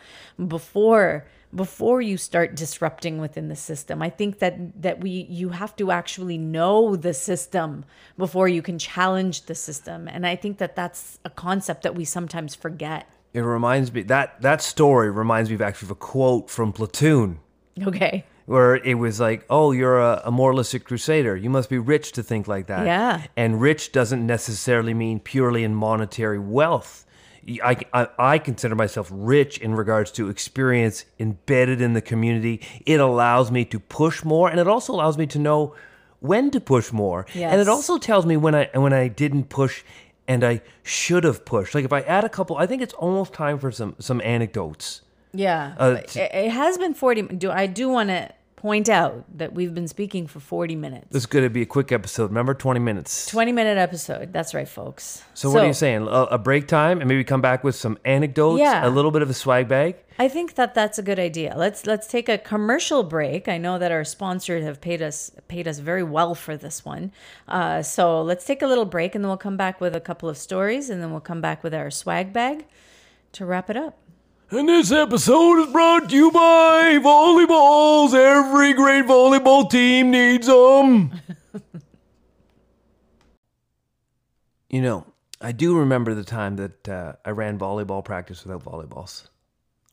before 0.48 1.26
before 1.56 2.02
you 2.02 2.16
start 2.18 2.56
disrupting 2.56 3.20
within 3.20 3.48
the 3.48 3.56
system. 3.56 4.02
I 4.02 4.10
think 4.10 4.40
that 4.40 4.82
that 4.82 5.02
we 5.02 5.10
you 5.30 5.50
have 5.50 5.76
to 5.78 5.92
actually 5.92 6.38
know 6.38 6.96
the 6.96 7.14
system 7.14 7.86
before 8.18 8.48
you 8.48 8.62
can 8.62 8.78
challenge 8.78 9.44
the 9.44 9.56
system. 9.56 10.08
And 10.08 10.28
I 10.28 10.36
think 10.36 10.60
that 10.60 10.76
that's 10.76 11.20
a 11.26 11.30
concept 11.30 11.84
that 11.84 11.96
we 11.96 12.06
sometimes 12.06 12.54
forget. 12.56 13.08
It 13.34 13.42
reminds 13.42 13.92
me 13.92 14.04
that 14.04 14.42
that 14.42 14.62
story 14.62 15.10
reminds 15.12 15.50
me 15.50 15.56
of 15.56 15.62
actually 15.62 15.88
of 15.88 15.92
a 15.92 15.96
quote 15.96 16.50
from 16.50 16.72
Platoon 16.74 17.40
Okay. 17.82 18.26
where 18.46 18.76
it 18.76 18.96
was 18.96 19.20
like, 19.20 19.46
"Oh, 19.50 19.72
you're 19.72 20.00
a, 20.00 20.22
a 20.26 20.32
moralistic 20.32 20.84
crusader. 20.84 21.36
You 21.36 21.50
must 21.50 21.70
be 21.70 21.78
rich 21.80 22.12
to 22.14 22.24
think 22.24 22.48
like 22.48 22.68
that." 22.68 22.86
Yeah. 22.86 23.22
And 23.36 23.60
rich 23.62 23.92
doesn't 23.92 24.26
necessarily 24.26 24.94
mean 24.94 25.20
purely 25.20 25.64
in 25.64 25.74
monetary 25.76 26.40
wealth. 26.40 27.06
I, 27.64 27.78
I, 27.94 28.08
I 28.18 28.38
consider 28.38 28.76
myself 28.76 29.10
rich 29.12 29.58
in 29.58 29.76
regards 29.76 30.12
to 30.14 30.30
experience 30.30 31.06
embedded 31.20 31.82
in 31.82 31.94
the 31.94 32.02
community. 32.02 32.62
It 32.86 33.00
allows 33.00 33.52
me 33.52 33.66
to 33.66 33.80
push 33.80 34.24
more, 34.24 34.50
and 34.50 34.60
it 34.60 34.68
also 34.68 34.94
allows 34.94 35.18
me 35.18 35.26
to 35.28 35.40
know 35.40 35.76
when 36.20 36.52
to 36.52 36.60
push 36.60 36.92
more. 36.92 37.26
And 37.52 37.62
it 37.62 37.68
also 37.68 37.98
tells 37.98 38.26
me 38.26 38.38
when 38.38 38.56
I 38.56 38.70
when 38.74 38.94
I 38.94 39.08
didn't 39.08 39.46
push 39.46 39.84
and 40.28 40.44
I 40.44 40.62
should 40.84 41.24
have 41.24 41.44
pushed. 41.44 41.74
Like 41.74 41.86
if 41.86 41.94
I 41.94 42.02
add 42.02 42.24
a 42.24 42.30
couple, 42.30 42.58
I 42.58 42.68
think 42.68 42.82
it's 42.82 42.94
almost 42.94 43.34
time 43.34 43.58
for 43.58 43.72
some 43.72 43.96
some 44.00 44.22
anecdotes. 44.22 45.02
Yeah. 45.34 45.76
Uh, 45.78 45.98
it, 46.04 46.16
it 46.16 46.52
has 46.52 46.78
been 46.78 46.94
40 46.94 47.22
do 47.38 47.52
I 47.52 47.68
do 47.68 47.90
want 47.90 48.10
to 48.10 48.32
point 48.60 48.90
out 48.90 49.24
that 49.38 49.54
we've 49.54 49.74
been 49.74 49.88
speaking 49.88 50.28
for 50.28 50.40
40 50.42 50.76
minutes. 50.76 51.08
This 51.12 51.24
is 51.24 51.26
going 51.28 51.44
to 51.46 51.50
be 51.50 51.62
a 51.62 51.66
quick 51.66 51.92
episode. 51.94 52.30
Remember, 52.30 52.54
twenty 52.54 52.82
minutes. 52.82 53.26
20 53.28 53.54
minute 53.54 53.78
episode. 53.78 54.34
That's 54.34 54.54
right, 54.54 54.68
folks. 54.68 55.24
So, 55.34 55.50
what 55.50 55.64
are 55.64 55.68
you 55.68 55.74
saying? 55.74 56.04
A, 56.04 56.24
a 56.32 56.38
break 56.38 56.68
time, 56.68 57.00
and 57.00 57.08
maybe 57.08 57.24
come 57.24 57.40
back 57.42 57.64
with 57.64 57.76
some 57.76 57.98
anecdotes, 58.04 58.60
Yeah. 58.60 58.86
a 58.86 58.90
little 58.90 59.12
bit 59.12 59.22
of 59.22 59.30
a 59.30 59.34
swag 59.34 59.70
bag. 59.70 59.96
I 60.20 60.28
think 60.28 60.56
that 60.56 60.74
that's 60.76 61.00
a 61.00 61.02
good 61.02 61.20
idea. 61.20 61.54
Let's 61.58 61.86
let's 61.88 62.06
take 62.06 62.28
a 62.28 62.38
commercial 62.38 63.04
break. 63.04 63.48
I 63.48 63.58
know 63.58 63.80
that 63.80 63.92
our 63.94 64.04
sponsors 64.04 64.66
have 64.66 64.82
paid 64.82 65.02
us 65.02 65.32
paid 65.48 65.66
us 65.66 65.80
very 65.80 66.04
well 66.04 66.36
for 66.36 66.58
this 66.58 66.84
one. 66.84 67.14
Uh, 67.48 67.82
so 67.82 68.22
let's 68.22 68.44
take 68.46 68.62
a 68.62 68.68
little 68.68 68.84
break, 68.86 69.16
and 69.16 69.24
then 69.24 69.30
we'll 69.30 69.38
come 69.38 69.56
back 69.56 69.80
with 69.80 69.96
a 69.96 70.02
couple 70.02 70.28
of 70.28 70.38
stories, 70.38 70.90
and 70.90 71.02
then 71.02 71.12
we'll 71.12 71.22
come 71.22 71.40
back 71.40 71.64
with 71.64 71.74
our 71.74 71.90
swag 71.90 72.34
bag 72.34 72.66
to 73.32 73.46
wrap 73.46 73.70
it 73.70 73.78
up. 73.78 73.98
And 74.52 74.68
this 74.68 74.92
episode 74.92 75.60
is 75.60 75.72
brought 75.72 76.10
to 76.10 76.16
you 76.16 76.32
by 76.32 76.98
volleyballs. 77.04 78.16
Every 78.16 78.74
great 78.74 79.06
volleyball 79.06 79.70
team 79.70 80.10
needs 80.10 80.48
them. 80.48 81.12
you 84.70 84.82
know, 84.82 85.06
I 85.40 85.52
do 85.52 85.78
remember 85.78 86.16
the 86.16 86.24
time 86.24 86.56
that 86.56 86.90
uh, 86.90 87.14
I 87.24 87.30
ran 87.30 87.60
volleyball 87.60 88.04
practice 88.04 88.44
without 88.44 88.64
volleyballs. 88.64 89.28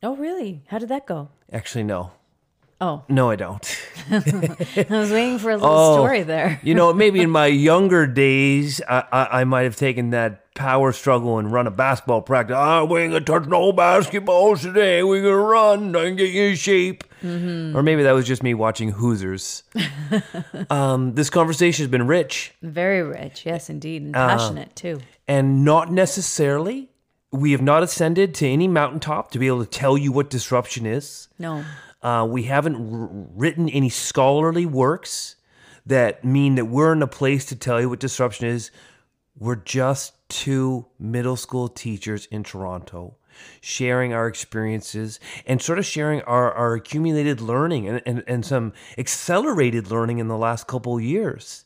Oh, 0.03 0.17
really? 0.17 0.63
How 0.69 0.79
did 0.79 0.89
that 0.89 1.05
go? 1.05 1.29
Actually, 1.53 1.85
no. 1.85 2.13
Oh, 2.79 3.05
No, 3.09 3.31
I 3.31 3.37
don't. 3.37 3.65
I 4.11 4.87
was 4.91 5.11
waiting 5.11 5.39
for 5.39 5.51
a 5.51 5.57
little 5.57 5.71
Oh. 5.71 5.95
story 5.97 6.23
there. 6.25 6.61
you 6.63 6.75
know, 6.75 6.93
maybe 7.03 7.21
in 7.21 7.31
my 7.31 7.47
younger 7.47 8.07
days, 8.07 8.83
I, 8.89 9.05
I, 9.11 9.41
I 9.41 9.45
might 9.45 9.63
have 9.63 9.77
taken 9.77 10.11
that 10.11 10.53
power 10.55 10.93
struggle 10.93 11.39
and 11.39 11.51
run 11.51 11.67
a 11.67 11.71
basketball 11.71 12.21
practice. 12.23 12.55
Ah, 12.59 12.85
we 12.85 13.01
ain't 13.01 13.13
gonna 13.13 13.25
touch 13.25 13.47
no 13.49 13.73
basketballs 13.73 14.61
today. 14.63 15.03
We're 15.03 15.23
gonna 15.23 15.37
run 15.37 15.95
and 15.97 16.19
get 16.19 16.31
you 16.31 16.43
in 16.51 16.57
shape. 16.57 17.05
Or 17.25 17.83
maybe 17.83 18.03
that 18.05 18.13
was 18.13 18.27
just 18.27 18.43
me 18.43 18.53
watching 18.55 18.91
Hoosiers. 18.93 19.63
um, 20.71 21.15
this 21.15 21.31
conversation 21.31 21.83
has 21.85 21.91
been 21.91 22.07
rich 22.07 22.53
Very 22.63 23.03
rich, 23.03 23.45
yes, 23.47 23.69
indeed, 23.71 24.03
and 24.03 24.15
Uh, 24.17 24.29
passionate 24.29 24.77
too. 24.77 25.01
and 25.27 25.65
not 25.65 25.91
necessarily. 25.93 26.91
We 27.33 27.53
have 27.53 27.63
not 27.63 27.83
ascended 27.83 28.35
to 28.37 28.47
any 28.47 28.69
mountaintop 28.69 29.31
to 29.33 29.39
be 29.39 29.47
able 29.49 29.65
to 29.65 29.71
tell 29.71 29.99
you 29.99 30.13
what 30.13 30.31
disruption 30.31 30.87
is. 30.87 31.29
No, 31.39 31.65
Uh, 32.07 32.25
we 32.25 32.45
haven't 32.45 32.77
r- 32.77 33.09
written 33.35 33.69
any 33.69 33.89
scholarly 33.89 34.65
works 34.65 35.35
that 35.85 36.25
mean 36.25 36.55
that 36.55 36.67
we're 36.67 36.93
in 36.93 37.03
a 37.03 37.07
place 37.09 37.45
to 37.47 37.57
tell 37.57 37.81
you 37.81 37.89
what 37.89 37.99
disruption 37.99 38.47
is. 38.47 38.71
We're 39.37 39.57
just 39.57 40.13
two 40.29 40.87
middle 41.01 41.35
school 41.35 41.67
teachers 41.67 42.27
in 42.27 42.45
Toronto 42.45 43.17
sharing 43.61 44.13
our 44.13 44.29
experiences 44.29 45.19
and 45.47 45.61
sort 45.61 45.81
of 45.81 45.85
sharing 45.85 46.21
our, 46.23 46.53
our 46.53 46.75
accumulated 46.75 47.41
learning 47.41 47.89
and, 47.89 48.01
and, 48.07 48.23
and 48.29 48.47
some 48.47 48.73
accelerated 48.97 49.91
learning 49.91 50.19
in 50.19 50.29
the 50.29 50.39
last 50.39 50.69
couple 50.69 51.01
years. 51.01 51.65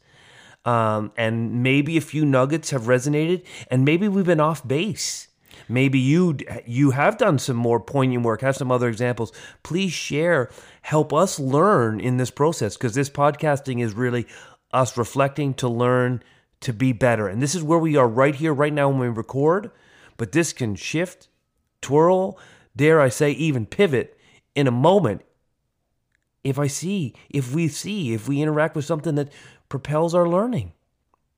Um, 0.65 1.13
and 1.19 1.63
maybe 1.63 1.99
a 1.99 2.01
few 2.01 2.25
nuggets 2.25 2.71
have 2.71 2.85
resonated, 2.85 3.45
and 3.71 3.85
maybe 3.85 4.09
we've 4.09 4.25
been 4.25 4.41
off 4.41 4.67
base. 4.67 5.29
Maybe 5.71 5.99
you 5.99 6.37
you 6.67 6.91
have 6.91 7.17
done 7.17 7.39
some 7.39 7.57
more 7.57 7.81
poignant 7.81 8.25
work, 8.25 8.41
have 8.41 8.57
some 8.57 8.73
other 8.73 8.89
examples. 8.89 9.33
Please 9.63 9.93
share, 9.93 10.51
help 10.83 11.13
us 11.13 11.39
learn 11.39 12.01
in 12.01 12.17
this 12.17 12.31
process 12.31 12.77
because 12.77 12.95
this 12.95 13.09
podcasting 13.11 13.81
is 13.83 13.95
really 13.95 14.27
us 14.73 14.99
reflecting 14.99 15.55
to 15.55 15.69
learn 15.69 16.23
to 16.61 16.73
be 16.73 16.93
better. 16.93 17.29
And 17.29 17.41
this 17.41 17.55
is 17.55 17.63
where 17.63 17.79
we 17.79 17.97
are 17.97 18.09
right 18.09 18.35
here, 18.35 18.53
right 18.53 18.73
now 18.73 18.89
when 18.89 18.99
we 18.99 19.09
record. 19.09 19.71
But 20.17 20.33
this 20.33 20.53
can 20.53 20.75
shift, 20.75 21.29
twirl, 21.81 22.39
dare 22.77 23.01
I 23.01 23.09
say, 23.09 23.31
even 23.31 23.65
pivot 23.65 24.19
in 24.55 24.67
a 24.67 24.73
moment 24.73 25.23
if 26.45 26.59
I 26.59 26.67
see, 26.67 27.15
if 27.29 27.55
we 27.55 27.69
see, 27.69 28.13
if 28.13 28.29
we 28.29 28.43
interact 28.43 28.75
with 28.75 28.85
something 28.85 29.15
that 29.15 29.33
propels 29.69 30.15
our 30.15 30.29
learning. 30.29 30.73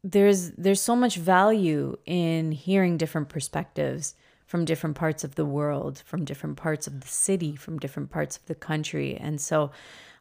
there's 0.05 0.51
there's 0.53 0.81
so 0.81 0.97
much 0.97 1.17
value 1.17 1.97
in 2.07 2.53
hearing 2.53 2.97
different 2.97 3.29
perspectives 3.29 4.15
from 4.53 4.67
different 4.67 4.95
parts 4.95 5.25
of 5.25 5.35
the 5.35 5.47
world, 5.47 6.03
from 6.05 6.27
different 6.27 6.59
parts 6.59 6.87
of 6.87 7.01
the 7.01 7.09
city, 7.09 7.57
from 7.57 7.79
different 7.79 8.11
parts 8.11 8.37
of 8.37 8.45
the 8.45 8.55
country, 8.55 9.17
and 9.17 9.41
so 9.41 9.71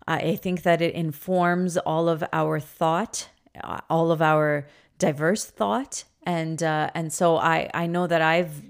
I 0.08 0.38
think 0.38 0.64
that 0.64 0.82
it 0.82 0.96
informs 0.96 1.76
all 1.76 2.08
of 2.08 2.24
our 2.32 2.58
thought, 2.58 3.28
uh, 3.62 3.82
all 3.90 4.10
of 4.10 4.22
our 4.22 4.68
diverse 4.98 5.44
thought, 5.44 6.06
and 6.24 6.64
uh, 6.64 6.92
and 6.96 7.12
so 7.12 7.36
I 7.36 7.70
I 7.74 7.88
know 7.88 8.08
that 8.08 8.22
I've 8.22 8.62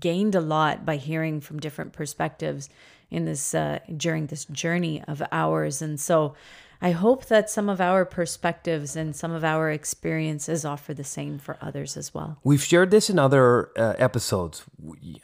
gained 0.00 0.34
a 0.34 0.40
lot 0.40 0.86
by 0.86 0.96
hearing 0.96 1.42
from 1.42 1.60
different 1.60 1.92
perspectives 1.92 2.70
in 3.10 3.26
this 3.26 3.54
uh, 3.54 3.80
during 3.94 4.28
this 4.28 4.46
journey 4.46 5.04
of 5.06 5.22
ours. 5.30 5.82
And 5.82 6.00
so 6.00 6.34
i 6.80 6.90
hope 6.90 7.26
that 7.26 7.48
some 7.50 7.68
of 7.68 7.80
our 7.80 8.04
perspectives 8.04 8.96
and 8.96 9.14
some 9.16 9.32
of 9.32 9.42
our 9.44 9.70
experiences 9.70 10.64
offer 10.64 10.92
the 10.94 11.04
same 11.04 11.38
for 11.38 11.56
others 11.60 11.96
as 11.96 12.12
well 12.14 12.38
We've 12.44 12.62
shared 12.62 12.90
this 12.90 13.08
in 13.10 13.18
other 13.18 13.70
uh, 13.76 13.94
episodes. 13.98 14.62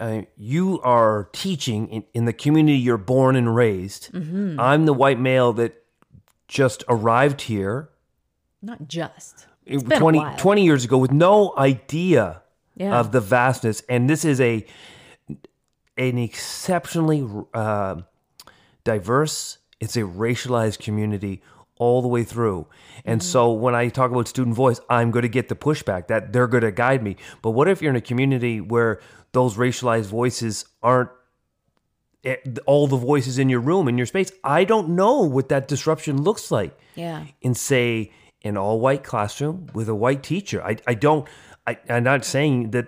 Uh, 0.00 0.22
you 0.36 0.80
are 0.82 1.28
teaching 1.32 1.88
in, 1.88 2.05
in 2.14 2.24
the 2.24 2.32
community 2.32 2.78
you're 2.78 2.96
born 2.98 3.36
and 3.36 3.55
raised. 3.55 4.11
I'm 4.14 4.86
the 4.86 4.94
white 4.94 5.18
male 5.20 5.53
that 5.55 5.82
just 6.48 6.84
arrived 6.88 7.42
here 7.42 7.88
not 8.61 8.88
just 8.88 9.46
a 9.66 9.78
20, 9.78 10.18
while. 10.18 10.36
20 10.36 10.64
years 10.64 10.84
ago 10.84 10.98
with 10.98 11.12
no 11.12 11.53
idea 11.57 12.42
Yeah. 12.76 12.98
of 12.98 13.12
the 13.12 13.20
vastness. 13.20 13.82
And 13.88 14.09
this 14.09 14.24
is 14.24 14.40
a 14.40 14.64
an 15.98 16.18
exceptionally 16.18 17.22
uh, 17.55 17.96
diverse, 18.84 19.59
it's 19.83 19.97
a 19.97 20.05
racialized 20.24 20.78
community 20.87 21.35
all 21.76 22.01
the 22.03 22.09
way 22.16 22.24
through. 22.33 22.61
And 23.05 23.20
Mm-hmm. 23.20 23.33
so 23.35 23.53
when 23.64 23.74
I 23.74 23.89
talk 23.89 24.11
about 24.12 24.28
student 24.28 24.55
voice, 24.55 24.80
I'm 24.89 25.11
going 25.11 25.22
to 25.30 25.35
get 25.39 25.49
the 25.49 25.57
pushback 25.57 26.03
that 26.07 26.33
they're 26.33 26.47
going 26.55 26.62
to 26.62 26.70
guide 26.85 27.03
me. 27.03 27.16
But 27.43 27.51
what 27.57 27.66
if 27.68 27.83
you're 27.83 27.91
in 27.91 27.97
a 27.97 28.09
community 28.12 28.61
where 28.61 29.01
those 29.33 29.57
racialized 29.57 30.07
voices 30.20 30.64
aren't 30.83 31.11
eh, 32.24 32.37
all 32.66 32.87
the 32.87 32.97
voices 32.97 33.39
in 33.39 33.49
your 33.49 33.61
room, 33.61 33.89
in 33.89 33.97
your 33.99 34.07
space? 34.07 34.30
I 34.45 34.64
don't 34.64 34.91
know 34.91 35.22
what 35.22 35.49
that 35.49 35.68
disruption 35.68 36.22
looks 36.22 36.51
like 36.51 36.78
yeah 36.95 37.24
in 37.41 37.55
say 37.55 38.12
an 38.45 38.57
all 38.57 38.78
white 38.78 39.03
classroom 39.03 39.66
with 39.74 39.89
a 39.89 39.95
white 39.95 40.22
teacher. 40.22 40.62
I, 40.62 40.76
I 40.87 40.95
don't 40.95 41.26
I, 41.66 41.78
I'm 41.89 42.05
not 42.05 42.24
saying 42.24 42.70
that 42.72 42.87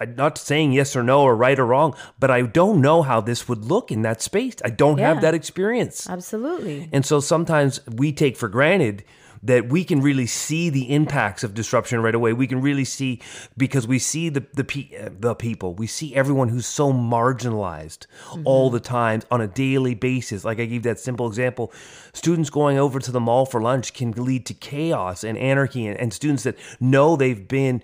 I'm 0.00 0.14
not 0.16 0.38
saying 0.38 0.72
yes 0.72 0.96
or 0.96 1.02
no 1.02 1.22
or 1.22 1.36
right 1.36 1.58
or 1.58 1.66
wrong, 1.66 1.94
but 2.18 2.30
I 2.30 2.42
don't 2.42 2.80
know 2.80 3.02
how 3.02 3.20
this 3.20 3.48
would 3.48 3.64
look 3.64 3.92
in 3.92 4.02
that 4.02 4.22
space. 4.22 4.56
I 4.64 4.70
don't 4.70 4.98
Yeah. 4.98 5.08
have 5.08 5.20
that 5.22 5.34
experience. 5.34 6.08
absolutely 6.08 6.88
And 6.92 7.04
so 7.04 7.20
sometimes 7.20 7.80
we 7.86 8.12
take 8.12 8.36
for 8.36 8.48
granted 8.48 9.04
that 9.42 9.70
we 9.70 9.84
can 9.84 10.02
really 10.02 10.26
see 10.26 10.68
the 10.68 10.92
impacts 10.92 11.42
of 11.42 11.54
disruption 11.54 12.02
right 12.02 12.14
away. 12.14 12.34
We 12.34 12.46
can 12.46 12.60
really 12.60 12.84
see 12.84 13.20
because 13.56 13.86
we 13.88 13.98
see 13.98 14.28
the 14.28 14.44
the 14.54 14.64
pe- 14.64 14.90
uh, 15.02 15.08
the 15.18 15.34
people. 15.34 15.74
We 15.74 15.86
see 15.86 16.14
everyone 16.14 16.48
who's 16.50 16.66
so 16.66 16.92
marginalized 16.92 18.06
all 18.44 18.68
the 18.70 18.80
time 18.80 19.22
on 19.30 19.40
a 19.40 19.46
daily 19.46 19.94
basis. 19.94 20.44
Like 20.44 20.60
I 20.60 20.66
gave 20.66 20.82
that 20.82 20.98
simple 20.98 21.26
example, 21.26 21.72
students 22.12 22.50
going 22.50 22.78
over 22.78 22.98
to 23.00 23.10
the 23.12 23.20
mall 23.20 23.46
for 23.46 23.62
lunch 23.62 23.94
can 23.94 24.12
lead 24.12 24.44
to 24.46 24.54
chaos 24.54 25.24
and 25.24 25.38
anarchy, 25.38 25.86
and, 25.86 25.98
and 25.98 26.12
students 26.12 26.42
that 26.42 26.56
know 26.78 27.16
they've 27.16 27.48
been 27.48 27.82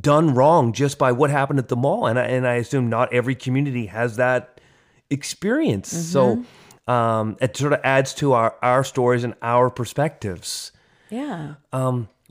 done 0.00 0.34
wrong 0.34 0.72
just 0.72 0.98
by 0.98 1.12
what 1.12 1.30
happened 1.30 1.58
at 1.58 1.68
the 1.68 1.76
mall. 1.76 2.06
And 2.06 2.18
I, 2.18 2.24
and 2.24 2.46
I 2.46 2.54
assume 2.54 2.88
not 2.88 3.12
every 3.12 3.34
community 3.34 3.86
has 3.86 4.16
that 4.16 4.60
experience. 5.10 5.90
So 5.90 6.44
um, 6.86 7.36
it 7.40 7.56
sort 7.56 7.72
of 7.72 7.80
adds 7.82 8.14
to 8.14 8.32
our, 8.32 8.56
our 8.62 8.84
stories 8.84 9.24
and 9.24 9.34
our 9.42 9.70
perspectives. 9.70 10.72
yeah 11.10 11.54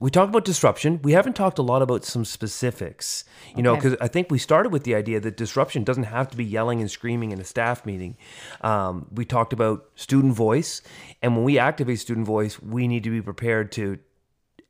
we 0.04 0.10
talked 0.10 0.28
about 0.28 0.44
disruption. 0.44 1.00
We 1.02 1.14
haven't 1.14 1.38
talked 1.38 1.60
a 1.60 1.62
lot 1.62 1.82
about 1.82 2.04
some 2.04 2.26
specifics, 2.26 3.24
you 3.56 3.64
know, 3.64 3.74
because 3.74 3.96
I 4.02 4.10
think 4.10 4.30
we 4.30 4.38
started 4.38 4.74
with 4.74 4.84
the 4.84 4.96
idea 4.96 5.22
that 5.22 5.38
disruption 5.38 5.86
doesn't 5.86 6.04
have 6.04 6.30
to 6.32 6.36
be 6.36 6.44
yelling 6.44 6.82
and 6.82 6.92
screaming 6.92 7.32
in 7.32 7.40
a 7.40 7.46
staff 7.46 7.86
meeting. 7.86 8.18
Um, 8.60 9.08
we 9.14 9.24
talked 9.24 9.54
about 9.54 9.90
student 9.96 10.34
voice, 10.34 10.82
and 11.22 11.38
when 11.38 11.46
we 11.46 11.58
activate 11.58 12.02
student 12.02 12.28
voice, 12.28 12.62
we 12.62 12.90
need 12.90 13.06
to 13.06 13.12
be 13.12 13.22
prepared 13.22 13.72
to 13.74 13.98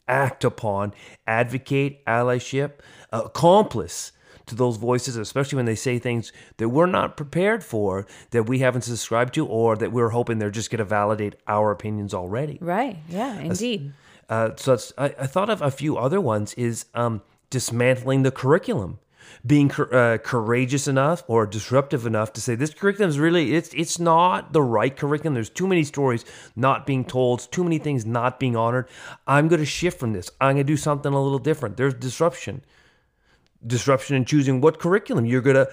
act 0.07 0.43
upon, 0.43 0.93
advocate, 1.27 2.05
allyship, 2.05 2.73
uh, 3.11 3.21
accomplice 3.25 4.11
to 4.45 4.55
those 4.55 4.77
voices, 4.77 5.15
especially 5.15 5.55
when 5.55 5.65
they 5.65 5.75
say 5.75 5.97
things 5.97 6.33
that 6.57 6.69
we're 6.69 6.85
not 6.85 7.15
prepared 7.15 7.63
for, 7.63 8.05
that 8.31 8.43
we 8.43 8.59
haven't 8.59 8.81
subscribed 8.81 9.33
to, 9.33 9.45
or 9.45 9.75
that 9.77 9.91
we're 9.91 10.09
hoping 10.09 10.37
they're 10.37 10.51
just 10.51 10.69
going 10.69 10.79
to 10.79 10.85
validate 10.85 11.35
our 11.47 11.71
opinions 11.71 12.13
already. 12.13 12.57
Right. 12.59 12.97
Yeah, 13.07 13.39
indeed. 13.39 13.93
Uh, 14.27 14.51
so 14.55 14.71
that's, 14.71 14.91
I, 14.97 15.15
I 15.19 15.27
thought 15.27 15.49
of 15.49 15.61
a 15.61 15.71
few 15.71 15.97
other 15.97 16.19
ones 16.19 16.53
is 16.55 16.85
um, 16.93 17.21
dismantling 17.49 18.23
the 18.23 18.31
curriculum. 18.31 18.99
Being 19.45 19.71
uh, 19.71 20.17
courageous 20.23 20.87
enough 20.87 21.23
or 21.27 21.45
disruptive 21.45 22.05
enough 22.05 22.33
to 22.33 22.41
say 22.41 22.55
this 22.55 22.73
curriculum 22.73 23.09
is 23.09 23.19
really 23.19 23.55
it's 23.55 23.73
it's 23.73 23.99
not 23.99 24.53
the 24.53 24.61
right 24.61 24.95
curriculum. 24.95 25.33
There's 25.33 25.49
too 25.49 25.67
many 25.67 25.83
stories 25.83 26.25
not 26.55 26.85
being 26.85 27.05
told, 27.05 27.51
too 27.51 27.63
many 27.63 27.77
things 27.77 28.05
not 28.05 28.39
being 28.39 28.55
honored. 28.55 28.87
I'm 29.27 29.47
going 29.47 29.59
to 29.59 29.65
shift 29.65 29.99
from 29.99 30.13
this. 30.13 30.29
I'm 30.39 30.55
going 30.55 30.65
to 30.65 30.73
do 30.73 30.77
something 30.77 31.13
a 31.13 31.21
little 31.21 31.39
different. 31.39 31.77
There's 31.77 31.93
disruption 31.93 32.63
disruption 33.65 34.15
in 34.15 34.25
choosing 34.25 34.61
what 34.61 34.79
curriculum. 34.79 35.25
You're 35.25 35.41
going 35.41 35.55
to 35.55 35.69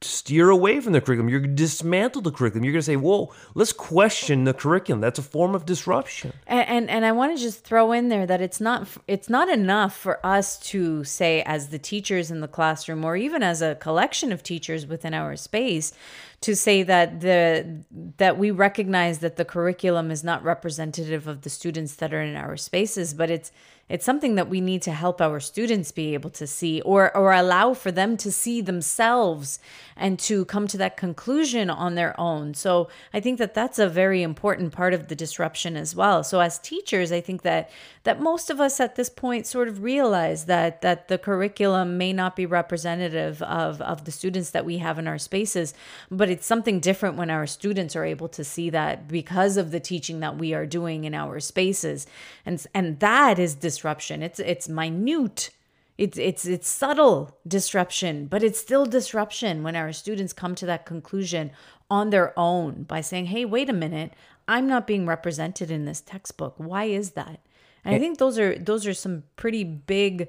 steer 0.00 0.50
away 0.50 0.80
from 0.80 0.92
the 0.92 1.00
curriculum. 1.00 1.28
You're 1.28 1.40
going 1.40 1.56
to 1.56 1.62
dismantle 1.62 2.22
the 2.22 2.30
curriculum. 2.30 2.64
You're 2.64 2.72
going 2.72 2.80
to 2.80 2.86
say, 2.86 2.96
whoa, 2.96 3.32
let's 3.54 3.72
question 3.72 4.44
the 4.44 4.54
curriculum. 4.54 5.00
That's 5.00 5.18
a 5.18 5.22
form 5.22 5.54
of 5.54 5.66
disruption. 5.66 6.32
And, 6.46 6.68
and 6.68 6.90
and 6.90 7.04
I 7.04 7.12
want 7.12 7.36
to 7.36 7.42
just 7.42 7.64
throw 7.64 7.92
in 7.92 8.08
there 8.08 8.26
that 8.26 8.40
it's 8.40 8.60
not 8.60 8.88
it's 9.08 9.28
not 9.28 9.48
enough 9.48 9.96
for 9.96 10.24
us 10.24 10.58
to 10.70 11.04
say 11.04 11.42
as 11.42 11.68
the 11.68 11.78
teachers 11.78 12.30
in 12.30 12.40
the 12.40 12.48
classroom 12.48 13.04
or 13.04 13.16
even 13.16 13.42
as 13.42 13.62
a 13.62 13.74
collection 13.76 14.32
of 14.32 14.42
teachers 14.42 14.86
within 14.86 15.14
our 15.14 15.36
space 15.36 15.92
to 16.40 16.54
say 16.54 16.82
that 16.82 17.20
the 17.20 17.84
that 18.18 18.36
we 18.36 18.50
recognize 18.50 19.20
that 19.20 19.36
the 19.36 19.44
curriculum 19.44 20.10
is 20.10 20.22
not 20.22 20.44
representative 20.44 21.26
of 21.26 21.40
the 21.40 21.50
students 21.50 21.94
that 21.94 22.12
are 22.12 22.20
in 22.20 22.36
our 22.36 22.56
spaces 22.56 23.14
but 23.14 23.30
it's 23.30 23.50
it's 23.94 24.04
something 24.04 24.34
that 24.34 24.48
we 24.48 24.60
need 24.60 24.82
to 24.82 24.90
help 24.90 25.20
our 25.20 25.38
students 25.38 25.92
be 25.92 26.14
able 26.14 26.30
to 26.30 26.48
see 26.48 26.80
or 26.80 27.16
or 27.16 27.32
allow 27.32 27.74
for 27.74 27.92
them 27.92 28.16
to 28.16 28.32
see 28.32 28.60
themselves 28.60 29.60
and 29.96 30.18
to 30.18 30.44
come 30.46 30.66
to 30.66 30.76
that 30.76 30.96
conclusion 30.96 31.70
on 31.70 31.94
their 31.94 32.18
own. 32.18 32.54
So 32.54 32.88
I 33.12 33.20
think 33.20 33.38
that 33.38 33.54
that's 33.54 33.78
a 33.78 33.88
very 33.88 34.20
important 34.22 34.72
part 34.72 34.94
of 34.94 35.06
the 35.06 35.14
disruption 35.14 35.76
as 35.76 35.94
well. 35.94 36.24
So 36.24 36.40
as 36.40 36.58
teachers, 36.58 37.12
I 37.12 37.20
think 37.20 37.42
that 37.42 37.70
that 38.04 38.20
most 38.20 38.50
of 38.50 38.60
us 38.60 38.80
at 38.80 38.96
this 38.96 39.08
point 39.08 39.46
sort 39.46 39.66
of 39.66 39.82
realize 39.82 40.44
that 40.44 40.82
that 40.82 41.08
the 41.08 41.18
curriculum 41.18 41.98
may 41.98 42.12
not 42.12 42.36
be 42.36 42.46
representative 42.46 43.42
of 43.42 43.80
of 43.82 44.04
the 44.04 44.12
students 44.12 44.50
that 44.50 44.64
we 44.64 44.78
have 44.78 44.98
in 44.98 45.08
our 45.08 45.18
spaces, 45.18 45.74
but 46.10 46.30
it's 46.30 46.46
something 46.46 46.80
different 46.80 47.16
when 47.16 47.30
our 47.30 47.46
students 47.46 47.96
are 47.96 48.04
able 48.04 48.28
to 48.28 48.44
see 48.44 48.70
that 48.70 49.08
because 49.08 49.56
of 49.56 49.70
the 49.70 49.80
teaching 49.80 50.20
that 50.20 50.38
we 50.38 50.54
are 50.54 50.66
doing 50.66 51.04
in 51.04 51.14
our 51.14 51.40
spaces. 51.40 52.06
And 52.46 52.64
and 52.74 53.00
that 53.00 53.38
is 53.38 53.54
disruption. 53.54 54.22
It's 54.22 54.38
it's 54.38 54.68
minute. 54.68 55.50
It's 55.96 56.18
it's 56.18 56.44
it's 56.44 56.68
subtle 56.68 57.38
disruption, 57.46 58.26
but 58.26 58.42
it's 58.42 58.60
still 58.60 58.84
disruption 58.84 59.62
when 59.62 59.76
our 59.76 59.92
students 59.92 60.32
come 60.32 60.54
to 60.56 60.66
that 60.66 60.86
conclusion 60.86 61.52
on 61.90 62.10
their 62.10 62.38
own 62.38 62.82
by 62.82 63.00
saying, 63.00 63.26
"Hey, 63.26 63.44
wait 63.44 63.70
a 63.70 63.72
minute, 63.72 64.12
I'm 64.46 64.66
not 64.66 64.86
being 64.86 65.06
represented 65.06 65.70
in 65.70 65.84
this 65.84 66.00
textbook. 66.00 66.54
Why 66.58 66.84
is 66.84 67.12
that?" 67.12 67.40
And 67.84 67.94
I 67.94 67.98
think 67.98 68.18
those 68.18 68.38
are 68.38 68.58
those 68.58 68.86
are 68.86 68.94
some 68.94 69.24
pretty 69.36 69.64
big 69.64 70.28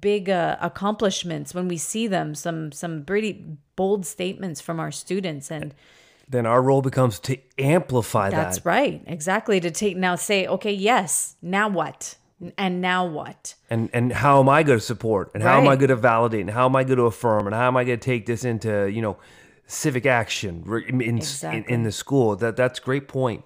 big 0.00 0.30
uh, 0.30 0.56
accomplishments 0.60 1.54
when 1.54 1.68
we 1.68 1.76
see 1.76 2.06
them 2.06 2.34
some 2.34 2.70
some 2.72 3.04
pretty 3.04 3.44
bold 3.74 4.06
statements 4.06 4.60
from 4.60 4.78
our 4.78 4.92
students 4.92 5.50
and 5.50 5.74
Then 6.28 6.46
our 6.46 6.62
role 6.62 6.82
becomes 6.82 7.18
to 7.20 7.36
amplify 7.58 8.30
that's 8.30 8.36
that. 8.36 8.44
That's 8.44 8.66
right 8.66 9.02
exactly 9.06 9.58
to 9.60 9.70
take 9.70 9.96
now 9.96 10.14
say 10.14 10.46
okay 10.46 10.72
yes 10.72 11.36
now 11.42 11.68
what 11.68 12.16
and 12.56 12.80
now 12.80 13.04
what 13.06 13.54
And 13.70 13.90
and 13.92 14.12
how 14.12 14.40
am 14.40 14.48
I 14.48 14.62
going 14.62 14.78
to 14.78 14.84
support? 14.84 15.30
And 15.34 15.42
how 15.42 15.60
am 15.60 15.68
I 15.68 15.76
going 15.76 15.88
to 15.90 15.96
validate? 15.96 16.40
And 16.40 16.50
how 16.50 16.66
am 16.66 16.76
I 16.76 16.84
going 16.84 16.98
to 16.98 17.04
affirm? 17.04 17.46
And 17.46 17.54
how 17.54 17.66
am 17.68 17.76
I 17.76 17.84
going 17.84 17.98
to 17.98 18.04
take 18.04 18.26
this 18.26 18.44
into 18.44 18.86
you 18.90 19.02
know 19.02 19.16
civic 19.66 20.06
action 20.06 20.64
in 20.88 21.00
in, 21.00 21.20
in, 21.42 21.64
in 21.64 21.82
the 21.82 21.92
school? 21.92 22.36
That 22.36 22.56
that's 22.56 22.78
great 22.80 23.06
point. 23.08 23.44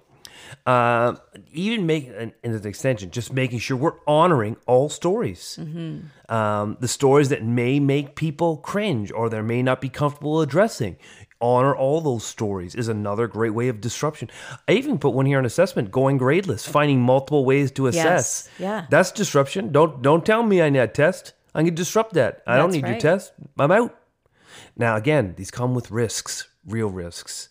Uh, 0.65 1.15
even 1.51 1.85
make 1.85 2.07
an, 2.07 2.33
in 2.43 2.53
an 2.53 2.67
extension, 2.67 3.11
just 3.11 3.33
making 3.33 3.59
sure 3.59 3.77
we're 3.77 3.99
honoring 4.05 4.57
all 4.65 4.89
stories. 4.89 5.57
Mm-hmm. 5.59 6.33
Um, 6.33 6.77
the 6.79 6.87
stories 6.87 7.29
that 7.29 7.43
may 7.43 7.79
make 7.79 8.15
people 8.15 8.57
cringe 8.57 9.11
or 9.11 9.29
they 9.29 9.41
may 9.41 9.63
not 9.63 9.81
be 9.81 9.89
comfortable 9.89 10.41
addressing. 10.41 10.97
Honor 11.39 11.75
all 11.75 12.01
those 12.01 12.25
stories 12.25 12.73
is 12.73 12.87
another 12.87 13.27
great 13.27 13.53
way 13.53 13.67
of 13.67 13.79
disruption. 13.79 14.27
I 14.67 14.71
even 14.71 14.97
put 14.97 15.13
one 15.13 15.27
here 15.27 15.37
on 15.37 15.45
assessment: 15.45 15.91
going 15.91 16.17
gradeless, 16.17 16.67
finding 16.67 16.99
multiple 16.99 17.45
ways 17.45 17.71
to 17.73 17.85
assess. 17.85 18.49
yeah. 18.57 18.87
That's 18.89 19.11
disruption. 19.11 19.71
Don't 19.71 20.01
don't 20.01 20.25
tell 20.25 20.41
me 20.41 20.63
I 20.63 20.69
need 20.69 20.79
a 20.79 20.87
test. 20.87 21.33
I'm 21.53 21.65
gonna 21.65 21.75
disrupt 21.75 22.13
that. 22.13 22.41
I 22.47 22.57
don't 22.57 22.71
That's 22.71 22.81
need 22.81 22.89
your 22.89 22.99
test. 22.99 23.33
I'm 23.59 23.71
out. 23.71 23.95
Now 24.75 24.95
again, 24.95 25.35
these 25.37 25.51
come 25.51 25.75
with 25.75 25.91
risks, 25.91 26.47
real 26.65 26.89
risks, 26.89 27.49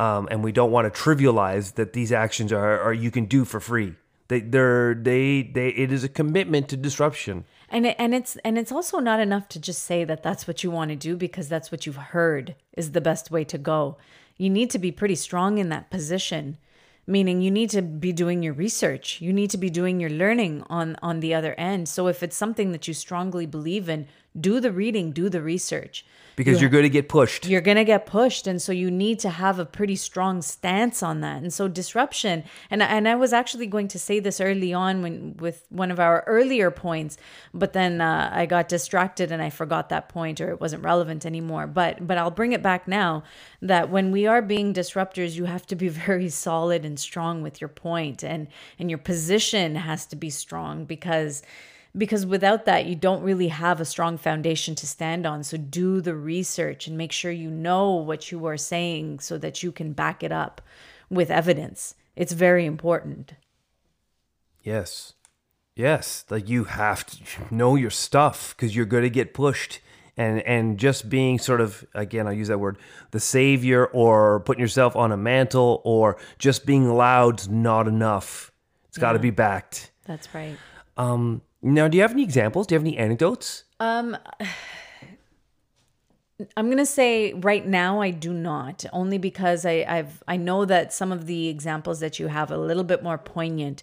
um, 0.00 0.28
and 0.30 0.42
we 0.42 0.50
don't 0.50 0.70
want 0.70 0.92
to 0.92 1.00
trivialize 1.00 1.74
that 1.74 1.92
these 1.92 2.10
actions 2.10 2.54
are, 2.54 2.80
are 2.80 2.94
you 2.94 3.10
can 3.10 3.26
do 3.26 3.44
for 3.44 3.60
free. 3.60 3.94
They 4.28 4.40
they're 4.40 4.94
they 4.94 5.42
they 5.42 5.68
it 5.68 5.92
is 5.92 6.04
a 6.04 6.08
commitment 6.08 6.68
to 6.70 6.76
disruption. 6.76 7.44
And 7.68 7.84
it, 7.86 7.96
and 7.98 8.14
it's 8.14 8.36
and 8.36 8.56
it's 8.56 8.72
also 8.72 8.98
not 8.98 9.20
enough 9.20 9.46
to 9.50 9.60
just 9.60 9.84
say 9.84 10.04
that 10.04 10.22
that's 10.22 10.48
what 10.48 10.64
you 10.64 10.70
want 10.70 10.90
to 10.90 10.96
do 10.96 11.16
because 11.16 11.48
that's 11.48 11.70
what 11.70 11.84
you've 11.84 11.96
heard 12.16 12.54
is 12.76 12.92
the 12.92 13.02
best 13.02 13.30
way 13.30 13.44
to 13.44 13.58
go. 13.58 13.98
You 14.38 14.48
need 14.48 14.70
to 14.70 14.78
be 14.78 14.90
pretty 14.90 15.16
strong 15.16 15.58
in 15.58 15.68
that 15.68 15.90
position, 15.90 16.56
meaning 17.06 17.42
you 17.42 17.50
need 17.50 17.68
to 17.70 17.82
be 17.82 18.12
doing 18.12 18.42
your 18.42 18.54
research. 18.54 19.20
You 19.20 19.34
need 19.34 19.50
to 19.50 19.58
be 19.58 19.68
doing 19.68 20.00
your 20.00 20.10
learning 20.10 20.64
on 20.70 20.96
on 21.02 21.20
the 21.20 21.34
other 21.34 21.54
end. 21.58 21.90
So 21.90 22.06
if 22.06 22.22
it's 22.22 22.36
something 22.36 22.72
that 22.72 22.88
you 22.88 22.94
strongly 22.94 23.44
believe 23.44 23.90
in, 23.90 24.06
do 24.38 24.60
the 24.60 24.72
reading, 24.72 25.12
do 25.12 25.28
the 25.28 25.42
research. 25.42 26.04
Because 26.36 26.60
you're 26.60 26.70
going 26.70 26.84
to 26.84 26.88
get 26.88 27.08
pushed. 27.08 27.46
You're 27.46 27.60
going 27.60 27.76
to 27.76 27.84
get 27.84 28.06
pushed 28.06 28.46
and 28.46 28.62
so 28.62 28.72
you 28.72 28.90
need 28.90 29.18
to 29.20 29.28
have 29.28 29.58
a 29.58 29.66
pretty 29.66 29.96
strong 29.96 30.40
stance 30.40 31.02
on 31.02 31.20
that. 31.20 31.42
And 31.42 31.52
so 31.52 31.68
disruption 31.68 32.44
and 32.70 32.82
and 32.82 33.06
I 33.06 33.14
was 33.14 33.34
actually 33.34 33.66
going 33.66 33.88
to 33.88 33.98
say 33.98 34.20
this 34.20 34.40
early 34.40 34.72
on 34.72 35.02
when 35.02 35.36
with 35.38 35.66
one 35.68 35.90
of 35.90 36.00
our 36.00 36.24
earlier 36.26 36.70
points, 36.70 37.18
but 37.52 37.74
then 37.74 38.00
uh, 38.00 38.30
I 38.32 38.46
got 38.46 38.70
distracted 38.70 39.30
and 39.30 39.42
I 39.42 39.50
forgot 39.50 39.90
that 39.90 40.08
point 40.08 40.40
or 40.40 40.50
it 40.50 40.60
wasn't 40.60 40.82
relevant 40.82 41.26
anymore. 41.26 41.66
But 41.66 42.06
but 42.06 42.16
I'll 42.16 42.30
bring 42.30 42.52
it 42.52 42.62
back 42.62 42.88
now 42.88 43.22
that 43.60 43.90
when 43.90 44.10
we 44.10 44.26
are 44.26 44.40
being 44.40 44.72
disruptors, 44.72 45.34
you 45.34 45.44
have 45.44 45.66
to 45.66 45.76
be 45.76 45.88
very 46.06 46.30
solid 46.30 46.86
and 46.86 46.98
strong 46.98 47.42
with 47.42 47.60
your 47.60 47.68
point 47.68 48.22
and 48.24 48.48
and 48.78 48.88
your 48.88 48.98
position 48.98 49.74
has 49.74 50.06
to 50.06 50.16
be 50.16 50.30
strong 50.30 50.86
because 50.86 51.42
because 51.96 52.24
without 52.24 52.64
that 52.66 52.86
you 52.86 52.94
don't 52.94 53.22
really 53.22 53.48
have 53.48 53.80
a 53.80 53.84
strong 53.84 54.16
foundation 54.16 54.74
to 54.74 54.86
stand 54.86 55.26
on 55.26 55.42
so 55.42 55.56
do 55.56 56.00
the 56.00 56.14
research 56.14 56.86
and 56.86 56.96
make 56.96 57.12
sure 57.12 57.30
you 57.30 57.50
know 57.50 57.92
what 57.92 58.30
you 58.30 58.44
are 58.46 58.56
saying 58.56 59.18
so 59.18 59.36
that 59.38 59.62
you 59.62 59.72
can 59.72 59.92
back 59.92 60.22
it 60.22 60.32
up 60.32 60.60
with 61.08 61.30
evidence 61.30 61.94
it's 62.16 62.32
very 62.32 62.64
important 62.64 63.34
Yes. 64.62 65.14
Yes. 65.74 66.24
Like 66.28 66.48
you 66.48 66.64
have 66.64 67.06
to 67.06 67.18
know 67.50 67.76
your 67.76 67.90
stuff 67.90 68.54
because 68.56 68.74
you're 68.74 68.86
going 68.86 69.04
to 69.04 69.10
get 69.10 69.34
pushed. 69.34 69.80
And, 70.16 70.42
and 70.42 70.76
just 70.76 71.08
being 71.08 71.38
sort 71.38 71.62
of, 71.62 71.82
again, 71.94 72.26
I'll 72.26 72.34
use 72.34 72.48
that 72.48 72.58
word, 72.58 72.76
the 73.10 73.20
savior 73.20 73.86
or 73.86 74.40
putting 74.40 74.60
yourself 74.60 74.94
on 74.94 75.12
a 75.12 75.16
mantle 75.16 75.80
or 75.82 76.18
just 76.38 76.66
being 76.66 76.92
loud's 76.92 77.48
not 77.48 77.88
enough. 77.88 78.52
It's 78.88 78.98
got 78.98 79.12
to 79.12 79.18
be 79.18 79.30
backed. 79.30 79.92
that's 80.04 80.34
right 80.34 80.58
Um, 80.98 81.40
now, 81.62 81.88
do 81.88 81.96
you 81.96 82.02
have 82.02 82.12
any 82.12 82.22
examples? 82.22 82.66
Do 82.66 82.74
you 82.74 82.78
have 82.78 82.86
any 82.86 82.96
anecdotes? 82.96 83.64
Um, 83.78 84.16
I'm 86.56 86.70
gonna 86.70 86.86
say 86.86 87.32
right 87.34 87.66
now 87.66 88.00
I 88.00 88.10
do 88.10 88.32
not, 88.32 88.84
only 88.92 89.18
because 89.18 89.66
I, 89.66 89.84
I've 89.86 90.22
I 90.26 90.36
know 90.36 90.64
that 90.64 90.92
some 90.92 91.12
of 91.12 91.26
the 91.26 91.48
examples 91.48 92.00
that 92.00 92.18
you 92.18 92.28
have 92.28 92.50
a 92.50 92.56
little 92.56 92.84
bit 92.84 93.02
more 93.02 93.18
poignant. 93.18 93.82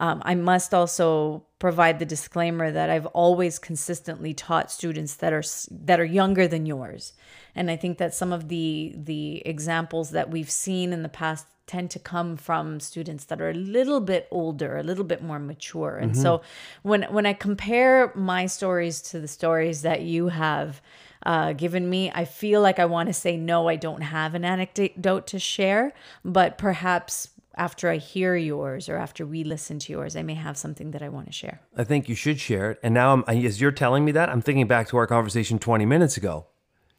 Um, 0.00 0.22
I 0.24 0.34
must 0.34 0.72
also 0.72 1.44
provide 1.58 1.98
the 1.98 2.06
disclaimer 2.06 2.70
that 2.70 2.88
I've 2.88 3.06
always 3.06 3.58
consistently 3.58 4.32
taught 4.32 4.70
students 4.70 5.14
that 5.16 5.32
are 5.32 5.42
that 5.70 5.98
are 5.98 6.04
younger 6.04 6.46
than 6.46 6.66
yours, 6.66 7.14
and 7.54 7.70
I 7.70 7.76
think 7.76 7.98
that 7.98 8.14
some 8.14 8.32
of 8.32 8.48
the 8.48 8.94
the 8.96 9.42
examples 9.44 10.10
that 10.10 10.30
we've 10.30 10.50
seen 10.50 10.92
in 10.92 11.02
the 11.02 11.08
past 11.08 11.46
tend 11.66 11.90
to 11.90 11.98
come 11.98 12.36
from 12.36 12.80
students 12.80 13.24
that 13.26 13.40
are 13.40 13.50
a 13.50 13.54
little 13.54 14.00
bit 14.00 14.26
older, 14.30 14.78
a 14.78 14.82
little 14.82 15.04
bit 15.04 15.22
more 15.22 15.38
mature. 15.38 15.96
And 15.98 16.16
so 16.16 16.40
when 16.82 17.02
when 17.02 17.26
I 17.26 17.34
compare 17.34 18.12
my 18.14 18.46
stories 18.46 19.02
to 19.10 19.20
the 19.20 19.28
stories 19.28 19.82
that 19.82 20.00
you 20.02 20.28
have 20.28 20.80
uh, 21.26 21.52
given 21.52 21.90
me, 21.90 22.10
I 22.14 22.24
feel 22.24 22.62
like 22.62 22.78
I 22.78 22.86
want 22.86 23.08
to 23.08 23.12
say 23.12 23.36
no, 23.36 23.68
I 23.68 23.76
don't 23.76 24.02
have 24.02 24.34
an 24.34 24.44
anecdote 24.44 25.26
to 25.26 25.38
share, 25.38 25.92
but 26.24 26.56
perhaps 26.56 27.28
after 27.58 27.90
I 27.90 27.96
hear 27.96 28.36
yours 28.36 28.88
or 28.88 28.96
after 28.96 29.26
we 29.26 29.44
listen 29.44 29.78
to 29.80 29.92
yours, 29.92 30.16
I 30.16 30.22
may 30.22 30.34
have 30.34 30.56
something 30.56 30.92
that 30.92 31.02
I 31.02 31.08
want 31.08 31.26
to 31.26 31.32
share. 31.32 31.60
I 31.76 31.84
think 31.84 32.08
you 32.08 32.14
should 32.14 32.40
share 32.40 32.70
it. 32.70 32.78
And 32.82 32.94
now, 32.94 33.12
I'm, 33.12 33.24
as 33.26 33.60
you're 33.60 33.72
telling 33.72 34.04
me 34.04 34.12
that, 34.12 34.28
I'm 34.28 34.40
thinking 34.40 34.66
back 34.66 34.88
to 34.88 34.96
our 34.96 35.06
conversation 35.06 35.58
20 35.58 35.84
minutes 35.84 36.16
ago. 36.16 36.46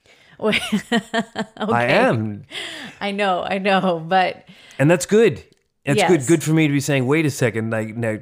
okay. 0.41 0.59
I 1.57 1.85
am. 1.85 2.43
I 3.01 3.11
know, 3.11 3.43
I 3.43 3.57
know, 3.57 4.03
but 4.07 4.45
And 4.77 4.89
that's 4.89 5.05
good. 5.05 5.43
It's 5.89 5.97
Yes. 5.97 6.09
good 6.09 6.27
good 6.27 6.43
for 6.43 6.53
me 6.53 6.67
to 6.67 6.73
be 6.73 6.79
saying, 6.79 7.05
wait 7.07 7.25
a 7.25 7.31
second, 7.31 7.71
like 7.71 7.95
now 7.97 8.19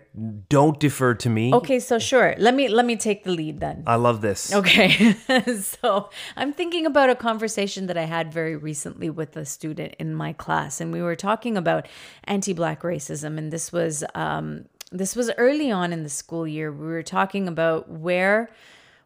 don't 0.50 0.80
defer 0.80 1.14
to 1.16 1.30
me. 1.30 1.54
okay, 1.54 1.80
so 1.80 2.00
sure. 2.00 2.34
Let 2.38 2.54
me 2.56 2.68
let 2.68 2.86
me 2.86 2.96
take 2.96 3.24
the 3.24 3.32
lead 3.32 3.60
then. 3.60 3.84
I 3.86 3.96
love 3.96 4.22
this. 4.22 4.54
Okay. 4.54 5.14
so 5.62 6.10
I'm 6.36 6.54
thinking 6.54 6.86
about 6.86 7.10
a 7.10 7.16
conversation 7.16 7.88
that 7.88 7.98
I 7.98 8.06
had 8.06 8.32
very 8.34 8.56
recently 8.56 9.10
with 9.10 9.36
a 9.38 9.46
student 9.46 9.96
in 10.00 10.16
my 10.16 10.34
class, 10.34 10.80
and 10.82 10.92
we 10.92 11.02
were 11.02 11.16
talking 11.16 11.58
about 11.58 11.88
anti-black 12.24 12.82
racism, 12.82 13.38
and 13.38 13.52
this 13.52 13.72
was 13.72 14.04
um, 14.16 14.66
this 14.92 15.16
was 15.16 15.30
early 15.38 15.70
on 15.72 15.92
in 15.92 16.04
the 16.04 16.10
school 16.10 16.48
year. 16.48 16.72
We 16.72 16.88
were 16.88 17.04
talking 17.04 17.48
about 17.48 17.90
where 17.90 18.50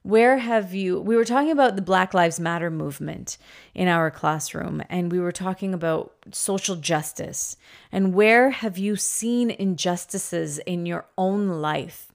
where 0.04 0.40
have 0.40 0.74
you 0.74 1.00
we 1.00 1.16
were 1.16 1.26
talking 1.26 1.52
about 1.52 1.76
the 1.76 1.82
black 1.82 2.14
lives 2.14 2.40
matter 2.40 2.72
movement 2.72 3.38
in 3.76 3.88
our 3.88 4.10
classroom 4.10 4.82
and 4.90 5.12
we 5.12 5.20
were 5.20 5.32
talking 5.32 5.74
about 5.74 6.14
social 6.32 6.76
justice 6.76 7.56
and 7.92 8.14
where 8.14 8.50
have 8.50 8.78
you 8.78 8.96
seen 8.96 9.52
injustices 9.52 10.58
in 10.60 10.86
your 10.86 11.06
own 11.18 11.48
life 11.48 12.12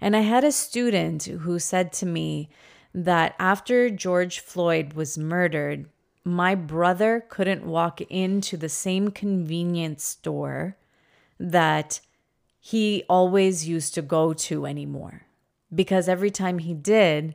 and 0.00 0.16
I 0.16 0.20
had 0.20 0.44
a 0.44 0.52
student 0.52 1.24
who 1.24 1.58
said 1.58 1.92
to 1.94 2.06
me 2.06 2.48
that 2.94 3.34
after 3.38 3.90
George 3.90 4.40
Floyd 4.40 4.94
was 4.94 5.18
murdered, 5.18 5.88
my 6.24 6.54
brother 6.54 7.24
couldn't 7.28 7.66
walk 7.66 8.00
into 8.02 8.56
the 8.56 8.68
same 8.68 9.10
convenience 9.10 10.04
store 10.04 10.76
that 11.38 12.00
he 12.58 13.04
always 13.08 13.68
used 13.68 13.94
to 13.94 14.02
go 14.02 14.32
to 14.32 14.66
anymore. 14.66 15.26
Because 15.74 16.08
every 16.08 16.30
time 16.30 16.58
he 16.58 16.74
did, 16.74 17.34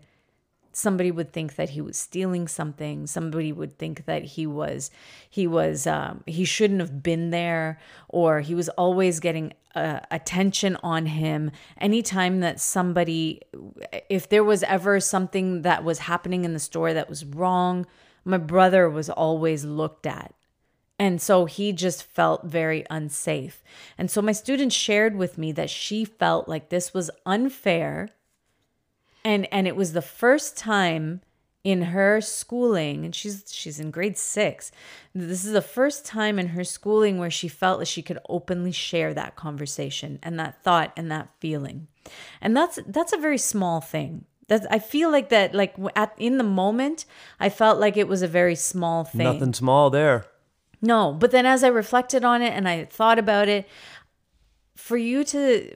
somebody 0.72 1.10
would 1.10 1.32
think 1.32 1.56
that 1.56 1.70
he 1.70 1.80
was 1.80 1.96
stealing 1.96 2.48
something 2.50 3.08
somebody 3.08 3.54
would 3.54 3.78
think 3.78 4.06
that 4.06 4.24
he 4.24 4.46
was 4.46 4.92
he 5.30 5.48
was 5.48 5.88
um, 5.88 6.22
he 6.28 6.44
shouldn't 6.44 6.82
have 6.82 7.02
been 7.02 7.30
there 7.30 7.80
or 8.10 8.42
he 8.42 8.54
was 8.54 8.68
always 8.70 9.22
getting 9.22 9.54
uh, 9.74 10.00
attention 10.12 10.78
on 10.84 11.06
him 11.06 11.50
anytime 11.80 12.42
that 12.42 12.60
somebody 12.60 13.42
if 14.10 14.28
there 14.28 14.44
was 14.44 14.64
ever 14.64 15.00
something 15.00 15.62
that 15.62 15.82
was 15.84 16.00
happening 16.00 16.44
in 16.44 16.52
the 16.52 16.60
store 16.60 16.94
that 16.94 17.10
was 17.10 17.24
wrong 17.24 17.86
my 18.26 18.38
brother 18.38 18.90
was 18.90 19.10
always 19.10 19.64
looked 19.64 20.06
at 20.06 20.34
and 20.98 21.22
so 21.22 21.46
he 21.46 21.74
just 21.74 22.04
felt 22.04 22.46
very 22.46 22.86
unsafe. 22.90 23.62
And 23.98 24.10
so 24.10 24.22
my 24.22 24.32
student 24.32 24.72
shared 24.72 25.16
with 25.16 25.38
me 25.38 25.52
that 25.52 25.70
she 25.70 26.06
felt 26.06 26.48
like 26.48 26.70
this 26.70 26.94
was 26.94 27.12
unfair. 27.26 28.10
And 29.26 29.52
and 29.52 29.68
it 29.68 29.76
was 29.76 29.92
the 29.92 30.02
first 30.02 30.56
time 30.56 31.22
in 31.66 31.82
her 31.82 32.22
schooling, 32.22 33.04
and 33.04 33.14
she's 33.14 33.44
she's 33.52 33.80
in 33.80 33.90
grade 33.90 34.20
6. 34.20 34.72
This 35.16 35.44
is 35.44 35.52
the 35.52 35.64
first 35.64 36.06
time 36.06 36.38
in 36.38 36.50
her 36.50 36.64
schooling 36.64 37.18
where 37.18 37.32
she 37.32 37.48
felt 37.48 37.80
that 37.80 37.88
she 37.88 38.04
could 38.04 38.20
openly 38.30 38.72
share 38.72 39.16
that 39.16 39.36
conversation 39.36 40.20
and 40.22 40.40
that 40.40 40.62
thought 40.62 40.94
and 40.96 41.12
that 41.12 41.30
feeling. 41.40 41.88
And 42.40 42.56
that's 42.56 42.78
that's 42.86 43.14
a 43.14 43.18
very 43.18 43.40
small 43.40 43.82
thing. 43.82 44.26
That 44.48 44.68
I 44.70 44.78
feel 44.78 45.12
like 45.12 45.30
that 45.30 45.56
like 45.56 45.76
at 45.96 46.14
in 46.20 46.38
the 46.38 46.44
moment, 46.44 47.06
I 47.40 47.50
felt 47.50 47.80
like 47.80 47.98
it 47.98 48.08
was 48.08 48.22
a 48.22 48.28
very 48.28 48.56
small 48.56 49.04
thing. 49.04 49.24
Nothing 49.24 49.54
small 49.54 49.90
there. 49.90 50.28
No, 50.84 51.14
but 51.14 51.32
then 51.32 51.48
as 51.48 51.64
I 51.64 51.70
reflected 51.70 52.24
on 52.24 52.44
it 52.44 52.54
and 52.54 52.70
I 52.70 52.86
thought 52.86 53.18
about 53.18 53.50
it, 53.50 53.68
for 54.76 54.98
you 54.98 55.24
to 55.24 55.76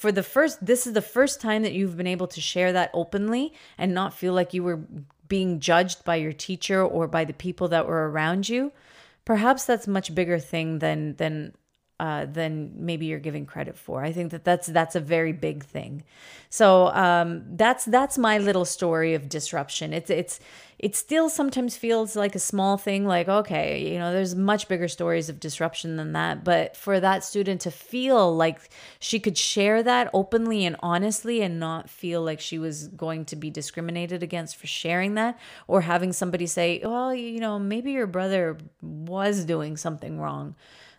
for 0.00 0.10
the 0.10 0.22
first 0.22 0.64
this 0.64 0.86
is 0.86 0.94
the 0.94 1.02
first 1.02 1.42
time 1.42 1.60
that 1.60 1.74
you've 1.74 1.94
been 1.94 2.06
able 2.06 2.26
to 2.26 2.40
share 2.40 2.72
that 2.72 2.90
openly 2.94 3.52
and 3.76 3.92
not 3.92 4.14
feel 4.14 4.32
like 4.32 4.54
you 4.54 4.62
were 4.62 4.80
being 5.28 5.60
judged 5.60 6.06
by 6.06 6.16
your 6.16 6.32
teacher 6.32 6.82
or 6.82 7.06
by 7.06 7.22
the 7.22 7.34
people 7.34 7.68
that 7.68 7.86
were 7.86 8.08
around 8.08 8.48
you. 8.48 8.72
Perhaps 9.26 9.66
that's 9.66 9.86
much 9.86 10.14
bigger 10.14 10.38
thing 10.38 10.78
than 10.78 11.16
than 11.16 11.52
uh, 12.00 12.24
than 12.24 12.72
maybe 12.76 13.04
you're 13.04 13.18
giving 13.18 13.44
credit 13.44 13.76
for. 13.76 14.02
I 14.02 14.10
think 14.10 14.30
that 14.30 14.42
that's 14.42 14.66
that's 14.68 14.96
a 14.96 15.00
very 15.00 15.34
big 15.34 15.62
thing. 15.62 16.02
So 16.48 16.86
um, 16.94 17.44
that's 17.56 17.84
that's 17.84 18.16
my 18.16 18.38
little 18.38 18.64
story 18.64 19.12
of 19.12 19.28
disruption. 19.28 19.92
It's 19.92 20.08
it's 20.08 20.40
it 20.78 20.96
still 20.96 21.28
sometimes 21.28 21.76
feels 21.76 22.16
like 22.16 22.34
a 22.34 22.38
small 22.38 22.78
thing, 22.78 23.04
like 23.04 23.28
okay, 23.28 23.92
you 23.92 23.98
know, 23.98 24.14
there's 24.14 24.34
much 24.34 24.66
bigger 24.66 24.88
stories 24.88 25.28
of 25.28 25.40
disruption 25.40 25.96
than 25.96 26.12
that. 26.14 26.42
But 26.42 26.74
for 26.74 27.00
that 27.00 27.22
student 27.22 27.60
to 27.60 27.70
feel 27.70 28.34
like 28.34 28.70
she 28.98 29.20
could 29.20 29.36
share 29.36 29.82
that 29.82 30.08
openly 30.14 30.64
and 30.64 30.76
honestly, 30.80 31.42
and 31.42 31.60
not 31.60 31.90
feel 31.90 32.22
like 32.22 32.40
she 32.40 32.58
was 32.58 32.88
going 32.88 33.26
to 33.26 33.36
be 33.36 33.50
discriminated 33.50 34.22
against 34.22 34.56
for 34.56 34.66
sharing 34.66 35.16
that, 35.16 35.38
or 35.68 35.82
having 35.82 36.14
somebody 36.14 36.46
say, 36.46 36.80
well, 36.82 37.14
you 37.14 37.40
know, 37.40 37.58
maybe 37.58 37.92
your 37.92 38.06
brother 38.06 38.56
was 38.80 39.44
doing 39.44 39.76
something 39.76 40.18
wrong 40.18 40.54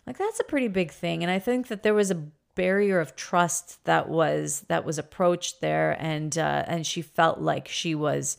like 0.08 0.18
that's 0.18 0.40
a 0.40 0.46
pretty 0.46 0.68
big 0.68 0.92
thing. 0.92 1.24
And 1.24 1.32
i 1.32 1.40
think 1.40 1.68
that 1.68 1.84
there 1.84 1.94
was 1.94 2.12
a 2.12 2.28
barrier 2.54 3.00
of 3.00 3.16
trust 3.16 3.84
that 3.86 4.10
was 4.10 4.66
that 4.68 4.86
was 4.86 4.98
approached 4.98 5.62
there. 5.62 5.96
And 6.00 6.38
uh, 6.38 6.64
and 6.68 6.86
she 6.86 7.02
felt 7.02 7.40
like 7.40 7.68
she 7.68 7.96
was 7.96 8.38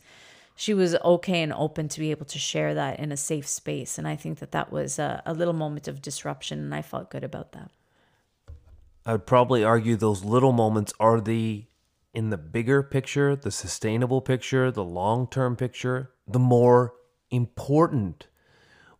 she 0.55 0.73
was 0.73 0.95
okay 0.95 1.41
and 1.41 1.53
open 1.53 1.87
to 1.89 1.99
be 1.99 2.11
able 2.11 2.27
to 2.27 2.37
share 2.37 2.75
that 2.75 2.99
in 2.99 3.11
a 3.11 3.17
safe 3.17 3.47
space. 3.47 3.97
And 3.97 4.07
i 4.07 4.15
think 4.15 4.39
that 4.39 4.51
that 4.51 4.71
was 4.71 4.99
a, 4.99 5.21
a 5.25 5.33
little 5.33 5.53
moment 5.53 5.87
of 5.87 6.01
disruption 6.01 6.59
and 6.59 6.75
i 6.75 6.81
felt 6.81 7.09
good 7.09 7.23
about 7.23 7.51
that. 7.53 7.71
I 9.05 9.11
would 9.13 9.25
probably 9.25 9.63
argue 9.63 9.95
those 9.97 10.23
little 10.23 10.53
moments 10.53 10.93
are 10.99 11.19
the, 11.19 11.65
in 12.13 12.29
the 12.29 12.37
bigger 12.37 12.81
picture, 12.81 13.35
the 13.35 13.51
sustainable 13.51 14.21
picture, 14.21 14.71
the 14.71 14.83
long 14.83 15.27
term 15.27 15.55
picture, 15.57 16.11
the 16.25 16.39
more 16.39 16.93
important 17.29 18.27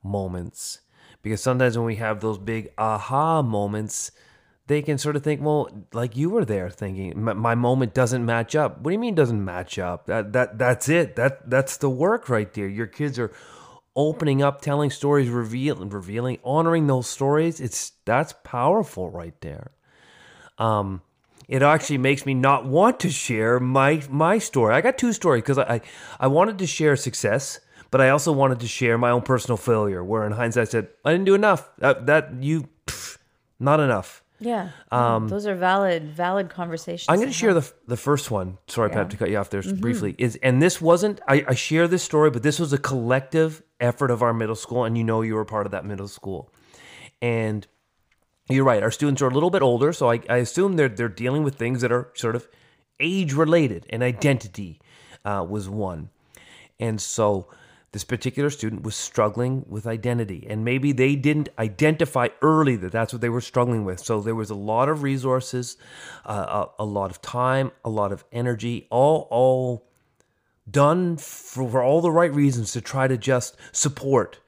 moments. 0.03 0.81
Because 1.23 1.41
sometimes 1.41 1.77
when 1.77 1.87
we 1.87 1.95
have 1.95 2.19
those 2.19 2.37
big 2.37 2.69
aha 2.77 3.41
moments, 3.41 4.11
they 4.67 4.81
can 4.81 4.97
sort 4.97 5.15
of 5.15 5.23
think, 5.23 5.41
well, 5.41 5.69
like 5.93 6.15
you 6.15 6.29
were 6.29 6.45
there 6.45 6.69
thinking, 6.69 7.21
my, 7.21 7.55
moment 7.55 7.93
doesn't 7.93 8.25
match 8.25 8.55
up. 8.55 8.79
What 8.81 8.91
do 8.91 8.93
you 8.93 8.99
mean 8.99 9.15
doesn't 9.15 9.43
match 9.43 9.79
up? 9.79 10.05
That 10.05 10.33
that 10.33 10.57
that's 10.57 10.87
it. 10.89 11.15
That 11.15 11.49
that's 11.49 11.77
the 11.77 11.89
work 11.89 12.29
right 12.29 12.53
there. 12.53 12.67
Your 12.67 12.87
kids 12.87 13.17
are 13.17 13.31
opening 13.95 14.41
up, 14.41 14.61
telling 14.61 14.89
stories, 14.89 15.29
revealing, 15.29 15.89
revealing, 15.89 16.39
honoring 16.43 16.87
those 16.87 17.07
stories. 17.07 17.59
It's 17.59 17.93
that's 18.05 18.33
powerful 18.43 19.09
right 19.09 19.39
there. 19.41 19.71
Um, 20.57 21.01
it 21.47 21.61
actually 21.61 21.97
makes 21.97 22.25
me 22.25 22.33
not 22.33 22.65
want 22.65 22.99
to 23.01 23.09
share 23.09 23.59
my 23.59 24.01
my 24.09 24.37
story. 24.39 24.73
I 24.73 24.81
got 24.81 24.97
two 24.97 25.13
stories 25.13 25.43
because 25.43 25.57
I, 25.57 25.75
I 25.75 25.81
I 26.21 26.27
wanted 26.27 26.57
to 26.59 26.67
share 26.67 26.95
success, 26.95 27.59
but 27.93 28.01
I 28.01 28.09
also 28.09 28.31
wanted 28.31 28.59
to 28.61 28.67
share 28.67 28.97
my 28.97 29.11
own 29.11 29.21
personal 29.21 29.55
failure. 29.55 30.03
Where 30.03 30.25
in 30.25 30.31
hindsight, 30.33 30.67
I 30.67 30.71
said 30.71 30.87
I 31.05 31.11
didn't 31.11 31.25
do 31.25 31.35
enough. 31.35 31.69
That, 31.77 32.07
that 32.07 32.23
you, 32.41 32.67
pff, 32.87 33.17
not 33.59 33.79
enough. 33.79 34.23
yeah 34.39 34.69
those 35.33 35.45
are 35.45 35.55
valid 35.55 36.01
valid 36.23 36.49
conversations 36.49 37.07
I'm 37.07 37.17
going 37.23 37.33
to 37.35 37.39
share 37.43 37.53
the 37.53 37.65
the 37.87 37.95
first 38.09 38.31
one. 38.31 38.57
Sorry, 38.67 38.89
Pav, 38.89 39.07
to 39.09 39.17
cut 39.17 39.29
you 39.29 39.37
off 39.37 39.49
there 39.53 39.61
Mm-hmm. 39.61 39.79
briefly. 39.85 40.15
Is 40.17 40.33
and 40.47 40.55
this 40.65 40.81
wasn't. 40.81 41.21
I, 41.33 41.45
I 41.53 41.55
share 41.67 41.87
this 41.87 42.03
story, 42.03 42.29
but 42.35 42.41
this 42.43 42.57
was 42.63 42.73
a 42.73 42.81
collective 42.91 43.61
effort 43.79 44.09
of 44.15 44.19
our 44.25 44.33
middle 44.33 44.55
school, 44.65 44.81
and 44.85 44.97
you 44.97 45.03
know 45.09 45.21
you 45.21 45.35
were 45.35 45.45
part 45.45 45.65
of 45.67 45.71
that 45.75 45.85
middle 45.85 46.09
school, 46.09 46.41
and 47.21 47.67
you're 48.49 48.65
right. 48.65 48.83
Our 48.83 48.91
students 48.91 49.21
are 49.21 49.29
a 49.33 49.33
little 49.37 49.51
bit 49.57 49.61
older, 49.61 49.93
so 49.93 50.11
I, 50.11 50.19
I 50.35 50.37
assume 50.47 50.75
they're 50.77 50.89
they're 50.97 51.15
dealing 51.23 51.43
with 51.43 51.55
things 51.63 51.81
that 51.81 51.91
are 51.91 52.05
sort 52.15 52.35
of 52.35 52.47
age 52.99 53.31
related, 53.33 53.85
and 53.91 54.01
identity 54.03 54.71
uh, 55.29 55.45
was 55.47 55.69
one, 55.69 56.09
and 56.79 56.99
so 56.99 57.47
this 57.93 58.03
particular 58.03 58.49
student 58.49 58.81
was 58.81 58.95
struggling 58.95 59.65
with 59.69 59.85
identity, 59.85 60.47
and 60.49 60.65
maybe 60.65 60.91
they 60.91 61.15
didn't 61.15 61.49
identify 61.59 62.27
early 62.41 62.75
that 62.75 62.91
that's 62.91 63.13
what 63.13 63.21
they 63.21 63.29
were 63.29 63.39
struggling 63.39 63.85
with. 63.85 63.99
So 63.99 64.19
there 64.19 64.33
was 64.33 64.49
a 64.49 64.55
lot 64.55 64.89
of 64.89 65.03
resources, 65.03 65.77
uh, 66.25 66.65
a, 66.79 66.83
a 66.83 66.85
lot 66.85 67.11
of 67.11 67.21
time, 67.21 67.71
a 67.85 67.91
lot 67.91 68.11
of 68.11 68.25
energy, 68.31 68.87
all 68.89 69.27
all 69.29 69.85
done 70.69 71.17
for, 71.17 71.69
for 71.69 71.83
all 71.83 72.01
the 72.01 72.11
right 72.11 72.33
reasons 72.33 72.71
to 72.71 72.81
try 72.81 73.07
to 73.07 73.17
just 73.17 73.55
support 73.71 74.39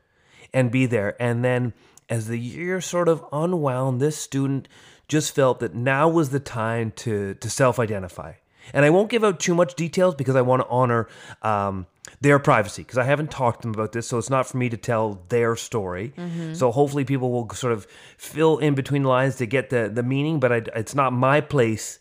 and 0.52 0.72
be 0.72 0.88
there. 0.88 1.16
And 1.22 1.46
then 1.46 1.74
as 2.10 2.28
the 2.28 2.39
year 2.39 2.82
sort 2.82 3.08
of 3.08 3.24
unwound, 3.32 4.02
this 4.02 4.18
student 4.18 4.68
just 5.08 5.36
felt 5.36 5.60
that 5.60 5.76
now 5.76 6.10
was 6.10 6.32
the 6.32 6.39
time 6.39 6.91
to 7.04 7.36
to 7.36 7.50
self-identify. 7.50 8.34
And 8.74 8.86
I 8.86 8.89
won't 8.89 9.12
give 9.12 9.24
out 9.24 9.39
too 9.39 9.54
much 9.54 9.76
details 9.76 10.16
because 10.16 10.36
I 10.36 10.41
want 10.41 10.64
to 10.64 10.68
honor 10.68 11.08
um, 11.43 11.86
their 12.26 12.39
privacy 12.39 12.82
because 12.82 12.97
I 12.97 13.03
haven't 13.03 13.30
talked 13.30 13.61
to 13.61 13.67
them 13.67 13.76
about 13.76 13.91
this, 13.91 14.07
so 14.07 14.17
it's 14.17 14.32
not 14.32 14.47
for 14.47 14.57
me 14.57 14.67
to 14.69 14.78
tell 14.78 15.21
their 15.30 15.55
story. 15.55 16.11
So 16.55 16.71
hopefully 16.71 17.05
people 17.05 17.32
will 17.32 17.47
sort 17.51 17.71
of 17.71 17.86
fill 18.17 18.57
in 18.57 18.73
between 18.73 19.03
the 19.03 19.09
lines 19.09 19.36
to 19.36 19.45
get 19.45 19.69
the 19.69 19.91
the 19.93 20.01
meaning, 20.01 20.39
but 20.39 20.51
I, 20.51 20.61
it's 20.76 20.95
not 20.95 21.13
my 21.13 21.39
place 21.39 21.99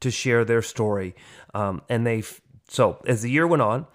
to 0.00 0.10
share 0.10 0.46
their 0.46 0.62
story. 0.62 1.14
Um, 1.52 1.82
and 1.90 2.06
they 2.06 2.22
so 2.68 3.02
as 3.06 3.20
the 3.20 3.30
year 3.30 3.46
went 3.46 3.60
on, 3.62 3.86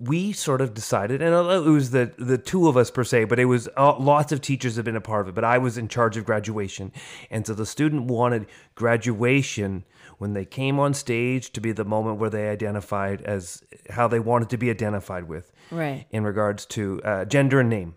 we 0.00 0.32
sort 0.32 0.60
of 0.60 0.74
decided, 0.74 1.22
and 1.22 1.32
it 1.32 1.70
was 1.70 1.92
the 1.92 2.12
the 2.18 2.38
two 2.38 2.66
of 2.66 2.76
us 2.76 2.90
per 2.90 3.04
se, 3.04 3.26
but 3.26 3.38
it 3.38 3.44
was 3.44 3.68
uh, 3.76 3.96
lots 3.98 4.32
of 4.32 4.40
teachers 4.40 4.74
have 4.76 4.84
been 4.84 4.96
a 4.96 5.00
part 5.00 5.20
of 5.22 5.28
it. 5.28 5.34
But 5.34 5.44
I 5.44 5.58
was 5.58 5.78
in 5.78 5.86
charge 5.86 6.16
of 6.16 6.24
graduation, 6.24 6.90
and 7.30 7.46
so 7.46 7.54
the 7.54 7.66
student 7.66 8.06
wanted 8.06 8.46
graduation 8.74 9.84
when 10.18 10.34
they 10.34 10.44
came 10.44 10.78
on 10.78 10.92
stage 10.94 11.52
to 11.52 11.60
be 11.60 11.72
the 11.72 11.84
moment 11.84 12.18
where 12.18 12.30
they 12.30 12.48
identified 12.48 13.22
as 13.22 13.62
how 13.90 14.06
they 14.08 14.20
wanted 14.20 14.50
to 14.50 14.58
be 14.58 14.68
identified 14.70 15.24
with, 15.24 15.52
Right. 15.70 16.06
in 16.10 16.24
regards 16.24 16.66
to 16.66 17.00
uh, 17.04 17.24
gender 17.24 17.60
and 17.60 17.70
name. 17.70 17.94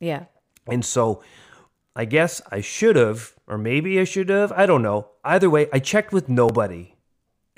Yeah. 0.00 0.24
And 0.66 0.84
so 0.84 1.22
I 1.96 2.04
guess 2.06 2.40
I 2.50 2.60
should 2.60 2.96
have, 2.96 3.34
or 3.46 3.58
maybe 3.58 4.00
I 4.00 4.04
should 4.04 4.28
have, 4.28 4.50
I 4.52 4.66
don't 4.66 4.82
know. 4.82 5.08
Either 5.24 5.50
way, 5.50 5.68
I 5.72 5.78
checked 5.78 6.12
with 6.12 6.28
nobody. 6.28 6.94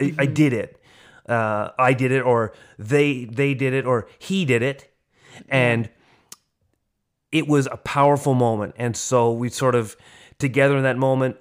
I, 0.00 0.14
I 0.18 0.26
did 0.26 0.52
it. 0.52 0.80
Uh, 1.28 1.70
I 1.78 1.92
did 1.92 2.12
it, 2.12 2.20
or 2.22 2.52
they 2.78 3.24
they 3.24 3.52
did 3.54 3.72
it, 3.74 3.84
or 3.86 4.06
he 4.18 4.44
did 4.44 4.62
it, 4.62 4.88
and 5.48 5.90
it 7.32 7.48
was 7.48 7.66
a 7.66 7.76
powerful 7.76 8.34
moment. 8.34 8.74
And 8.78 8.96
so 8.96 9.32
we 9.32 9.48
sort 9.48 9.74
of 9.74 9.96
together 10.38 10.76
in 10.76 10.84
that 10.84 10.96
moment 10.96 11.36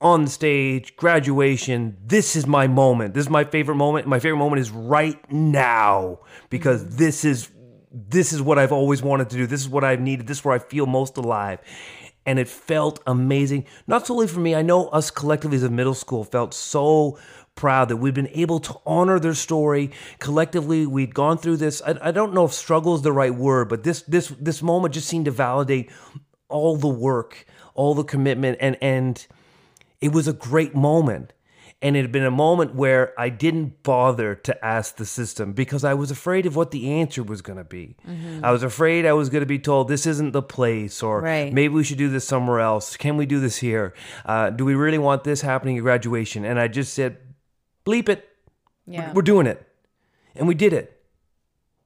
on 0.00 0.26
stage, 0.26 0.96
graduation. 0.96 1.96
This 2.04 2.36
is 2.36 2.46
my 2.46 2.66
moment. 2.66 3.14
This 3.14 3.24
is 3.24 3.30
my 3.30 3.44
favorite 3.44 3.76
moment. 3.76 4.06
My 4.06 4.18
favorite 4.18 4.38
moment 4.38 4.60
is 4.60 4.70
right 4.70 5.18
now 5.32 6.20
because 6.50 6.82
mm-hmm. 6.82 6.96
this 6.96 7.24
is 7.24 7.50
this 7.90 8.32
is 8.32 8.42
what 8.42 8.58
I've 8.58 8.72
always 8.72 9.02
wanted 9.02 9.30
to 9.30 9.36
do. 9.36 9.46
This 9.46 9.60
is 9.60 9.68
what 9.68 9.84
I've 9.84 10.00
needed. 10.00 10.26
This 10.26 10.38
is 10.38 10.44
where 10.44 10.54
I 10.54 10.58
feel 10.58 10.86
most 10.86 11.16
alive. 11.16 11.60
And 12.26 12.38
it 12.38 12.48
felt 12.48 13.00
amazing. 13.06 13.66
Not 13.86 14.06
solely 14.06 14.26
for 14.26 14.40
me. 14.40 14.54
I 14.54 14.62
know 14.62 14.88
us 14.88 15.10
collectively 15.10 15.56
as 15.56 15.62
a 15.62 15.70
middle 15.70 15.94
school 15.94 16.24
felt 16.24 16.54
so 16.54 17.18
proud 17.54 17.88
that 17.88 17.98
we've 17.98 18.14
been 18.14 18.30
able 18.32 18.58
to 18.60 18.74
honor 18.84 19.20
their 19.20 19.34
story 19.34 19.92
collectively. 20.18 20.86
We'd 20.86 21.14
gone 21.14 21.38
through 21.38 21.58
this. 21.58 21.82
I, 21.82 22.08
I 22.08 22.10
don't 22.10 22.34
know 22.34 22.46
if 22.46 22.52
struggle 22.52 22.94
is 22.94 23.02
the 23.02 23.12
right 23.12 23.34
word, 23.34 23.68
but 23.68 23.84
this 23.84 24.02
this 24.02 24.28
this 24.40 24.62
moment 24.62 24.94
just 24.94 25.08
seemed 25.08 25.26
to 25.26 25.30
validate 25.30 25.90
all 26.48 26.76
the 26.76 26.88
work, 26.88 27.46
all 27.74 27.94
the 27.94 28.04
commitment, 28.04 28.58
and 28.60 28.76
and 28.82 29.26
it 30.04 30.12
was 30.12 30.26
a 30.28 30.32
great 30.32 30.74
moment. 30.74 31.32
And 31.82 31.96
it 31.96 32.02
had 32.02 32.12
been 32.12 32.24
a 32.24 32.30
moment 32.30 32.74
where 32.74 33.12
I 33.18 33.28
didn't 33.28 33.82
bother 33.82 34.34
to 34.48 34.64
ask 34.64 34.96
the 34.96 35.04
system 35.04 35.52
because 35.52 35.84
I 35.84 35.92
was 35.92 36.10
afraid 36.10 36.46
of 36.46 36.56
what 36.56 36.70
the 36.70 36.90
answer 37.00 37.22
was 37.22 37.42
going 37.42 37.58
to 37.58 37.64
be. 37.78 37.96
I 38.42 38.50
was 38.52 38.62
afraid 38.62 39.04
I 39.04 39.12
was 39.12 39.28
going 39.28 39.42
to 39.42 39.46
be 39.56 39.58
told 39.58 39.88
this 39.88 40.06
isn't 40.06 40.32
the 40.32 40.40
place, 40.42 41.02
or 41.02 41.20
Right. 41.20 41.52
maybe 41.52 41.74
we 41.74 41.84
should 41.84 41.98
do 41.98 42.08
this 42.08 42.26
somewhere 42.26 42.60
else. 42.60 42.96
Can 42.96 43.18
we 43.18 43.26
do 43.26 43.38
this 43.38 43.56
here? 43.58 43.92
Uh, 44.24 44.48
do 44.48 44.64
we 44.64 44.74
really 44.74 44.98
want 45.08 45.24
this 45.24 45.42
happening 45.42 45.76
at 45.76 45.82
graduation? 45.82 46.44
And 46.46 46.58
I 46.58 46.68
just 46.68 46.94
said, 46.94 47.18
bleep 47.84 48.08
it. 48.08 48.20
Yeah. 48.86 49.12
We're 49.12 49.28
doing 49.32 49.46
it. 49.46 49.66
And 50.36 50.48
we 50.48 50.54
did 50.54 50.72
it. 50.72 51.02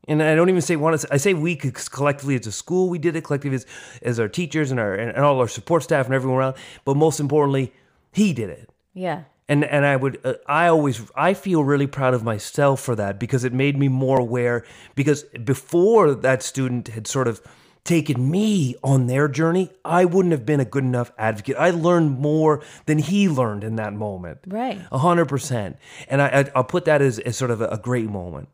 And 0.06 0.22
I 0.22 0.34
don't 0.36 0.48
even 0.48 0.62
say 0.62 0.76
want 0.76 1.00
to. 1.00 1.08
I 1.12 1.16
say 1.18 1.34
we 1.34 1.56
collectively 1.56 2.36
as 2.38 2.46
a 2.46 2.52
school. 2.52 2.88
We 2.88 2.98
did 2.98 3.16
it 3.16 3.24
collectively 3.24 3.56
as, 3.56 3.66
as 4.00 4.20
our 4.20 4.28
teachers 4.28 4.70
and 4.70 4.78
our 4.80 4.94
and 4.94 5.18
all 5.24 5.38
our 5.40 5.48
support 5.48 5.82
staff 5.82 6.06
and 6.06 6.14
everyone 6.14 6.38
around. 6.38 6.56
But 6.84 6.96
most 6.96 7.18
importantly, 7.20 7.72
he 8.12 8.32
did 8.32 8.50
it. 8.50 8.70
Yeah. 8.94 9.24
And 9.48 9.64
and 9.64 9.86
I 9.86 9.96
would 9.96 10.20
uh, 10.24 10.34
I 10.46 10.68
always 10.68 11.00
I 11.14 11.34
feel 11.34 11.64
really 11.64 11.86
proud 11.86 12.14
of 12.14 12.22
myself 12.22 12.80
for 12.80 12.94
that 12.96 13.18
because 13.18 13.44
it 13.44 13.52
made 13.52 13.78
me 13.78 13.88
more 13.88 14.20
aware. 14.20 14.64
Because 14.94 15.22
before 15.44 16.14
that 16.14 16.42
student 16.42 16.88
had 16.88 17.06
sort 17.06 17.28
of 17.28 17.40
taken 17.84 18.30
me 18.30 18.74
on 18.82 19.06
their 19.06 19.28
journey, 19.28 19.70
I 19.84 20.04
wouldn't 20.04 20.32
have 20.32 20.44
been 20.44 20.60
a 20.60 20.66
good 20.66 20.84
enough 20.84 21.10
advocate. 21.16 21.56
I 21.58 21.70
learned 21.70 22.18
more 22.20 22.62
than 22.84 22.98
he 22.98 23.28
learned 23.30 23.64
in 23.64 23.76
that 23.76 23.94
moment. 23.94 24.40
Right. 24.46 24.78
A 24.92 24.98
hundred 24.98 25.26
percent. 25.26 25.78
And 26.08 26.20
I, 26.20 26.26
I 26.26 26.50
I'll 26.54 26.64
put 26.64 26.84
that 26.84 27.00
as, 27.00 27.18
as 27.20 27.38
sort 27.38 27.50
of 27.50 27.62
a, 27.62 27.68
a 27.68 27.78
great 27.78 28.10
moment. 28.10 28.50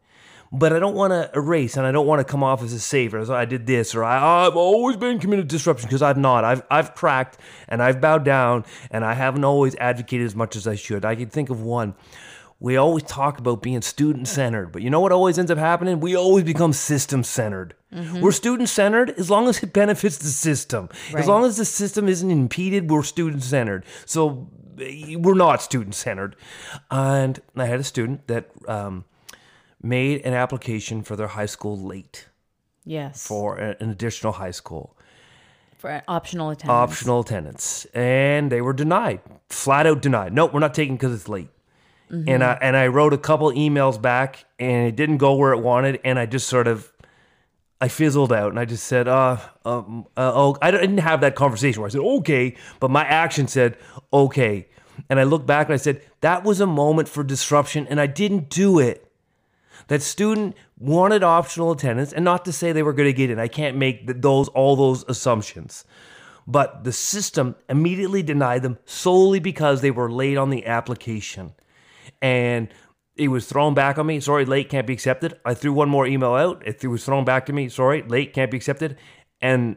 But 0.56 0.72
I 0.72 0.78
don't 0.78 0.94
want 0.94 1.10
to 1.10 1.28
erase, 1.34 1.76
and 1.76 1.84
I 1.84 1.90
don't 1.90 2.06
want 2.06 2.20
to 2.20 2.24
come 2.24 2.44
off 2.44 2.62
as 2.62 2.72
a 2.72 2.78
savior. 2.78 3.18
As 3.18 3.28
I 3.28 3.44
did 3.44 3.66
this, 3.66 3.92
or 3.92 4.04
I, 4.04 4.46
I've 4.46 4.54
always 4.54 4.96
been 4.96 5.18
committed 5.18 5.48
to 5.48 5.56
disruption 5.56 5.88
because 5.88 6.00
I've 6.00 6.16
not. 6.16 6.44
I've 6.44 6.62
I've 6.70 6.94
cracked, 6.94 7.38
and 7.68 7.82
I've 7.82 8.00
bowed 8.00 8.24
down, 8.24 8.64
and 8.90 9.04
I 9.04 9.14
haven't 9.14 9.44
always 9.44 9.74
advocated 9.76 10.26
as 10.26 10.36
much 10.36 10.54
as 10.54 10.68
I 10.68 10.76
should. 10.76 11.04
I 11.04 11.16
can 11.16 11.28
think 11.28 11.50
of 11.50 11.60
one. 11.60 11.94
We 12.60 12.76
always 12.76 13.02
talk 13.02 13.40
about 13.40 13.62
being 13.62 13.82
student 13.82 14.28
centered, 14.28 14.70
but 14.70 14.80
you 14.80 14.90
know 14.90 15.00
what 15.00 15.10
always 15.10 15.38
ends 15.38 15.50
up 15.50 15.58
happening? 15.58 15.98
We 15.98 16.16
always 16.16 16.44
become 16.44 16.72
system 16.72 17.24
centered. 17.24 17.74
We're 18.20 18.32
student 18.32 18.68
centered 18.68 19.10
as 19.10 19.28
long 19.28 19.48
as 19.48 19.60
it 19.62 19.72
benefits 19.72 20.18
the 20.18 20.28
system. 20.28 20.88
As 21.14 21.26
long 21.26 21.44
as 21.44 21.56
the 21.56 21.64
system 21.64 22.08
isn't 22.08 22.30
impeded, 22.30 22.90
we're 22.90 23.02
student 23.02 23.42
centered. 23.42 23.84
So 24.06 24.48
eh, 24.80 25.16
we're 25.16 25.34
not 25.34 25.62
student 25.62 25.94
centered. 25.94 26.36
And 26.90 27.40
I 27.56 27.66
had 27.66 27.80
a 27.80 27.84
student 27.84 28.26
that 28.28 28.50
um, 28.66 29.04
made 29.84 30.22
an 30.22 30.32
application 30.32 31.02
for 31.02 31.14
their 31.16 31.28
high 31.28 31.46
school 31.46 31.76
late 31.78 32.28
Yes. 32.84 33.26
for 33.26 33.56
an 33.56 33.90
additional 33.90 34.32
high 34.34 34.50
school 34.50 34.96
For 35.78 36.02
optional 36.08 36.50
attendance. 36.50 36.70
optional 36.70 37.20
attendance, 37.20 37.86
and 37.94 38.50
they 38.52 38.60
were 38.60 38.72
denied, 38.72 39.20
flat 39.48 39.86
out 39.86 40.00
denied. 40.02 40.32
Nope, 40.32 40.52
we're 40.52 40.60
not 40.60 40.74
taking 40.74 40.96
because 40.96 41.14
it's 41.14 41.28
late. 41.28 41.48
And 42.10 42.44
I 42.44 42.56
and 42.62 42.76
I 42.76 42.86
wrote 42.86 43.12
a 43.12 43.18
couple 43.18 43.50
emails 43.52 44.00
back, 44.00 44.44
and 44.60 44.86
it 44.86 44.94
didn't 44.94 45.16
go 45.16 45.34
where 45.34 45.52
it 45.52 45.58
wanted, 45.58 46.00
and 46.04 46.18
I 46.18 46.26
just 46.26 46.46
sort 46.48 46.68
of. 46.68 46.90
I 47.80 47.88
fizzled 47.88 48.32
out 48.32 48.48
and 48.50 48.58
I 48.58 48.64
just 48.64 48.84
said, 48.84 49.08
uh, 49.08 49.36
um, 49.66 50.06
uh, 50.16 50.32
oh, 50.34 50.56
I 50.62 50.70
didn't 50.70 50.98
have 50.98 51.20
that 51.20 51.34
conversation 51.34 51.82
where 51.82 51.88
I 51.88 51.90
said, 51.90 52.00
okay, 52.00 52.54
but 52.80 52.90
my 52.90 53.04
action 53.04 53.46
said, 53.46 53.76
okay. 54.10 54.68
And 55.10 55.20
I 55.20 55.24
looked 55.24 55.44
back 55.44 55.66
and 55.66 55.74
I 55.74 55.76
said, 55.76 56.00
that 56.22 56.44
was 56.44 56.60
a 56.60 56.66
moment 56.66 57.08
for 57.08 57.22
disruption 57.22 57.86
and 57.90 58.00
I 58.00 58.06
didn't 58.06 58.48
do 58.48 58.78
it 58.78 59.10
that 59.88 60.02
student 60.02 60.56
wanted 60.78 61.22
optional 61.22 61.72
attendance 61.72 62.12
and 62.12 62.24
not 62.24 62.44
to 62.44 62.52
say 62.52 62.72
they 62.72 62.82
were 62.82 62.92
going 62.92 63.08
to 63.08 63.12
get 63.12 63.30
in 63.30 63.38
i 63.38 63.48
can't 63.48 63.76
make 63.76 64.06
those 64.22 64.48
all 64.48 64.76
those 64.76 65.04
assumptions. 65.08 65.84
But 66.46 66.84
the 66.84 66.92
system 66.92 67.56
immediately 67.68 68.22
denied 68.22 68.62
them 68.62 68.78
solely 68.84 69.38
because 69.38 69.80
they 69.80 69.90
were 69.90 70.10
late 70.10 70.36
on 70.36 70.50
the 70.50 70.66
application. 70.66 71.54
And 72.20 72.68
it 73.16 73.28
was 73.28 73.46
thrown 73.46 73.74
back 73.74 73.96
on 73.96 74.06
me 74.06 74.20
sorry 74.20 74.44
late 74.44 74.68
can't 74.68 74.86
be 74.86 74.92
accepted. 74.92 75.38
I 75.44 75.54
threw 75.54 75.72
one 75.72 75.88
more 75.88 76.06
email 76.06 76.34
out 76.34 76.62
it 76.66 76.84
was 76.86 77.04
thrown 77.04 77.24
back 77.24 77.46
to 77.46 77.52
me 77.52 77.68
sorry 77.68 78.02
late 78.02 78.32
can't 78.34 78.50
be 78.50 78.56
accepted. 78.56 78.98
And 79.40 79.76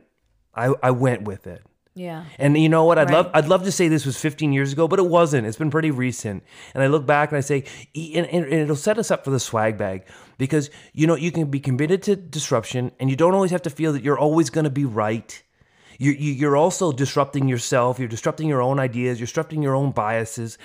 i, 0.53 0.73
I 0.81 0.91
went 0.91 1.23
with 1.23 1.47
it 1.47 1.63
Yeah. 1.97 2.25
and 2.37 2.57
you 2.57 2.69
know 2.69 2.85
what? 2.85 2.97
I'd 2.99 3.09
Right. 3.09 3.13
love 3.15 3.31
I'd 3.33 3.47
love 3.47 3.63
to 3.63 3.71
say 3.71 3.87
this 3.87 4.05
was 4.05 4.17
15 4.19 4.53
years 4.53 4.71
ago, 4.73 4.87
but 4.87 4.99
it 4.99 5.07
wasn't. 5.07 5.47
It's 5.47 5.57
been 5.57 5.71
pretty 5.71 5.91
recent. 5.91 6.43
And 6.73 6.83
I 6.83 6.87
look 6.87 7.05
back 7.05 7.31
and 7.31 7.37
I 7.37 7.41
say, 7.41 7.63
e- 7.95 8.13
and, 8.15 8.27
and 8.27 8.45
it'll 8.53 8.75
set 8.75 8.97
us 8.97 9.09
up 9.11 9.23
for 9.25 9.31
the 9.31 9.39
swag 9.39 9.77
bag 9.77 10.03
because 10.37 10.69
you 10.93 11.07
know 11.07 11.15
you 11.15 11.31
can 11.31 11.45
be 11.49 11.59
committed 11.59 12.03
to 12.03 12.15
disruption, 12.15 12.91
and 12.99 13.09
you 13.09 13.15
don't 13.15 13.33
always 13.33 13.51
have 13.51 13.63
to 13.63 13.69
feel 13.71 13.93
that 13.93 14.03
you're 14.03 14.19
always 14.19 14.49
going 14.49 14.65
to 14.65 14.69
be 14.69 14.85
right. 14.85 15.41
You, 15.97 16.11
you, 16.11 16.33
you're 16.33 16.55
also 16.57 16.91
disrupting 16.91 17.47
yourself. 17.47 17.99
You're 17.99 18.07
disrupting 18.07 18.47
your 18.47 18.61
own 18.61 18.79
ideas. 18.79 19.19
You're 19.19 19.25
disrupting 19.27 19.61
your 19.63 19.75
own 19.75 19.91
biases. 19.91 20.57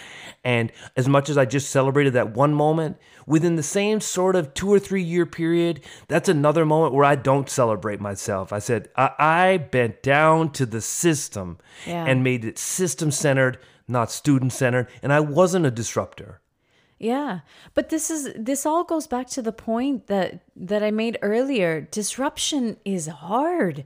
And 0.44 0.72
as 0.96 1.08
much 1.08 1.28
as 1.28 1.38
I 1.38 1.44
just 1.44 1.70
celebrated 1.70 2.12
that 2.14 2.34
one 2.34 2.54
moment, 2.54 2.98
within 3.26 3.56
the 3.56 3.62
same 3.62 4.00
sort 4.00 4.36
of 4.36 4.52
two 4.54 4.72
or 4.72 4.78
three 4.78 5.02
year 5.02 5.26
period, 5.26 5.80
that's 6.08 6.28
another 6.28 6.64
moment 6.64 6.94
where 6.94 7.04
I 7.04 7.14
don't 7.14 7.48
celebrate 7.48 8.00
myself. 8.00 8.52
I 8.52 8.58
said, 8.58 8.88
I, 8.96 9.10
I 9.18 9.56
bent 9.58 10.02
down 10.02 10.50
to 10.52 10.66
the 10.66 10.80
system 10.80 11.58
Yeah. 11.86 12.04
and 12.06 12.22
made 12.22 12.44
it 12.44 12.58
system 12.58 13.10
centered, 13.10 13.58
not 13.88 14.10
student 14.10 14.52
centered. 14.52 14.88
And 15.02 15.12
I 15.12 15.20
wasn't 15.20 15.66
a 15.66 15.70
disruptor. 15.70 16.40
Yeah. 16.98 17.40
But 17.74 17.88
this 17.88 18.10
is 18.10 18.30
this 18.38 18.64
all 18.64 18.84
goes 18.84 19.08
back 19.08 19.28
to 19.30 19.42
the 19.42 19.50
point 19.52 20.06
that 20.06 20.40
that 20.54 20.84
I 20.84 20.92
made 20.92 21.18
earlier. 21.20 21.80
Disruption 21.80 22.76
is 22.84 23.08
hard. 23.08 23.84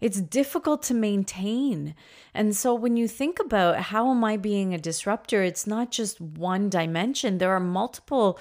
It's 0.00 0.20
difficult 0.20 0.82
to 0.84 0.94
maintain. 0.94 1.94
And 2.32 2.54
so 2.54 2.72
when 2.72 2.96
you 2.96 3.08
think 3.08 3.40
about 3.40 3.80
how 3.80 4.10
am 4.10 4.22
I 4.22 4.36
being 4.36 4.72
a 4.72 4.78
disruptor, 4.78 5.42
it's 5.42 5.66
not 5.66 5.90
just 5.90 6.20
one 6.20 6.68
dimension. 6.68 7.38
There 7.38 7.50
are 7.50 7.60
multiple 7.60 8.38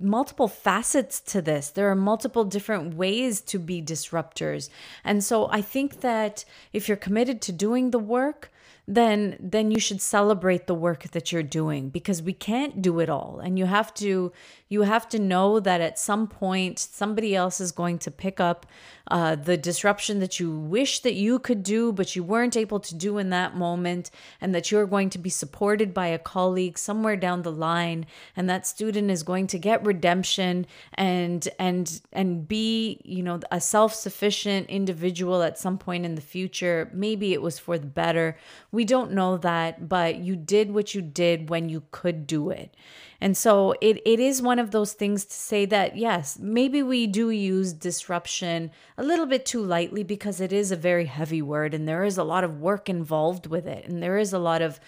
multiple 0.00 0.48
facets 0.48 1.18
to 1.18 1.40
this. 1.40 1.70
There 1.70 1.90
are 1.90 1.94
multiple 1.94 2.44
different 2.44 2.94
ways 2.94 3.40
to 3.42 3.58
be 3.58 3.80
disruptors. 3.80 4.68
And 5.02 5.24
so 5.24 5.48
I 5.50 5.62
think 5.62 6.02
that 6.02 6.44
if 6.74 6.88
you're 6.88 6.96
committed 6.96 7.40
to 7.42 7.52
doing 7.52 7.90
the 7.90 7.98
work, 7.98 8.52
then 8.86 9.36
then 9.40 9.70
you 9.70 9.78
should 9.78 10.00
celebrate 10.00 10.66
the 10.66 10.74
work 10.74 11.04
that 11.12 11.30
you're 11.30 11.42
doing 11.42 11.88
because 11.88 12.20
we 12.20 12.32
can't 12.32 12.82
do 12.82 12.98
it 12.98 13.08
all 13.08 13.40
and 13.42 13.58
you 13.58 13.66
have 13.66 13.94
to 13.94 14.32
you 14.72 14.82
have 14.82 15.06
to 15.06 15.18
know 15.18 15.60
that 15.60 15.82
at 15.82 15.98
some 15.98 16.26
point 16.26 16.78
somebody 16.78 17.36
else 17.36 17.60
is 17.60 17.72
going 17.72 17.98
to 17.98 18.10
pick 18.10 18.40
up 18.40 18.64
uh, 19.10 19.34
the 19.34 19.56
disruption 19.56 20.20
that 20.20 20.40
you 20.40 20.50
wish 20.50 21.00
that 21.00 21.12
you 21.12 21.38
could 21.38 21.62
do 21.62 21.92
but 21.92 22.16
you 22.16 22.22
weren't 22.22 22.56
able 22.56 22.80
to 22.80 22.94
do 22.94 23.18
in 23.18 23.28
that 23.28 23.54
moment 23.54 24.10
and 24.40 24.54
that 24.54 24.70
you're 24.70 24.86
going 24.86 25.10
to 25.10 25.18
be 25.18 25.28
supported 25.28 25.92
by 25.92 26.06
a 26.06 26.18
colleague 26.18 26.78
somewhere 26.78 27.16
down 27.16 27.42
the 27.42 27.52
line 27.52 28.06
and 28.34 28.48
that 28.48 28.66
student 28.66 29.10
is 29.10 29.22
going 29.22 29.46
to 29.46 29.58
get 29.58 29.84
redemption 29.84 30.66
and 30.94 31.48
and 31.58 32.00
and 32.12 32.48
be 32.48 32.98
you 33.04 33.22
know 33.22 33.38
a 33.50 33.60
self-sufficient 33.60 34.66
individual 34.70 35.42
at 35.42 35.58
some 35.58 35.76
point 35.76 36.06
in 36.06 36.14
the 36.14 36.22
future. 36.22 36.90
Maybe 36.94 37.34
it 37.34 37.42
was 37.42 37.58
for 37.58 37.76
the 37.76 37.86
better. 37.86 38.38
We 38.70 38.86
don't 38.86 39.12
know 39.12 39.36
that 39.36 39.88
but 39.88 40.16
you 40.16 40.34
did 40.34 40.70
what 40.70 40.94
you 40.94 41.02
did 41.02 41.50
when 41.50 41.68
you 41.68 41.82
could 41.90 42.26
do 42.26 42.48
it 42.48 42.74
And 43.22 43.36
so 43.36 43.76
it, 43.80 44.02
it 44.04 44.18
is 44.18 44.42
one 44.42 44.58
of 44.58 44.72
those 44.72 44.94
things 44.94 45.24
to 45.24 45.32
say 45.32 45.64
that, 45.66 45.96
yes, 45.96 46.40
maybe 46.40 46.82
we 46.82 47.06
do 47.06 47.30
use 47.30 47.72
disruption 47.72 48.72
a 48.98 49.04
little 49.04 49.26
bit 49.26 49.46
too 49.46 49.62
lightly 49.62 50.02
because 50.02 50.40
it 50.40 50.52
is 50.52 50.72
a 50.72 50.76
very 50.76 51.04
heavy 51.04 51.40
word 51.40 51.72
and 51.72 51.86
there 51.86 52.02
is 52.02 52.18
a 52.18 52.24
lot 52.24 52.42
of 52.42 52.60
work 52.60 52.88
involved 52.88 53.46
with 53.46 53.64
it. 53.64 53.86
And 53.86 54.02
there 54.02 54.18
is 54.18 54.32
a 54.32 54.40
lot 54.40 54.60
of 54.60 54.80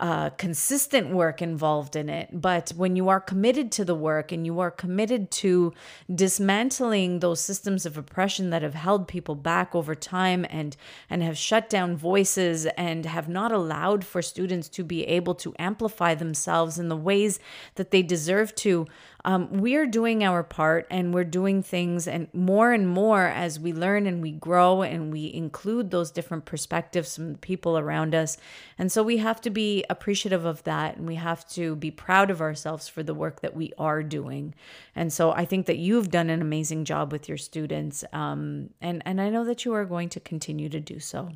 uh, 0.00 0.30
consistent 0.30 1.10
work 1.10 1.40
involved 1.42 1.96
in 1.96 2.08
it. 2.08 2.28
But 2.32 2.70
when 2.70 2.96
you 2.96 3.08
are 3.08 3.20
committed 3.20 3.70
to 3.72 3.84
the 3.84 3.94
work 3.94 4.32
and 4.32 4.44
you 4.46 4.58
are 4.60 4.70
committed 4.70 5.30
to 5.32 5.72
dismantling 6.12 7.20
those 7.20 7.40
systems 7.40 7.86
of 7.86 7.96
oppression 7.96 8.50
that 8.50 8.62
have 8.62 8.74
held 8.74 9.06
people 9.06 9.34
back 9.34 9.74
over 9.74 9.94
time 9.94 10.46
and 10.50 10.76
and 11.10 11.22
have 11.22 11.36
shut 11.36 11.68
down 11.68 11.96
voices 11.96 12.66
and 12.76 13.06
have 13.06 13.28
not 13.28 13.52
allowed 13.52 14.04
for 14.04 14.22
students 14.22 14.68
to 14.70 14.84
be 14.84 15.04
able 15.04 15.34
to 15.34 15.54
amplify 15.58 16.14
themselves 16.14 16.78
in 16.78 16.88
the 16.88 16.96
ways 16.96 17.38
that 17.74 17.90
they 17.90 18.02
deserve 18.02 18.54
to, 18.54 18.86
um, 19.24 19.48
we're 19.52 19.86
doing 19.86 20.24
our 20.24 20.42
part 20.42 20.86
and 20.90 21.14
we're 21.14 21.24
doing 21.24 21.62
things 21.62 22.08
and 22.08 22.28
more 22.34 22.72
and 22.72 22.88
more 22.88 23.26
as 23.26 23.60
we 23.60 23.72
learn 23.72 24.06
and 24.06 24.20
we 24.20 24.32
grow 24.32 24.82
and 24.82 25.12
we 25.12 25.32
include 25.32 25.90
those 25.90 26.10
different 26.10 26.44
perspectives 26.44 27.14
from 27.14 27.32
the 27.32 27.38
people 27.38 27.78
around 27.78 28.14
us. 28.14 28.36
And 28.78 28.90
so 28.90 29.02
we 29.02 29.18
have 29.18 29.40
to 29.42 29.50
be 29.50 29.84
appreciative 29.88 30.44
of 30.44 30.64
that 30.64 30.96
and 30.96 31.06
we 31.06 31.14
have 31.14 31.48
to 31.50 31.76
be 31.76 31.90
proud 31.90 32.30
of 32.30 32.40
ourselves 32.40 32.88
for 32.88 33.02
the 33.04 33.14
work 33.14 33.40
that 33.42 33.54
we 33.54 33.72
are 33.78 34.02
doing. 34.02 34.54
And 34.96 35.12
so 35.12 35.30
I 35.30 35.44
think 35.44 35.66
that 35.66 35.78
you've 35.78 36.10
done 36.10 36.28
an 36.28 36.42
amazing 36.42 36.84
job 36.84 37.12
with 37.12 37.28
your 37.28 37.38
students. 37.38 38.04
Um, 38.12 38.70
and, 38.80 39.02
and 39.06 39.20
I 39.20 39.30
know 39.30 39.44
that 39.44 39.64
you 39.64 39.72
are 39.74 39.84
going 39.84 40.08
to 40.10 40.20
continue 40.20 40.68
to 40.68 40.80
do 40.80 40.98
so. 40.98 41.30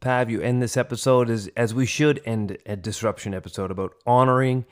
Pav, 0.00 0.30
you 0.30 0.40
end 0.40 0.62
this 0.62 0.76
episode 0.76 1.28
as, 1.28 1.48
as 1.56 1.74
we 1.74 1.86
should 1.86 2.20
end 2.24 2.56
a 2.66 2.76
disruption 2.76 3.34
episode 3.34 3.70
about 3.70 3.94
honoring 4.06 4.64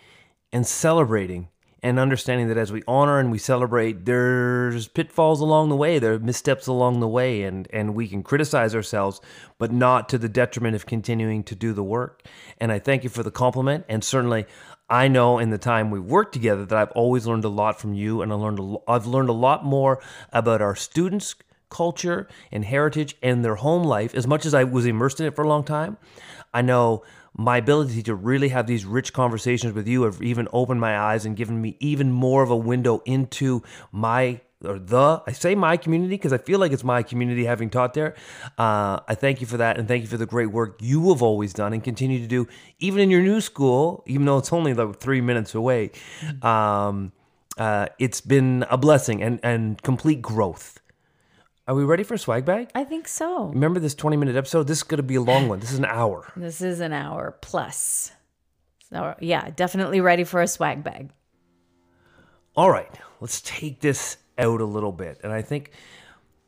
and 0.53 0.67
celebrating 0.67 1.49
and 1.83 1.99
understanding 2.01 2.49
that 2.49 2.57
as 2.57 2.73
we 2.73 2.83
honor 2.89 3.21
and 3.21 3.31
we 3.31 3.39
celebrate, 3.39 4.07
there's 4.07 4.89
pitfalls 4.89 5.41
along 5.41 5.69
the 5.69 5.77
way, 5.77 5.99
there 5.99 6.15
are 6.15 6.19
missteps 6.19 6.67
along 6.67 7.01
the 7.01 7.09
way, 7.09 7.43
and, 7.43 7.69
and 7.73 7.95
we 7.95 8.09
can 8.09 8.23
criticize 8.23 8.75
ourselves, 8.75 9.21
but 9.59 9.71
not 9.71 10.09
to 10.09 10.19
the 10.19 10.29
detriment 10.29 10.75
of 10.75 10.87
continuing 10.87 11.45
to 11.45 11.55
do 11.55 11.73
the 11.73 11.85
work. 11.85 12.23
And 12.59 12.73
I 12.73 12.79
thank 12.79 13.05
you 13.05 13.11
for 13.11 13.23
the 13.23 13.31
compliment. 13.31 13.85
And 13.89 14.03
certainly, 14.03 14.47
I 14.89 15.07
know 15.09 15.39
in 15.39 15.51
the 15.51 15.59
time 15.59 15.91
we've 15.91 16.03
worked 16.03 16.33
together 16.33 16.65
that 16.65 16.79
I've 16.79 16.93
always 16.93 17.27
learned 17.27 17.45
a 17.45 17.49
lot 17.51 17.79
from 17.81 17.95
you, 17.95 18.23
and 18.23 18.33
I 18.33 18.37
learned 18.37 18.59
a, 18.59 18.77
I've 18.89 19.07
learned 19.07 19.29
a 19.29 19.35
lot 19.35 19.65
more 19.65 20.03
about 20.33 20.63
our 20.63 20.75
students' 20.75 21.35
culture 21.69 22.27
and 22.51 22.65
heritage 22.65 23.17
and 23.23 23.45
their 23.45 23.57
home 23.57 23.85
life. 23.85 24.15
As 24.15 24.27
much 24.27 24.47
as 24.47 24.55
I 24.55 24.65
was 24.65 24.87
immersed 24.87 25.21
in 25.21 25.27
it 25.27 25.37
for 25.37 25.45
a 25.45 25.49
long 25.49 25.65
time, 25.65 25.99
I 26.55 26.63
know 26.63 27.05
my 27.37 27.59
ability 27.59 28.03
to 28.03 28.15
really 28.15 28.49
have 28.49 28.67
these 28.67 28.85
rich 28.85 29.13
conversations 29.13 29.75
with 29.75 29.87
you 29.87 30.03
have 30.03 30.23
even 30.23 30.49
opened 30.53 30.81
my 30.81 30.99
eyes 30.99 31.27
and 31.27 31.37
given 31.37 31.61
me 31.61 31.77
even 31.81 32.11
more 32.11 32.43
of 32.43 32.51
a 32.51 32.57
window 32.57 33.03
into 33.05 33.63
my 33.93 34.41
or 34.65 34.79
the 34.79 35.23
I 35.27 35.33
say 35.33 35.55
my 35.55 35.77
community 35.77 36.15
because 36.15 36.33
I 36.33 36.39
feel 36.39 36.59
like 36.59 36.73
it's 36.73 36.85
my 36.85 37.03
community 37.03 37.45
having 37.45 37.69
taught 37.69 37.93
there. 37.93 38.15
Uh, 38.57 39.01
I 39.07 39.15
thank 39.15 39.41
you 39.41 39.47
for 39.47 39.59
that 39.59 39.79
and 39.79 39.87
thank 39.87 40.03
you 40.03 40.09
for 40.09 40.17
the 40.17 40.27
great 40.27 40.47
work 40.47 40.79
you 40.81 41.11
have 41.11 41.23
always 41.23 41.53
done 41.53 41.75
and 41.75 41.85
continue 41.85 42.21
to 42.21 42.27
do, 42.27 42.49
even 42.79 43.01
in 43.01 43.11
your 43.11 43.23
new 43.23 43.41
school, 43.43 44.03
even 44.07 44.25
though 44.25 44.39
it's 44.39 44.53
only 44.53 44.73
like 44.73 44.99
three 44.99 45.21
minutes 45.21 45.55
away. 45.55 45.91
Um, 46.41 47.13
uh, 47.59 47.89
it's 47.99 48.21
been 48.21 48.65
a 48.71 48.79
blessing 48.79 49.23
and 49.23 49.41
and 49.43 49.81
complete 49.83 50.23
growth. 50.23 50.81
Are 51.69 51.75
we 51.75 51.83
ready 51.83 52.05
for 52.05 52.17
swag 52.17 52.45
bag? 52.45 52.71
I 52.77 52.85
think 52.85 53.09
so. 53.09 53.47
Remember 53.47 53.81
this 53.81 53.97
20 53.97 54.17
minute 54.17 54.37
episode? 54.37 54.69
This 54.69 54.79
is 54.79 54.83
going 54.85 54.99
to 54.99 55.03
be 55.03 55.17
a 55.17 55.21
long 55.21 55.49
one. 55.49 55.59
This 55.59 55.73
is 55.73 55.79
an 55.79 55.85
hour. 55.85 56.33
This 56.37 56.61
is 56.61 56.79
an 56.79 56.93
hour 56.93 57.37
plus. 57.41 58.13
So, 58.89 59.17
yeah, 59.21 59.51
definitely 59.51 60.01
ready 60.01 60.23
for 60.23 60.41
a 60.41 60.47
swag 60.47 60.85
bag. 60.85 61.11
All 62.55 62.71
right, 62.71 62.89
let's 63.21 63.41
take 63.41 63.81
this 63.81 64.17
out 64.39 64.61
a 64.61 64.65
little 64.65 64.93
bit. 64.93 65.21
And 65.25 65.33
I 65.33 65.43
think 65.43 65.73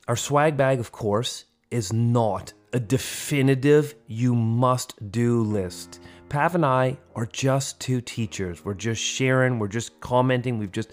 our 0.06 0.14
swag 0.14 0.56
bag, 0.56 0.78
of 0.78 0.92
course, 0.92 1.46
is 1.72 1.92
not 1.92 2.52
a 2.72 2.78
definitive 2.78 3.96
you 4.06 4.36
must 4.36 5.10
do 5.10 5.42
list. 5.42 6.00
Pav 6.28 6.54
and 6.54 6.64
I 6.64 6.96
are 7.16 7.26
just 7.26 7.80
two 7.80 8.00
teachers. 8.00 8.64
We're 8.64 8.74
just 8.74 9.02
sharing, 9.02 9.58
we're 9.58 9.66
just 9.66 9.98
commenting, 10.00 10.58
we've 10.58 10.70
just 10.70 10.90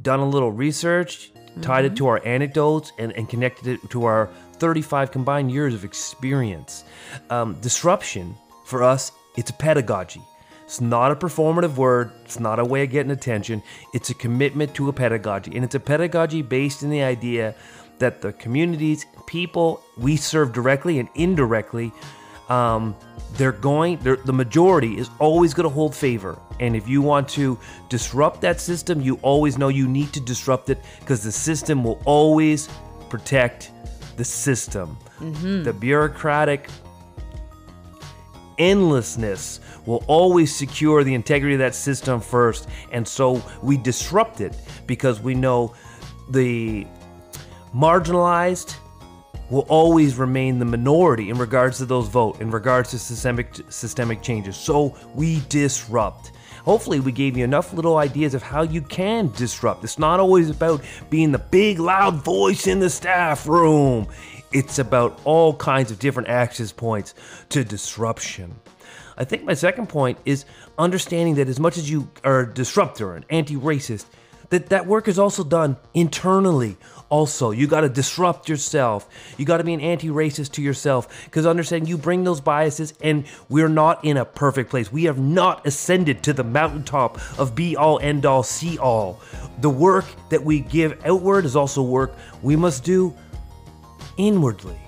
done 0.00 0.20
a 0.20 0.28
little 0.28 0.52
research, 0.52 1.32
tied 1.60 1.84
it 1.84 1.96
to 1.96 2.06
our 2.06 2.24
anecdotes, 2.24 2.92
and, 2.98 3.12
and 3.12 3.28
connected 3.28 3.66
it 3.66 3.90
to 3.90 4.04
our 4.04 4.30
35 4.54 5.10
combined 5.10 5.50
years 5.50 5.74
of 5.74 5.84
experience. 5.84 6.84
Um, 7.30 7.60
disruption, 7.60 8.36
for 8.64 8.82
us, 8.82 9.12
it's 9.36 9.50
a 9.50 9.54
pedagogy. 9.54 10.22
It's 10.64 10.80
not 10.80 11.12
a 11.12 11.16
performative 11.16 11.76
word, 11.76 12.12
it's 12.24 12.40
not 12.40 12.58
a 12.58 12.64
way 12.64 12.84
of 12.84 12.90
getting 12.90 13.12
attention. 13.12 13.62
It's 13.92 14.08
a 14.10 14.14
commitment 14.14 14.74
to 14.76 14.88
a 14.88 14.92
pedagogy. 14.92 15.54
And 15.54 15.64
it's 15.64 15.74
a 15.74 15.80
pedagogy 15.80 16.40
based 16.40 16.82
in 16.82 16.90
the 16.90 17.02
idea 17.02 17.54
that 17.98 18.22
the 18.22 18.32
communities, 18.32 19.04
people 19.26 19.82
we 19.98 20.16
serve 20.16 20.52
directly 20.52 20.98
and 20.98 21.08
indirectly, 21.14 21.92
um, 22.48 22.96
they're 23.34 23.52
going, 23.52 23.98
they're, 23.98 24.16
the 24.16 24.32
majority 24.32 24.98
is 24.98 25.10
always 25.18 25.54
going 25.54 25.68
to 25.68 25.74
hold 25.74 25.94
favor. 25.94 26.38
And 26.60 26.76
if 26.76 26.88
you 26.88 27.02
want 27.02 27.28
to 27.30 27.58
disrupt 27.88 28.40
that 28.42 28.60
system, 28.60 29.00
you 29.00 29.18
always 29.22 29.58
know 29.58 29.68
you 29.68 29.88
need 29.88 30.12
to 30.12 30.20
disrupt 30.20 30.70
it 30.70 30.78
because 31.00 31.22
the 31.22 31.32
system 31.32 31.82
will 31.82 32.00
always 32.04 32.68
protect 33.08 33.70
the 34.16 34.24
system. 34.24 34.96
Mm-hmm. 35.18 35.62
The 35.62 35.72
bureaucratic 35.72 36.68
endlessness 38.58 39.60
will 39.86 40.04
always 40.06 40.54
secure 40.54 41.02
the 41.02 41.14
integrity 41.14 41.54
of 41.54 41.58
that 41.60 41.74
system 41.74 42.20
first. 42.20 42.68
And 42.92 43.06
so 43.06 43.42
we 43.62 43.76
disrupt 43.76 44.40
it 44.40 44.56
because 44.86 45.20
we 45.20 45.34
know 45.34 45.74
the 46.30 46.86
marginalized 47.74 48.76
will 49.52 49.66
always 49.68 50.16
remain 50.16 50.58
the 50.58 50.64
minority 50.64 51.28
in 51.28 51.36
regards 51.36 51.76
to 51.76 51.84
those 51.84 52.08
vote, 52.08 52.40
in 52.40 52.50
regards 52.50 52.90
to 52.90 52.98
systemic 52.98 53.54
systemic 53.68 54.22
changes. 54.22 54.56
So 54.56 54.96
we 55.14 55.42
disrupt. 55.50 56.32
Hopefully, 56.64 57.00
we 57.00 57.12
gave 57.12 57.36
you 57.36 57.44
enough 57.44 57.74
little 57.74 57.98
ideas 57.98 58.34
of 58.34 58.42
how 58.42 58.62
you 58.62 58.80
can 58.80 59.30
disrupt. 59.32 59.84
It's 59.84 59.98
not 59.98 60.20
always 60.20 60.48
about 60.48 60.80
being 61.10 61.32
the 61.32 61.38
big, 61.38 61.78
loud 61.78 62.24
voice 62.24 62.66
in 62.66 62.80
the 62.80 62.88
staff 62.88 63.46
room. 63.46 64.06
It's 64.52 64.78
about 64.78 65.20
all 65.24 65.54
kinds 65.54 65.90
of 65.90 65.98
different 65.98 66.28
access 66.28 66.72
points 66.72 67.14
to 67.50 67.62
disruption. 67.62 68.54
I 69.18 69.24
think 69.24 69.44
my 69.44 69.54
second 69.54 69.88
point 69.88 70.18
is 70.24 70.46
understanding 70.78 71.34
that 71.34 71.48
as 71.48 71.60
much 71.60 71.76
as 71.76 71.90
you 71.90 72.08
are 72.24 72.40
a 72.40 72.54
disruptor 72.54 73.14
and 73.16 73.26
anti-racist, 73.28 74.06
that 74.52 74.68
that 74.68 74.86
work 74.86 75.08
is 75.08 75.18
also 75.18 75.42
done 75.42 75.78
internally. 75.94 76.76
Also, 77.08 77.52
you 77.52 77.66
got 77.66 77.80
to 77.80 77.88
disrupt 77.88 78.50
yourself. 78.50 79.08
You 79.38 79.46
got 79.46 79.58
to 79.58 79.64
be 79.64 79.72
an 79.72 79.80
anti-racist 79.80 80.52
to 80.52 80.62
yourself 80.62 81.24
because 81.24 81.46
understand 81.46 81.88
you 81.88 81.96
bring 81.96 82.24
those 82.24 82.40
biases, 82.40 82.92
and 83.00 83.24
we're 83.48 83.68
not 83.68 84.04
in 84.04 84.18
a 84.18 84.26
perfect 84.26 84.68
place. 84.68 84.92
We 84.92 85.04
have 85.04 85.18
not 85.18 85.66
ascended 85.66 86.22
to 86.24 86.34
the 86.34 86.44
mountaintop 86.44 87.18
of 87.38 87.54
be 87.54 87.76
all, 87.76 87.98
end 88.00 88.26
all, 88.26 88.42
see 88.42 88.78
all. 88.78 89.20
The 89.60 89.70
work 89.70 90.04
that 90.28 90.44
we 90.44 90.60
give 90.60 91.02
outward 91.04 91.46
is 91.46 91.56
also 91.56 91.82
work 91.82 92.14
we 92.42 92.54
must 92.54 92.84
do 92.84 93.14
inwardly. 94.18 94.78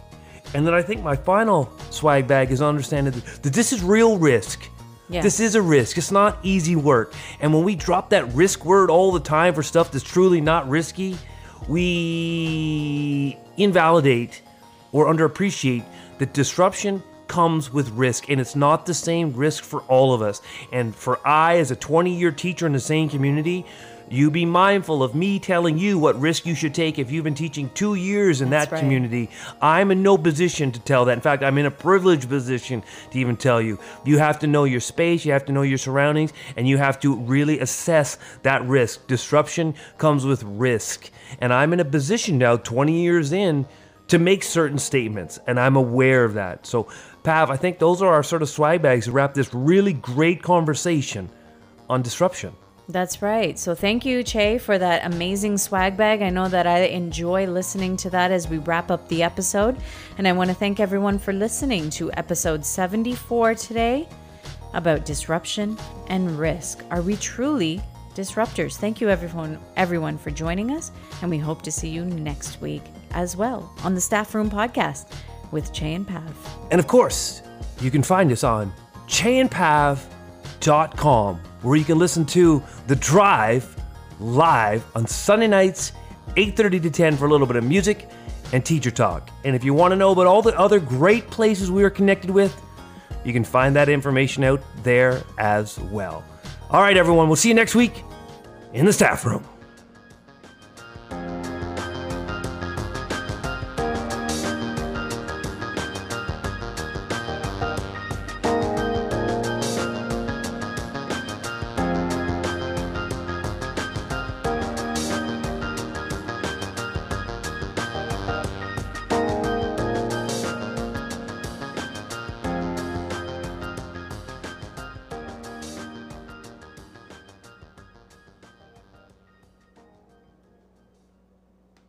And 0.53 0.67
then 0.67 0.75
I 0.75 0.83
think 0.83 1.03
my 1.03 1.17
final 1.17 1.73
swag 1.91 2.29
bag 2.29 2.51
is 2.51 2.61
understanding 2.61 3.15
that, 3.15 3.43
that 3.43 3.53
this 3.55 3.73
is 3.73 3.83
real 3.83 4.19
risk. 4.19 4.69
Yeah. 5.09 5.21
This 5.21 5.39
is 5.39 5.55
a 5.55 5.63
risk. 5.63 5.99
It's 5.99 6.11
not 6.11 6.39
easy 6.43 6.77
work. 6.77 7.13
And 7.41 7.53
when 7.53 7.63
we 7.63 7.77
drop 7.77 8.11
that 8.11 8.33
risk 8.33 8.65
word 8.65 8.91
all 8.91 9.13
the 9.13 9.21
time 9.21 9.55
for 9.55 9.63
stuff 9.63 9.91
that's 9.91 10.05
truly 10.05 10.41
not 10.41 10.69
risky, 10.69 11.19
we 11.69 13.39
invalidate 13.57 14.43
or 14.93 15.07
underappreciate 15.07 15.85
that 16.19 16.33
disruption 16.33 17.03
comes 17.27 17.73
with 17.73 17.89
risk 17.91 18.29
and 18.29 18.41
it's 18.41 18.55
not 18.55 18.87
the 18.87 18.95
same 18.95 19.33
risk 19.33 19.65
for 19.65 19.81
all 19.83 20.15
of 20.15 20.23
us. 20.23 20.41
And 20.73 20.95
for 20.95 21.27
I 21.27 21.59
as 21.59 21.71
a 21.71 21.77
20-year 21.77 22.33
teacher 22.33 22.67
in 22.67 22.73
the 22.73 22.81
same 22.81 23.09
community, 23.09 23.67
you 24.11 24.31
be 24.31 24.45
mindful 24.45 25.03
of 25.03 25.15
me 25.15 25.39
telling 25.39 25.79
you 25.79 25.99
what 25.99 26.19
risk 26.21 26.47
you 26.47 26.55
should 26.55 26.75
take 26.75 26.99
if 26.99 27.11
you've 27.11 27.25
been 27.25 27.35
teaching 27.35 27.71
2 27.75 27.95
years 27.95 28.41
in 28.41 28.51
That's 28.51 28.67
that 28.67 28.73
right. 28.73 28.81
community. 28.81 29.31
I'm 29.61 29.91
in 29.91 30.03
no 30.03 30.19
position 30.19 30.73
to 30.73 30.81
tell 30.81 31.05
that. 31.07 31.13
In 31.13 31.21
fact, 31.21 31.43
I'm 31.43 31.59
in 31.59 31.67
a 31.67 31.71
privileged 31.71 32.29
position 32.29 32.83
to 33.11 33.19
even 33.19 33.37
tell 33.37 33.61
you. 33.61 33.79
You 34.05 34.19
have 34.19 34.39
to 34.41 34.47
know 34.47 34.65
your 34.65 34.81
space, 34.81 35.25
you 35.25 35.33
have 35.33 35.47
to 35.47 35.53
know 35.53 35.63
your 35.63 35.79
surroundings, 35.79 36.33
and 36.57 36.69
you 36.69 36.79
have 36.79 37.01
to 37.01 37.17
really 37.17 37.61
assess 37.61 38.19
that 38.43 38.65
risk. 38.67 39.07
Disruption 39.07 39.75
comes 39.99 40.25
with 40.25 40.43
risk. 40.43 41.11
And 41.41 41.53
I'm 41.53 41.73
in 41.73 41.81
a 41.81 41.85
position 41.85 42.39
now, 42.39 42.57
20 42.57 43.03
years 43.03 43.33
in, 43.33 43.67
to 44.09 44.19
make 44.19 44.43
certain 44.43 44.79
statements, 44.79 45.41
and 45.47 45.59
I'm 45.59 45.77
aware 45.77 46.25
of 46.25 46.35
that. 46.35 46.67
So, 46.67 46.89
Pav, 47.23 47.51
I 47.51 47.57
think 47.57 47.79
those 47.79 48.03
are 48.03 48.13
our 48.13 48.23
sort 48.23 48.43
of 48.43 48.51
swag 48.51 48.83
bags 48.83 49.07
to 49.07 49.13
wrap 49.13 49.33
this 49.33 49.55
really 49.55 49.95
great 49.95 50.43
conversation 50.43 51.31
on 51.89 52.03
disruption. 52.03 52.55
That's 52.89 53.23
right. 53.23 53.59
So 53.59 53.75
thank 53.75 54.05
you, 54.05 54.23
Chey, 54.23 54.59
for 54.59 54.77
that 54.77 55.07
amazing 55.07 55.57
swag 55.57 55.97
bag. 55.97 56.21
I 56.21 56.29
know 56.29 56.49
that 56.49 56.67
I 56.67 56.81
enjoy 56.81 57.47
listening 57.47 57.97
to 57.99 58.11
that 58.11 58.31
as 58.31 58.47
we 58.47 58.59
wrap 58.59 58.91
up 58.91 59.09
the 59.09 59.23
episode. 59.23 59.79
And 60.19 60.29
I 60.29 60.33
want 60.33 60.51
to 60.51 60.55
thank 60.55 60.81
everyone 60.81 61.19
for 61.19 61.33
listening 61.33 61.89
to 61.91 62.13
episode 62.13 62.65
74 62.65 63.55
today 63.55 64.07
about 64.75 65.07
disruption 65.07 65.79
and 66.09 66.39
risk. 66.39 66.85
Are 66.91 67.01
we 67.01 67.17
truly 67.17 67.81
disruptors? 68.15 68.77
Thank 68.77 69.01
you 69.01 69.09
everyone 69.09 69.59
everyone 69.77 70.19
for 70.19 70.31
joining 70.31 70.71
us 70.73 70.93
and 71.23 71.31
we 71.31 71.39
hope 71.39 71.63
to 71.63 71.73
see 71.73 71.89
you 71.89 72.05
next 72.05 72.61
week 72.61 72.83
as 73.13 73.37
well 73.37 73.73
on 73.83 73.95
the 73.95 74.01
Staffroom 74.01 74.51
podcast 74.51 75.11
with 75.53 75.73
Chey 75.73 75.95
and 75.95 76.07
Pav. 76.07 76.37
And 76.71 76.79
of 76.79 76.87
course, 76.87 77.43
you 77.81 77.91
can 77.91 78.03
find 78.03 78.31
us 78.31 78.45
on 78.45 78.73
cheyandpav.com 80.65 81.41
where 81.63 81.77
you 81.77 81.85
can 81.85 81.99
listen 81.99 82.25
to 82.27 82.63
The 82.87 82.97
Drive 82.97 83.77
live 84.21 84.85
on 84.95 85.07
Sunday 85.07 85.47
nights 85.47 85.93
8:30 86.37 86.83
to 86.83 86.91
10 86.91 87.17
for 87.17 87.27
a 87.27 87.29
little 87.29 87.47
bit 87.47 87.57
of 87.57 87.65
music 87.65 88.09
and 88.53 88.65
teacher 88.65 88.91
talk. 88.91 89.29
And 89.45 89.57
if 89.57 89.65
you 89.65 89.75
want 89.75 89.93
to 89.93 89.97
know 89.97 90.11
about 90.11 90.27
all 90.27 90.43
the 90.43 90.59
other 90.59 90.79
great 90.79 91.31
places 91.31 91.71
we 91.71 91.83
are 91.85 91.91
connected 91.91 92.31
with, 92.31 92.55
you 93.25 93.33
can 93.33 93.45
find 93.45 93.75
that 93.77 93.89
information 93.89 94.45
out 94.45 94.63
there 94.83 95.23
as 95.39 95.79
well. 95.79 96.25
All 96.71 96.81
right, 96.81 96.97
everyone, 96.97 97.29
we'll 97.29 97.37
see 97.37 97.49
you 97.49 97.55
next 97.55 97.75
week 97.75 98.05
in 98.73 98.87
the 98.87 98.93
staff 98.93 99.25
room. 99.25 99.45